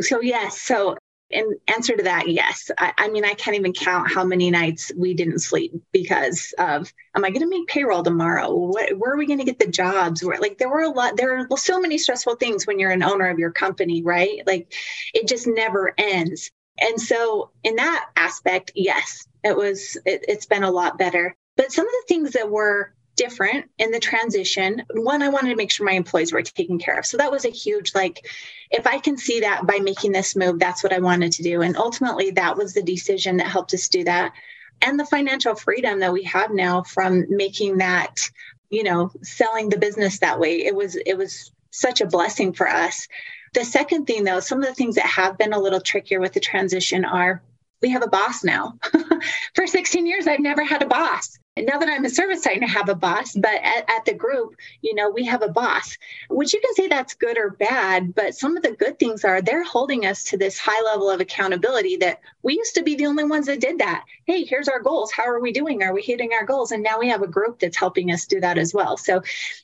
So, 0.00 0.20
yes. 0.20 0.60
So, 0.60 0.96
in 1.30 1.50
answer 1.66 1.96
to 1.96 2.02
that, 2.02 2.28
yes. 2.28 2.70
I, 2.76 2.92
I, 2.98 3.08
mean, 3.08 3.24
I 3.24 3.32
can't 3.34 3.56
even 3.56 3.72
count 3.72 4.12
how 4.12 4.22
many 4.22 4.50
nights 4.50 4.92
we 4.94 5.14
didn't 5.14 5.38
sleep 5.38 5.72
because 5.92 6.52
of, 6.58 6.92
am 7.16 7.24
I 7.24 7.30
going 7.30 7.40
to 7.40 7.48
make 7.48 7.68
payroll 7.68 8.02
tomorrow? 8.02 8.54
What, 8.54 8.98
where 8.98 9.12
are 9.12 9.16
we 9.16 9.26
going 9.26 9.38
to 9.38 9.44
get 9.44 9.58
the 9.58 9.68
jobs? 9.68 10.22
Where, 10.22 10.38
like, 10.38 10.58
there 10.58 10.68
were 10.68 10.82
a 10.82 10.90
lot, 10.90 11.16
there 11.16 11.38
are 11.38 11.56
so 11.56 11.80
many 11.80 11.96
stressful 11.96 12.36
things 12.36 12.66
when 12.66 12.78
you're 12.78 12.90
an 12.90 13.02
owner 13.02 13.30
of 13.30 13.38
your 13.38 13.50
company, 13.50 14.02
right? 14.02 14.46
Like, 14.46 14.74
it 15.14 15.26
just 15.26 15.46
never 15.46 15.94
ends. 15.96 16.50
And 16.78 17.00
so, 17.00 17.50
in 17.64 17.76
that 17.76 18.10
aspect, 18.16 18.72
yes, 18.74 19.26
it 19.44 19.56
was, 19.56 19.96
it, 20.06 20.24
it's 20.28 20.46
been 20.46 20.62
a 20.62 20.70
lot 20.70 20.98
better. 20.98 21.36
But 21.56 21.72
some 21.72 21.86
of 21.86 21.92
the 21.92 22.04
things 22.08 22.32
that 22.32 22.50
were 22.50 22.92
different 23.16 23.70
in 23.78 23.90
the 23.90 24.00
transition. 24.00 24.82
One, 24.94 25.22
I 25.22 25.28
wanted 25.28 25.50
to 25.50 25.56
make 25.56 25.70
sure 25.70 25.86
my 25.86 25.92
employees 25.92 26.32
were 26.32 26.42
taken 26.42 26.78
care 26.78 26.98
of. 26.98 27.06
So 27.06 27.16
that 27.18 27.30
was 27.30 27.44
a 27.44 27.50
huge, 27.50 27.94
like, 27.94 28.26
if 28.70 28.86
I 28.86 28.98
can 28.98 29.16
see 29.16 29.40
that 29.40 29.66
by 29.66 29.78
making 29.78 30.12
this 30.12 30.34
move, 30.34 30.58
that's 30.58 30.82
what 30.82 30.92
I 30.92 30.98
wanted 30.98 31.32
to 31.32 31.42
do. 31.42 31.62
And 31.62 31.76
ultimately, 31.76 32.30
that 32.32 32.56
was 32.56 32.72
the 32.72 32.82
decision 32.82 33.36
that 33.36 33.48
helped 33.48 33.74
us 33.74 33.88
do 33.88 34.04
that. 34.04 34.32
And 34.80 34.98
the 34.98 35.06
financial 35.06 35.54
freedom 35.54 36.00
that 36.00 36.12
we 36.12 36.24
have 36.24 36.50
now 36.50 36.82
from 36.82 37.26
making 37.28 37.78
that, 37.78 38.30
you 38.70 38.82
know, 38.82 39.12
selling 39.22 39.68
the 39.68 39.78
business 39.78 40.18
that 40.18 40.40
way. 40.40 40.64
It 40.64 40.74
was, 40.74 40.96
it 40.96 41.16
was 41.16 41.52
such 41.70 42.00
a 42.00 42.06
blessing 42.06 42.52
for 42.52 42.68
us. 42.68 43.06
The 43.54 43.64
second 43.64 44.06
thing, 44.06 44.24
though, 44.24 44.40
some 44.40 44.62
of 44.62 44.68
the 44.68 44.74
things 44.74 44.94
that 44.94 45.06
have 45.06 45.36
been 45.36 45.52
a 45.52 45.60
little 45.60 45.80
trickier 45.80 46.18
with 46.18 46.32
the 46.32 46.40
transition 46.40 47.04
are 47.04 47.42
we 47.82 47.90
have 47.90 48.02
a 48.02 48.08
boss 48.08 48.44
now. 48.44 48.74
For 49.54 49.66
16 49.66 50.06
years, 50.06 50.26
I've 50.26 50.40
never 50.40 50.64
had 50.64 50.82
a 50.82 50.86
boss. 50.86 51.38
And 51.54 51.66
now 51.66 51.76
that 51.76 51.88
I'm 51.88 52.04
a 52.06 52.10
service 52.10 52.42
site, 52.42 52.62
I 52.62 52.66
have 52.66 52.88
a 52.88 52.94
boss, 52.94 53.34
but 53.34 53.52
at, 53.62 53.84
at, 53.90 54.06
the 54.06 54.14
group, 54.14 54.56
you 54.80 54.94
know, 54.94 55.10
we 55.10 55.26
have 55.26 55.42
a 55.42 55.48
boss, 55.48 55.98
which 56.30 56.54
you 56.54 56.60
can 56.62 56.74
say 56.74 56.88
that's 56.88 57.12
good 57.12 57.36
or 57.36 57.50
bad. 57.50 58.14
But 58.14 58.34
some 58.34 58.56
of 58.56 58.62
the 58.62 58.72
good 58.72 58.98
things 58.98 59.22
are 59.22 59.42
they're 59.42 59.62
holding 59.62 60.06
us 60.06 60.24
to 60.24 60.38
this 60.38 60.58
high 60.58 60.82
level 60.82 61.10
of 61.10 61.20
accountability 61.20 61.96
that 61.96 62.20
we 62.42 62.54
used 62.54 62.74
to 62.76 62.82
be 62.82 62.94
the 62.94 63.04
only 63.04 63.24
ones 63.24 63.46
that 63.46 63.60
did 63.60 63.80
that. 63.80 64.04
Hey, 64.24 64.44
here's 64.44 64.66
our 64.66 64.80
goals. 64.80 65.12
How 65.12 65.24
are 65.24 65.40
we 65.40 65.52
doing? 65.52 65.82
Are 65.82 65.92
we 65.92 66.00
hitting 66.00 66.32
our 66.32 66.46
goals? 66.46 66.72
And 66.72 66.82
now 66.82 66.98
we 66.98 67.10
have 67.10 67.20
a 67.20 67.28
group 67.28 67.58
that's 67.58 67.76
helping 67.76 68.10
us 68.12 68.24
do 68.24 68.40
that 68.40 68.56
as 68.56 68.72
well. 68.72 68.96
So 68.96 69.20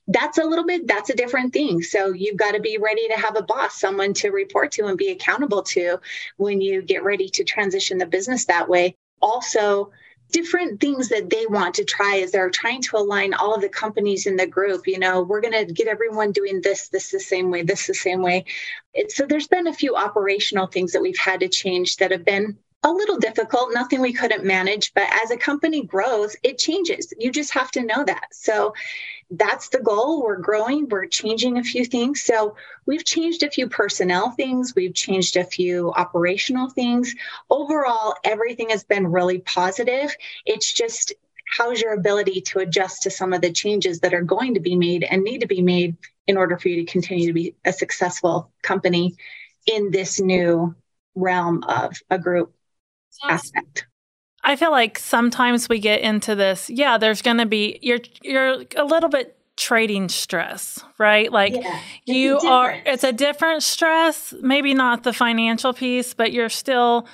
that's 0.09 0.37
a 0.37 0.45
little 0.45 0.67
bit, 0.67 0.87
that's 0.87 1.09
a 1.09 1.17
different 1.17 1.55
thing. 1.55 1.81
So 1.81 2.13
you've 2.13 2.37
got 2.37 2.53
to 2.53 2.61
be 2.61 2.77
ready 2.77 3.09
to 3.09 3.15
have 3.15 3.37
a 3.37 3.43
boss, 3.43 3.81
someone 3.81 4.13
to 4.15 4.29
report 4.29 4.73
to 4.73 4.87
and 4.89 4.99
be 4.99 5.09
accountable 5.09 5.63
to 5.63 6.01
when 6.37 6.61
you 6.61 6.83
get 6.83 7.03
ready 7.03 7.31
to 7.31 7.45
transition 7.45 7.97
the 7.97 8.05
business 8.05 8.45
that 8.45 8.69
way. 8.69 8.95
Also, 9.23 9.91
different 10.31 10.81
things 10.81 11.09
that 11.09 11.31
they 11.31 11.47
want 11.47 11.75
to 11.75 11.85
try 11.85 12.21
as 12.21 12.33
they're 12.33 12.51
trying 12.51 12.83
to 12.83 12.97
align 12.97 13.35
all 13.35 13.55
of 13.55 13.61
the 13.61 13.69
companies 13.69 14.27
in 14.27 14.37
the 14.37 14.47
group 14.47 14.87
you 14.87 14.99
know 14.99 15.23
we're 15.23 15.41
going 15.41 15.67
to 15.67 15.73
get 15.73 15.89
everyone 15.89 16.33
doing 16.33 16.61
this 16.63 16.89
this 16.89 17.11
the 17.11 17.21
same 17.21 17.51
way 17.51 17.63
this 17.63 17.87
the 17.87 17.95
same 17.95 18.23
way 18.23 18.45
it's, 18.95 19.17
so 19.17 19.27
there's 19.27 19.49
been 19.49 19.67
a 19.67 19.73
few 19.73 19.97
operational 19.97 20.67
things 20.67 20.93
that 20.93 21.03
we've 21.03 21.19
had 21.19 21.41
to 21.41 21.49
change 21.49 21.97
that 21.97 22.11
have 22.11 22.25
been 22.25 22.59
a 22.85 22.93
little 22.93 23.19
difficult, 23.19 23.71
nothing 23.73 24.01
we 24.01 24.13
couldn't 24.13 24.45
manage. 24.45 24.95
But 24.95 25.09
as 25.25 25.31
a 25.31 25.37
company 25.37 25.85
grows, 25.85 26.37
it 26.43 26.59
changes. 26.59 27.13
You 27.19 27.33
just 27.33 27.53
have 27.55 27.71
to 27.73 27.83
know 27.83 28.05
that. 28.05 28.29
So 28.33 28.75
that's 29.31 29.69
the 29.69 29.81
goal. 29.81 30.23
We're 30.23 30.39
growing, 30.39 30.89
we're 30.89 31.07
changing 31.07 31.59
a 31.59 31.63
few 31.63 31.85
things. 31.85 32.23
So 32.23 32.57
we've 32.87 33.05
changed 33.05 33.43
a 33.43 33.51
few 33.51 33.69
personnel 33.69 34.31
things, 34.31 34.75
we've 34.75 34.95
changed 34.95 35.37
a 35.37 35.45
few 35.45 35.93
operational 35.93 36.71
things. 36.71 37.15
Overall, 37.51 38.15
everything 38.25 38.71
has 38.71 38.85
been 38.85 39.07
really 39.07 39.39
positive. 39.41 40.15
It's 40.47 40.73
just 40.73 41.13
how's 41.57 41.81
your 41.81 41.95
ability 41.95 42.43
to 42.43 42.59
adjust 42.61 43.03
to 43.03 43.11
some 43.11 43.33
of 43.33 43.41
the 43.41 43.53
changes 43.53 44.01
that 44.01 44.15
are 44.15 44.23
going 44.23 44.55
to 44.55 44.61
be 44.61 44.77
made 44.77 45.05
and 45.05 45.23
need 45.23 45.41
to 45.41 45.47
be 45.47 45.63
made 45.63 45.97
in 46.27 46.37
order 46.37 46.59
for 46.59 46.69
you 46.69 46.85
to 46.85 46.93
continue 46.93 47.27
to 47.27 47.33
be 47.33 47.55
a 47.65 47.73
successful 47.73 48.51
company 48.63 49.17
in 49.67 49.91
this 49.91 50.21
new 50.21 50.75
realm 51.15 51.65
of 51.65 51.97
a 52.11 52.19
group 52.19 52.55
aspect. 53.25 53.87
I 54.49 54.57
feel 54.57 54.71
like 54.71 54.99
sometimes 54.99 55.69
we 55.69 55.79
get 55.79 56.01
into 56.01 56.35
this. 56.35 56.71
Yeah, 56.71 56.97
there's 56.97 57.21
going 57.21 57.37
to 57.37 57.45
be 57.45 57.79
you're 57.83 57.99
you're 58.23 58.65
a 58.77 58.85
little 58.85 59.11
bit 59.11 59.37
trading 59.59 60.09
stress, 60.09 60.83
right? 60.97 61.31
Like 61.31 61.55
yeah, 61.55 61.79
you 62.07 62.39
are 62.39 62.81
it's 62.87 63.05
a 63.05 63.13
different 63.13 63.63
stress, 63.63 64.33
maybe 64.41 64.73
not 64.73 65.03
the 65.03 65.13
financial 65.13 65.75
piece, 65.75 66.15
but 66.15 66.33
you're 66.33 66.49
still 66.49 67.07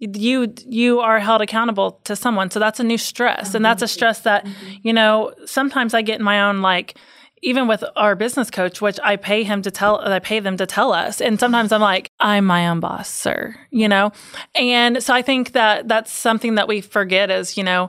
you 0.00 0.52
you 0.66 0.98
are 0.98 1.20
held 1.20 1.42
accountable 1.42 2.00
to 2.04 2.16
someone. 2.16 2.50
So 2.50 2.58
that's 2.58 2.80
a 2.80 2.84
new 2.84 2.98
stress. 2.98 3.48
Mm-hmm. 3.48 3.56
And 3.56 3.64
that's 3.64 3.82
a 3.82 3.88
stress 3.88 4.22
that, 4.22 4.44
mm-hmm. 4.44 4.74
you 4.82 4.92
know, 4.92 5.32
sometimes 5.46 5.94
I 5.94 6.02
get 6.02 6.18
in 6.18 6.24
my 6.24 6.42
own 6.42 6.60
like 6.60 6.96
even 7.42 7.66
with 7.66 7.82
our 7.96 8.14
business 8.14 8.50
coach, 8.50 8.80
which 8.82 8.98
I 9.02 9.16
pay 9.16 9.44
him 9.44 9.62
to 9.62 9.70
tell, 9.70 10.00
I 10.00 10.18
pay 10.18 10.40
them 10.40 10.56
to 10.58 10.66
tell 10.66 10.92
us. 10.92 11.20
And 11.20 11.40
sometimes 11.40 11.72
I'm 11.72 11.80
like, 11.80 12.10
I'm 12.20 12.44
my 12.44 12.68
own 12.68 12.80
boss, 12.80 13.08
sir, 13.08 13.56
you 13.70 13.88
know? 13.88 14.12
And 14.54 15.02
so 15.02 15.14
I 15.14 15.22
think 15.22 15.52
that 15.52 15.88
that's 15.88 16.12
something 16.12 16.56
that 16.56 16.68
we 16.68 16.80
forget 16.80 17.30
is, 17.30 17.56
you 17.56 17.64
know, 17.64 17.88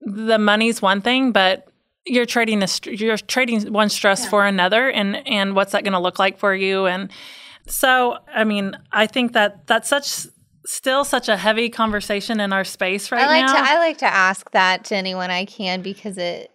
the 0.00 0.38
money's 0.38 0.80
one 0.80 1.00
thing, 1.00 1.32
but 1.32 1.66
you're 2.06 2.26
trading 2.26 2.62
a, 2.62 2.68
you're 2.84 3.16
trading 3.16 3.72
one 3.72 3.88
stress 3.88 4.24
yeah. 4.24 4.30
for 4.30 4.46
another 4.46 4.88
and, 4.90 5.26
and 5.26 5.56
what's 5.56 5.72
that 5.72 5.82
going 5.82 5.94
to 5.94 5.98
look 5.98 6.18
like 6.18 6.38
for 6.38 6.54
you? 6.54 6.86
And 6.86 7.10
so, 7.66 8.18
I 8.32 8.44
mean, 8.44 8.76
I 8.92 9.06
think 9.06 9.32
that 9.32 9.66
that's 9.66 9.88
such, 9.88 10.28
still 10.66 11.04
such 11.04 11.28
a 11.28 11.36
heavy 11.36 11.68
conversation 11.68 12.40
in 12.40 12.52
our 12.52 12.64
space 12.64 13.10
right 13.10 13.24
I 13.24 13.26
like 13.26 13.46
now. 13.46 13.54
To, 13.54 13.70
I 13.70 13.78
like 13.78 13.98
to 13.98 14.06
ask 14.06 14.50
that 14.52 14.84
to 14.84 14.96
anyone 14.96 15.30
I 15.30 15.46
can 15.46 15.82
because 15.82 16.16
it 16.18 16.50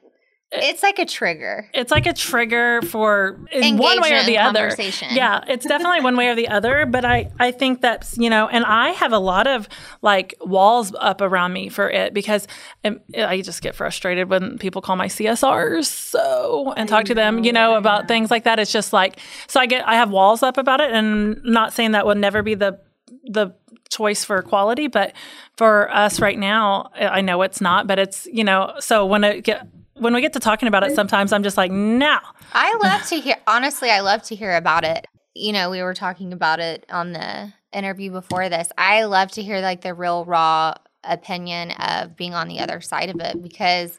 Eh, 0.51 0.69
it's 0.69 0.81
like 0.81 0.97
a 0.97 1.05
trigger. 1.05 1.69
It's 1.73 1.91
like 1.91 2.07
a 2.07 2.13
trigger 2.13 2.81
for 2.81 3.39
in 3.51 3.77
one 3.77 4.01
way 4.01 4.13
or 4.13 4.23
the 4.23 4.37
other. 4.37 4.69
Yeah, 5.11 5.43
it's 5.47 5.65
definitely 5.65 6.01
one 6.01 6.17
way 6.17 6.27
or 6.29 6.35
the 6.35 6.47
other. 6.47 6.85
But 6.87 7.05
I, 7.05 7.31
I 7.39 7.51
think 7.51 7.81
that's 7.81 8.17
you 8.17 8.29
know, 8.29 8.47
and 8.47 8.65
I 8.65 8.89
have 8.89 9.13
a 9.13 9.19
lot 9.19 9.45
of 9.45 9.69
like 10.01 10.35
walls 10.41 10.93
up 10.99 11.21
around 11.21 11.53
me 11.53 11.69
for 11.69 11.89
it 11.89 12.13
because 12.13 12.47
um, 12.83 12.99
I 13.15 13.41
just 13.41 13.61
get 13.61 13.75
frustrated 13.75 14.29
when 14.29 14.57
people 14.57 14.81
call 14.81 14.95
my 14.95 15.07
CSRs 15.07 15.85
so 15.85 16.73
and 16.75 16.89
talk 16.89 17.05
to 17.05 17.15
them, 17.15 17.43
you 17.43 17.53
know, 17.53 17.75
about 17.75 18.07
things 18.07 18.31
like 18.31 18.45
that. 18.45 18.57
It's 18.59 18.71
just 18.71 18.91
like 18.91 19.19
so 19.47 19.59
I 19.59 19.67
get 19.67 19.87
I 19.87 19.95
have 19.95 20.09
walls 20.09 20.41
up 20.41 20.57
about 20.57 20.81
it, 20.81 20.91
and 20.91 21.43
not 21.43 21.73
saying 21.73 21.91
that 21.91 22.05
will 22.05 22.15
never 22.15 22.41
be 22.41 22.55
the 22.55 22.79
the 23.23 23.53
choice 23.89 24.23
for 24.23 24.43
quality 24.43 24.85
but 24.87 25.13
for 25.57 25.91
us 25.91 26.19
right 26.19 26.37
now 26.37 26.91
i 26.95 27.21
know 27.21 27.41
it's 27.41 27.59
not 27.59 27.87
but 27.87 27.97
it's 27.97 28.27
you 28.31 28.43
know 28.43 28.71
so 28.79 29.03
when 29.03 29.23
it 29.23 29.43
get 29.43 29.67
when 29.99 30.13
we 30.13 30.21
get 30.21 30.33
to 30.33 30.39
talking 30.39 30.67
about 30.67 30.83
it, 30.83 30.95
sometimes 30.95 31.33
I'm 31.33 31.43
just 31.43 31.57
like, 31.57 31.71
no. 31.71 32.19
I 32.53 32.77
love 32.81 33.05
to 33.07 33.19
hear, 33.19 33.35
honestly, 33.47 33.89
I 33.89 33.99
love 34.01 34.23
to 34.23 34.35
hear 34.35 34.55
about 34.55 34.83
it. 34.83 35.07
You 35.35 35.53
know, 35.53 35.69
we 35.69 35.81
were 35.83 35.93
talking 35.93 36.33
about 36.33 36.59
it 36.59 36.85
on 36.89 37.13
the 37.13 37.53
interview 37.71 38.11
before 38.11 38.49
this. 38.49 38.69
I 38.77 39.03
love 39.03 39.31
to 39.31 39.43
hear 39.43 39.61
like 39.61 39.81
the 39.81 39.93
real 39.93 40.25
raw 40.25 40.75
opinion 41.03 41.71
of 41.71 42.15
being 42.15 42.33
on 42.33 42.47
the 42.47 42.59
other 42.59 42.81
side 42.81 43.09
of 43.09 43.19
it 43.19 43.41
because 43.41 43.97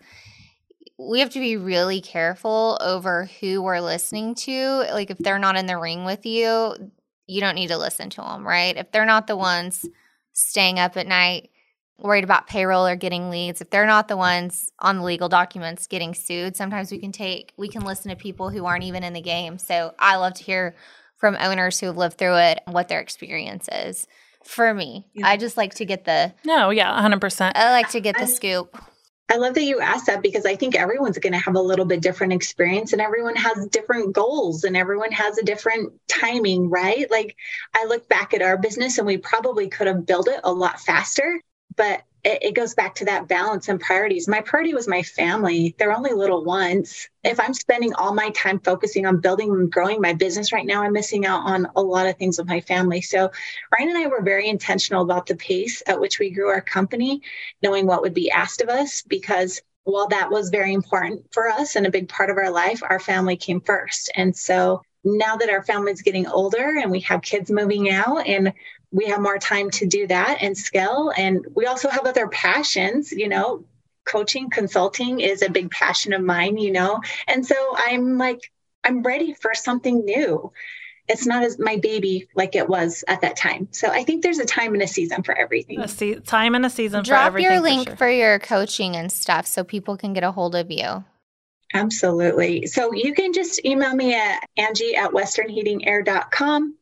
we 0.98 1.20
have 1.20 1.30
to 1.30 1.40
be 1.40 1.56
really 1.56 2.00
careful 2.00 2.76
over 2.80 3.28
who 3.40 3.62
we're 3.62 3.80
listening 3.80 4.34
to. 4.34 4.84
Like, 4.92 5.10
if 5.10 5.18
they're 5.18 5.38
not 5.38 5.56
in 5.56 5.66
the 5.66 5.78
ring 5.78 6.04
with 6.04 6.26
you, 6.26 6.74
you 7.26 7.40
don't 7.40 7.54
need 7.54 7.68
to 7.68 7.78
listen 7.78 8.10
to 8.10 8.20
them, 8.20 8.46
right? 8.46 8.76
If 8.76 8.90
they're 8.92 9.06
not 9.06 9.26
the 9.26 9.36
ones 9.36 9.86
staying 10.32 10.78
up 10.78 10.96
at 10.96 11.06
night 11.06 11.50
worried 12.02 12.24
about 12.24 12.46
payroll 12.46 12.86
or 12.86 12.96
getting 12.96 13.30
leads, 13.30 13.60
if 13.60 13.70
they're 13.70 13.86
not 13.86 14.08
the 14.08 14.16
ones 14.16 14.70
on 14.78 14.98
the 14.98 15.04
legal 15.04 15.28
documents 15.28 15.86
getting 15.86 16.14
sued, 16.14 16.56
sometimes 16.56 16.90
we 16.90 16.98
can 16.98 17.12
take 17.12 17.52
we 17.56 17.68
can 17.68 17.84
listen 17.84 18.10
to 18.10 18.16
people 18.16 18.50
who 18.50 18.64
aren't 18.64 18.84
even 18.84 19.02
in 19.04 19.12
the 19.12 19.20
game. 19.20 19.58
So 19.58 19.94
I 19.98 20.16
love 20.16 20.34
to 20.34 20.42
hear 20.42 20.76
from 21.16 21.36
owners 21.38 21.78
who 21.78 21.86
have 21.86 21.96
lived 21.96 22.18
through 22.18 22.36
it 22.36 22.60
what 22.66 22.88
their 22.88 23.00
experience 23.00 23.68
is. 23.70 24.06
For 24.42 24.72
me, 24.72 25.06
yeah. 25.12 25.28
I 25.28 25.36
just 25.36 25.58
like 25.58 25.74
to 25.74 25.84
get 25.84 26.06
the 26.06 26.32
no, 26.44 26.70
yeah, 26.70 26.98
hundred 27.00 27.20
percent. 27.20 27.56
I 27.56 27.70
like 27.72 27.90
to 27.90 28.00
get 28.00 28.16
the 28.18 28.26
scoop. 28.26 28.76
I 29.30 29.36
love 29.36 29.54
that 29.54 29.62
you 29.62 29.78
asked 29.78 30.06
that 30.06 30.22
because 30.22 30.44
I 30.44 30.56
think 30.56 30.74
everyone's 30.74 31.18
going 31.18 31.34
to 31.34 31.38
have 31.38 31.54
a 31.54 31.60
little 31.60 31.84
bit 31.84 32.02
different 32.02 32.32
experience 32.32 32.92
and 32.92 33.00
everyone 33.00 33.36
has 33.36 33.68
different 33.68 34.12
goals 34.12 34.64
and 34.64 34.76
everyone 34.76 35.12
has 35.12 35.38
a 35.38 35.44
different 35.44 35.92
timing, 36.08 36.68
right? 36.68 37.08
Like 37.08 37.36
I 37.72 37.84
look 37.84 38.08
back 38.08 38.34
at 38.34 38.42
our 38.42 38.58
business 38.58 38.98
and 38.98 39.06
we 39.06 39.18
probably 39.18 39.68
could 39.68 39.86
have 39.86 40.04
built 40.04 40.26
it 40.26 40.40
a 40.42 40.52
lot 40.52 40.80
faster, 40.80 41.40
but 41.76 42.02
it, 42.24 42.42
it 42.42 42.54
goes 42.54 42.74
back 42.74 42.94
to 42.96 43.04
that 43.06 43.28
balance 43.28 43.68
and 43.68 43.80
priorities. 43.80 44.28
My 44.28 44.40
priority 44.40 44.74
was 44.74 44.88
my 44.88 45.02
family. 45.02 45.74
They're 45.78 45.96
only 45.96 46.12
little 46.12 46.44
ones. 46.44 47.08
If 47.24 47.40
I'm 47.40 47.54
spending 47.54 47.94
all 47.94 48.14
my 48.14 48.30
time 48.30 48.60
focusing 48.60 49.06
on 49.06 49.20
building 49.20 49.50
and 49.50 49.70
growing 49.70 50.00
my 50.00 50.12
business 50.12 50.52
right 50.52 50.66
now, 50.66 50.82
I'm 50.82 50.92
missing 50.92 51.26
out 51.26 51.44
on 51.44 51.68
a 51.76 51.82
lot 51.82 52.06
of 52.06 52.16
things 52.16 52.38
with 52.38 52.48
my 52.48 52.60
family. 52.60 53.00
So 53.00 53.30
Ryan 53.72 53.90
and 53.90 53.98
I 53.98 54.06
were 54.06 54.22
very 54.22 54.48
intentional 54.48 55.02
about 55.02 55.26
the 55.26 55.36
pace 55.36 55.82
at 55.86 56.00
which 56.00 56.18
we 56.18 56.30
grew 56.30 56.48
our 56.48 56.60
company, 56.60 57.22
knowing 57.62 57.86
what 57.86 58.02
would 58.02 58.14
be 58.14 58.30
asked 58.30 58.60
of 58.60 58.68
us 58.68 59.02
because 59.02 59.62
while 59.84 60.08
that 60.08 60.30
was 60.30 60.50
very 60.50 60.74
important 60.74 61.26
for 61.32 61.48
us 61.48 61.74
and 61.74 61.86
a 61.86 61.90
big 61.90 62.08
part 62.08 62.30
of 62.30 62.36
our 62.36 62.50
life, 62.50 62.82
our 62.82 63.00
family 63.00 63.36
came 63.36 63.60
first. 63.60 64.10
And 64.14 64.36
so 64.36 64.82
now 65.04 65.36
that 65.36 65.48
our 65.48 65.62
family's 65.64 66.02
getting 66.02 66.26
older 66.26 66.78
and 66.78 66.90
we 66.90 67.00
have 67.00 67.22
kids 67.22 67.50
moving 67.50 67.90
out 67.90 68.26
and 68.26 68.52
we 68.92 69.06
have 69.06 69.20
more 69.20 69.38
time 69.38 69.70
to 69.70 69.86
do 69.86 70.06
that 70.06 70.38
and 70.40 70.56
scale. 70.56 71.12
And 71.16 71.46
we 71.54 71.66
also 71.66 71.88
have 71.88 72.06
other 72.06 72.28
passions, 72.28 73.12
you 73.12 73.28
know, 73.28 73.64
coaching, 74.04 74.50
consulting 74.50 75.20
is 75.20 75.42
a 75.42 75.50
big 75.50 75.70
passion 75.70 76.12
of 76.12 76.22
mine, 76.22 76.58
you 76.58 76.72
know. 76.72 77.00
And 77.28 77.46
so 77.46 77.54
I'm 77.76 78.18
like, 78.18 78.50
I'm 78.82 79.02
ready 79.02 79.34
for 79.34 79.54
something 79.54 80.04
new. 80.04 80.52
It's 81.08 81.26
not 81.26 81.42
as 81.42 81.58
my 81.58 81.76
baby 81.76 82.28
like 82.34 82.54
it 82.54 82.68
was 82.68 83.04
at 83.08 83.20
that 83.22 83.36
time. 83.36 83.68
So 83.72 83.88
I 83.88 84.04
think 84.04 84.22
there's 84.22 84.38
a 84.38 84.44
time 84.44 84.74
and 84.74 84.82
a 84.82 84.86
season 84.86 85.22
for 85.22 85.36
everything. 85.36 85.80
A 85.80 85.88
se- 85.88 86.20
time 86.20 86.54
and 86.54 86.64
a 86.64 86.70
season 86.70 87.02
Drop 87.02 87.20
for 87.20 87.26
everything. 87.26 87.50
your 87.50 87.60
link 87.60 87.84
for, 87.84 87.90
sure. 87.90 87.96
for 87.96 88.10
your 88.10 88.38
coaching 88.38 88.96
and 88.96 89.10
stuff 89.10 89.46
so 89.46 89.64
people 89.64 89.96
can 89.96 90.12
get 90.12 90.22
a 90.22 90.30
hold 90.30 90.54
of 90.54 90.70
you. 90.70 91.04
Absolutely. 91.74 92.66
So 92.66 92.92
you 92.92 93.14
can 93.14 93.32
just 93.32 93.64
email 93.64 93.94
me 93.94 94.14
at 94.14 94.40
Angie 94.56 94.96
at 94.96 95.10
westernheatingair.com. 95.10 96.76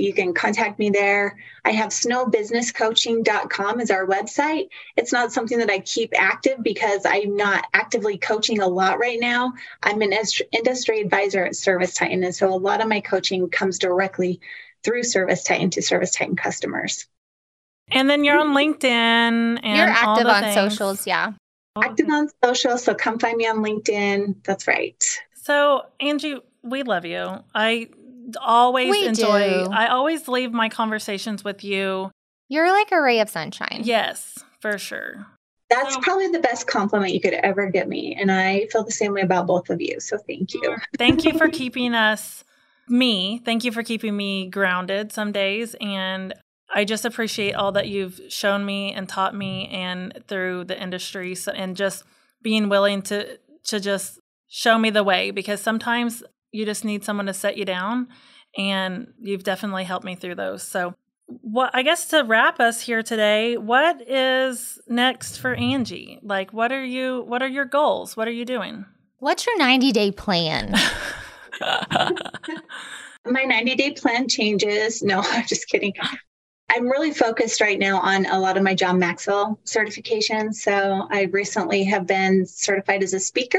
You 0.00 0.12
can 0.12 0.34
contact 0.34 0.78
me 0.78 0.90
there. 0.90 1.38
I 1.64 1.72
have 1.72 1.90
snowbusinesscoaching.com 1.90 3.80
as 3.80 3.90
our 3.90 4.06
website. 4.06 4.68
It's 4.96 5.12
not 5.12 5.32
something 5.32 5.58
that 5.58 5.70
I 5.70 5.80
keep 5.80 6.12
active 6.16 6.62
because 6.62 7.02
I'm 7.04 7.36
not 7.36 7.66
actively 7.74 8.18
coaching 8.18 8.60
a 8.60 8.68
lot 8.68 8.98
right 8.98 9.18
now. 9.20 9.52
I'm 9.82 10.02
an 10.02 10.12
industry 10.52 11.00
advisor 11.00 11.44
at 11.44 11.56
Service 11.56 11.94
Titan. 11.94 12.24
And 12.24 12.34
so 12.34 12.52
a 12.52 12.56
lot 12.56 12.80
of 12.80 12.88
my 12.88 13.00
coaching 13.00 13.48
comes 13.50 13.78
directly 13.78 14.40
through 14.82 15.02
Service 15.02 15.44
Titan 15.44 15.70
to 15.70 15.82
Service 15.82 16.12
Titan 16.12 16.36
customers. 16.36 17.06
And 17.92 18.08
then 18.08 18.24
you're 18.24 18.38
on 18.38 18.48
mm-hmm. 18.48 18.84
LinkedIn 18.84 19.60
and 19.62 19.76
you're 19.76 19.86
active 19.86 20.26
on 20.26 20.42
things. 20.42 20.54
socials, 20.54 21.06
yeah. 21.06 21.32
Active 21.82 22.08
on 22.10 22.28
social, 22.44 22.78
so 22.78 22.94
come 22.94 23.18
find 23.18 23.36
me 23.36 23.46
on 23.46 23.58
LinkedIn. 23.58 24.36
That's 24.44 24.66
right. 24.66 25.02
So, 25.34 25.86
Angie, 25.98 26.40
we 26.62 26.82
love 26.82 27.04
you. 27.04 27.42
I 27.54 27.88
always 28.36 28.90
We 28.90 29.06
enjoy 29.06 29.64
do. 29.64 29.70
I 29.72 29.88
always 29.88 30.28
leave 30.28 30.52
my 30.52 30.68
conversations 30.68 31.42
with 31.44 31.64
you. 31.64 32.10
You're 32.48 32.70
like 32.70 32.90
a 32.92 33.00
ray 33.00 33.20
of 33.20 33.28
sunshine. 33.30 33.82
Yes, 33.84 34.38
for 34.60 34.78
sure. 34.78 35.26
That's 35.68 35.94
So- 35.94 36.00
probably 36.00 36.28
the 36.28 36.40
best 36.40 36.66
compliment 36.66 37.12
you 37.14 37.20
could 37.20 37.34
ever 37.34 37.70
give 37.70 37.86
me. 37.86 38.16
And 38.18 38.30
I 38.32 38.66
feel 38.72 38.82
the 38.84 38.90
same 38.90 39.12
way 39.12 39.20
about 39.20 39.46
both 39.46 39.70
of 39.70 39.80
you. 39.80 40.00
So 40.00 40.18
thank 40.18 40.52
you. 40.54 40.76
Thank 40.98 41.24
you 41.24 41.38
for 41.38 41.48
keeping 41.48 41.94
us 41.94 42.42
me. 42.88 43.40
Thank 43.44 43.62
you 43.64 43.70
for 43.70 43.82
keeping 43.84 44.16
me 44.16 44.48
grounded 44.48 45.12
some 45.12 45.30
days 45.32 45.76
and 45.80 46.34
I 46.72 46.84
just 46.84 47.04
appreciate 47.04 47.54
all 47.54 47.72
that 47.72 47.88
you've 47.88 48.20
shown 48.28 48.64
me 48.64 48.92
and 48.92 49.08
taught 49.08 49.34
me 49.34 49.68
and 49.68 50.16
through 50.28 50.64
the 50.64 50.80
industry 50.80 51.34
so, 51.34 51.50
and 51.52 51.76
just 51.76 52.04
being 52.42 52.68
willing 52.68 53.02
to 53.02 53.38
to 53.64 53.80
just 53.80 54.18
show 54.48 54.78
me 54.78 54.90
the 54.90 55.02
way 55.04 55.30
because 55.32 55.60
sometimes 55.60 56.22
you 56.52 56.64
just 56.64 56.84
need 56.84 57.04
someone 57.04 57.26
to 57.26 57.34
set 57.34 57.56
you 57.56 57.64
down 57.64 58.08
and 58.56 59.12
you've 59.20 59.44
definitely 59.44 59.84
helped 59.84 60.04
me 60.04 60.14
through 60.14 60.34
those. 60.34 60.62
So 60.62 60.94
what 61.26 61.70
I 61.74 61.82
guess 61.82 62.06
to 62.08 62.22
wrap 62.22 62.58
us 62.60 62.80
here 62.80 63.02
today, 63.02 63.56
what 63.56 64.00
is 64.08 64.80
next 64.88 65.36
for 65.36 65.54
Angie? 65.54 66.18
Like 66.22 66.52
what 66.52 66.72
are 66.72 66.84
you 66.84 67.24
what 67.26 67.42
are 67.42 67.48
your 67.48 67.64
goals? 67.64 68.16
What 68.16 68.26
are 68.28 68.32
you 68.32 68.44
doing? 68.44 68.84
What's 69.18 69.46
your 69.46 69.56
90 69.58 69.92
day 69.92 70.10
plan? 70.10 70.74
My 73.26 73.44
90 73.44 73.74
day 73.76 73.92
plan 73.92 74.28
changes. 74.28 75.02
No, 75.02 75.20
I'm 75.24 75.46
just 75.46 75.68
kidding. 75.68 75.92
I'm 76.70 76.88
really 76.88 77.12
focused 77.12 77.60
right 77.60 77.78
now 77.78 77.98
on 78.00 78.26
a 78.26 78.38
lot 78.38 78.56
of 78.56 78.62
my 78.62 78.74
John 78.74 78.98
Maxwell 78.98 79.58
certifications. 79.64 80.54
So 80.54 81.08
I 81.10 81.24
recently 81.24 81.82
have 81.84 82.06
been 82.06 82.46
certified 82.46 83.02
as 83.02 83.12
a 83.12 83.18
speaker. 83.18 83.58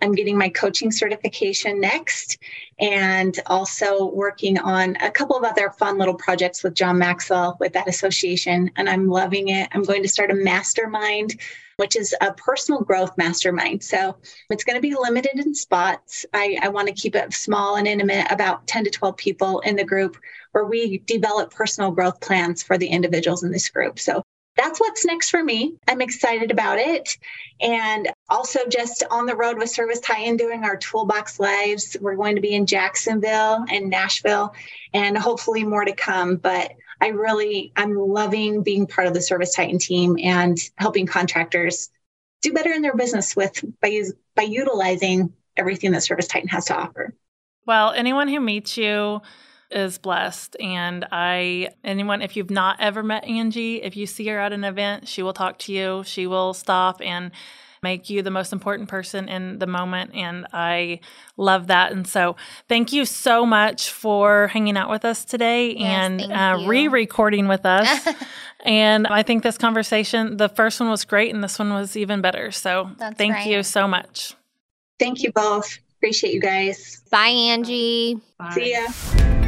I'm 0.00 0.12
getting 0.12 0.36
my 0.36 0.48
coaching 0.48 0.90
certification 0.90 1.80
next 1.80 2.38
and 2.78 3.38
also 3.46 4.06
working 4.06 4.58
on 4.58 4.96
a 4.96 5.10
couple 5.10 5.36
of 5.36 5.44
other 5.44 5.70
fun 5.70 5.98
little 5.98 6.14
projects 6.14 6.62
with 6.62 6.74
John 6.74 6.98
Maxwell 6.98 7.56
with 7.60 7.72
that 7.74 7.88
association. 7.88 8.70
And 8.76 8.88
I'm 8.88 9.08
loving 9.08 9.48
it. 9.48 9.68
I'm 9.72 9.82
going 9.82 10.02
to 10.02 10.08
start 10.08 10.30
a 10.30 10.34
mastermind, 10.34 11.40
which 11.76 11.96
is 11.96 12.14
a 12.20 12.32
personal 12.32 12.80
growth 12.80 13.16
mastermind. 13.16 13.82
So 13.82 14.16
it's 14.48 14.64
going 14.64 14.76
to 14.76 14.82
be 14.82 14.94
limited 14.94 15.38
in 15.38 15.54
spots. 15.54 16.24
I, 16.32 16.58
I 16.62 16.68
want 16.68 16.88
to 16.88 16.94
keep 16.94 17.14
it 17.14 17.32
small 17.32 17.76
and 17.76 17.86
intimate, 17.86 18.26
about 18.30 18.66
10 18.66 18.84
to 18.84 18.90
12 18.90 19.16
people 19.16 19.60
in 19.60 19.76
the 19.76 19.84
group 19.84 20.16
where 20.52 20.64
we 20.64 20.98
develop 20.98 21.52
personal 21.52 21.90
growth 21.90 22.20
plans 22.20 22.62
for 22.62 22.76
the 22.78 22.88
individuals 22.88 23.44
in 23.44 23.52
this 23.52 23.68
group. 23.68 23.98
So 23.98 24.22
that's 24.56 24.80
what's 24.80 25.04
next 25.04 25.30
for 25.30 25.42
me. 25.42 25.76
I'm 25.88 26.00
excited 26.00 26.50
about 26.50 26.78
it. 26.78 27.16
And 27.60 28.08
also 28.28 28.60
just 28.68 29.02
on 29.10 29.26
the 29.26 29.36
road 29.36 29.58
with 29.58 29.70
Service 29.70 30.00
Titan 30.00 30.36
doing 30.36 30.64
our 30.64 30.76
toolbox 30.76 31.40
lives. 31.40 31.96
We're 32.00 32.16
going 32.16 32.36
to 32.36 32.42
be 32.42 32.54
in 32.54 32.66
Jacksonville 32.66 33.64
and 33.70 33.90
Nashville 33.90 34.54
and 34.92 35.16
hopefully 35.16 35.64
more 35.64 35.84
to 35.84 35.94
come. 35.94 36.36
But 36.36 36.72
I 37.00 37.08
really 37.08 37.72
I'm 37.76 37.96
loving 37.96 38.62
being 38.62 38.86
part 38.86 39.06
of 39.06 39.14
the 39.14 39.22
Service 39.22 39.54
Titan 39.54 39.78
team 39.78 40.16
and 40.22 40.58
helping 40.76 41.06
contractors 41.06 41.90
do 42.42 42.52
better 42.52 42.72
in 42.72 42.82
their 42.82 42.96
business 42.96 43.36
with 43.36 43.64
by 43.80 44.02
by 44.34 44.42
utilizing 44.42 45.32
everything 45.56 45.92
that 45.92 46.02
Service 46.02 46.26
Titan 46.26 46.48
has 46.48 46.66
to 46.66 46.76
offer. 46.76 47.14
Well, 47.66 47.92
anyone 47.92 48.28
who 48.28 48.40
meets 48.40 48.76
you 48.76 49.22
is 49.70 49.98
blessed. 49.98 50.56
And 50.60 51.06
I, 51.12 51.68
anyone, 51.84 52.22
if 52.22 52.36
you've 52.36 52.50
not 52.50 52.76
ever 52.80 53.02
met 53.02 53.24
Angie, 53.24 53.82
if 53.82 53.96
you 53.96 54.06
see 54.06 54.26
her 54.28 54.38
at 54.38 54.52
an 54.52 54.64
event, 54.64 55.08
she 55.08 55.22
will 55.22 55.32
talk 55.32 55.58
to 55.60 55.72
you. 55.72 56.02
She 56.04 56.26
will 56.26 56.54
stop 56.54 57.00
and 57.00 57.30
make 57.82 58.10
you 58.10 58.22
the 58.22 58.30
most 58.30 58.52
important 58.52 58.88
person 58.88 59.28
in 59.28 59.58
the 59.58 59.66
moment. 59.66 60.10
And 60.14 60.46
I 60.52 61.00
love 61.36 61.68
that. 61.68 61.92
And 61.92 62.06
so 62.06 62.36
thank 62.68 62.92
you 62.92 63.04
so 63.04 63.46
much 63.46 63.90
for 63.90 64.48
hanging 64.48 64.76
out 64.76 64.90
with 64.90 65.04
us 65.04 65.24
today 65.24 65.74
Yes, 65.74 65.80
and 65.80 66.32
uh, 66.32 66.66
re 66.66 66.88
recording 66.88 67.48
with 67.48 67.64
us. 67.64 68.06
and 68.64 69.06
I 69.06 69.22
think 69.22 69.42
this 69.42 69.56
conversation, 69.56 70.36
the 70.36 70.48
first 70.48 70.80
one 70.80 70.90
was 70.90 71.04
great 71.04 71.34
and 71.34 71.42
this 71.42 71.58
one 71.58 71.72
was 71.72 71.96
even 71.96 72.20
better. 72.20 72.50
So 72.50 72.90
That's 72.98 73.16
thank 73.16 73.34
right. 73.34 73.46
you 73.46 73.62
so 73.62 73.88
much. 73.88 74.34
Thank 74.98 75.22
you 75.22 75.32
both. 75.32 75.78
Appreciate 75.96 76.34
you 76.34 76.40
guys. 76.40 77.02
Bye, 77.10 77.28
Angie. 77.28 78.20
See 78.54 78.72
ya. 78.72 79.39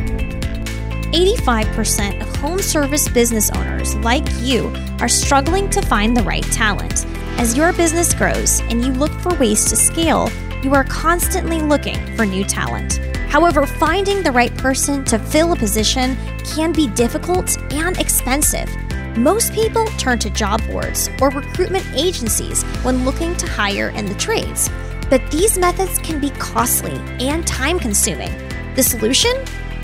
85% 1.12 2.22
of 2.22 2.36
home 2.36 2.58
service 2.58 3.08
business 3.08 3.50
owners, 3.50 3.94
like 3.96 4.24
you, 4.40 4.72
are 5.00 5.08
struggling 5.08 5.68
to 5.70 5.82
find 5.82 6.16
the 6.16 6.22
right 6.22 6.44
talent. 6.44 7.06
As 7.38 7.56
your 7.56 7.72
business 7.74 8.14
grows 8.14 8.60
and 8.70 8.82
you 8.82 8.92
look 8.92 9.12
for 9.20 9.34
ways 9.34 9.64
to 9.66 9.76
scale, 9.76 10.30
you 10.62 10.74
are 10.74 10.84
constantly 10.84 11.60
looking 11.60 12.16
for 12.16 12.24
new 12.24 12.44
talent. 12.44 12.98
However, 13.28 13.66
finding 13.66 14.22
the 14.22 14.32
right 14.32 14.54
person 14.56 15.04
to 15.06 15.18
fill 15.18 15.52
a 15.52 15.56
position 15.56 16.16
can 16.44 16.72
be 16.72 16.88
difficult 16.88 17.58
and 17.72 17.98
expensive. 17.98 18.68
Most 19.16 19.52
people 19.52 19.86
turn 19.98 20.18
to 20.20 20.30
job 20.30 20.66
boards 20.66 21.10
or 21.20 21.28
recruitment 21.30 21.86
agencies 21.94 22.62
when 22.84 23.04
looking 23.04 23.36
to 23.36 23.46
hire 23.46 23.90
in 23.90 24.06
the 24.06 24.14
trades, 24.14 24.70
but 25.10 25.30
these 25.30 25.58
methods 25.58 25.98
can 25.98 26.20
be 26.20 26.30
costly 26.30 26.94
and 27.20 27.46
time 27.46 27.78
consuming. 27.78 28.30
The 28.76 28.82
solution? 28.82 29.32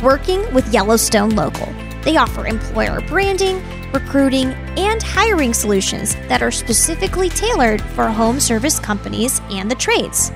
Working 0.03 0.53
with 0.55 0.73
Yellowstone 0.73 1.31
Local. 1.31 1.67
They 2.03 2.17
offer 2.17 2.47
employer 2.47 3.01
branding, 3.01 3.61
recruiting, 3.93 4.53
and 4.77 5.03
hiring 5.03 5.53
solutions 5.53 6.15
that 6.29 6.41
are 6.41 6.53
specifically 6.53 7.29
tailored 7.29 7.83
for 7.83 8.07
home 8.07 8.39
service 8.39 8.79
companies 8.79 9.41
and 9.51 9.69
the 9.69 9.75
trades. 9.75 10.31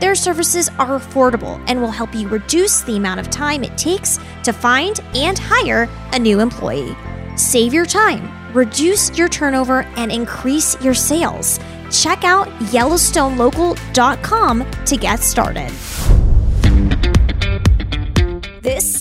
Their 0.00 0.14
services 0.14 0.68
are 0.78 1.00
affordable 1.00 1.58
and 1.66 1.80
will 1.80 1.90
help 1.90 2.14
you 2.14 2.28
reduce 2.28 2.82
the 2.82 2.98
amount 2.98 3.20
of 3.20 3.30
time 3.30 3.64
it 3.64 3.78
takes 3.78 4.18
to 4.44 4.52
find 4.52 5.00
and 5.14 5.38
hire 5.38 5.88
a 6.12 6.18
new 6.18 6.40
employee. 6.40 6.94
Save 7.36 7.72
your 7.72 7.86
time, 7.86 8.52
reduce 8.52 9.16
your 9.16 9.30
turnover, 9.30 9.84
and 9.96 10.12
increase 10.12 10.78
your 10.82 10.92
sales. 10.92 11.58
Check 11.90 12.22
out 12.22 12.48
YellowstoneLocal.com 12.70 14.66
to 14.84 14.96
get 14.98 15.20
started. 15.20 15.72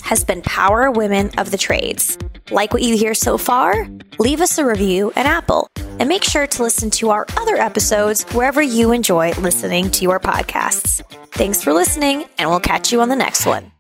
Has 0.05 0.23
been 0.23 0.41
Power 0.43 0.91
Women 0.91 1.31
of 1.39 1.51
the 1.51 1.57
Trades. 1.57 2.17
Like 2.51 2.73
what 2.73 2.83
you 2.83 2.95
hear 2.95 3.13
so 3.13 3.37
far? 3.37 3.87
Leave 4.19 4.39
us 4.39 4.57
a 4.57 4.65
review 4.65 5.11
at 5.15 5.25
Apple 5.25 5.67
and 5.99 6.07
make 6.07 6.23
sure 6.23 6.45
to 6.45 6.63
listen 6.63 6.91
to 6.91 7.09
our 7.09 7.25
other 7.37 7.55
episodes 7.55 8.23
wherever 8.33 8.61
you 8.61 8.91
enjoy 8.91 9.31
listening 9.33 9.89
to 9.91 10.03
your 10.03 10.19
podcasts. 10.19 11.01
Thanks 11.31 11.63
for 11.63 11.73
listening, 11.73 12.25
and 12.37 12.49
we'll 12.49 12.59
catch 12.59 12.91
you 12.91 13.01
on 13.01 13.09
the 13.09 13.15
next 13.15 13.45
one. 13.45 13.74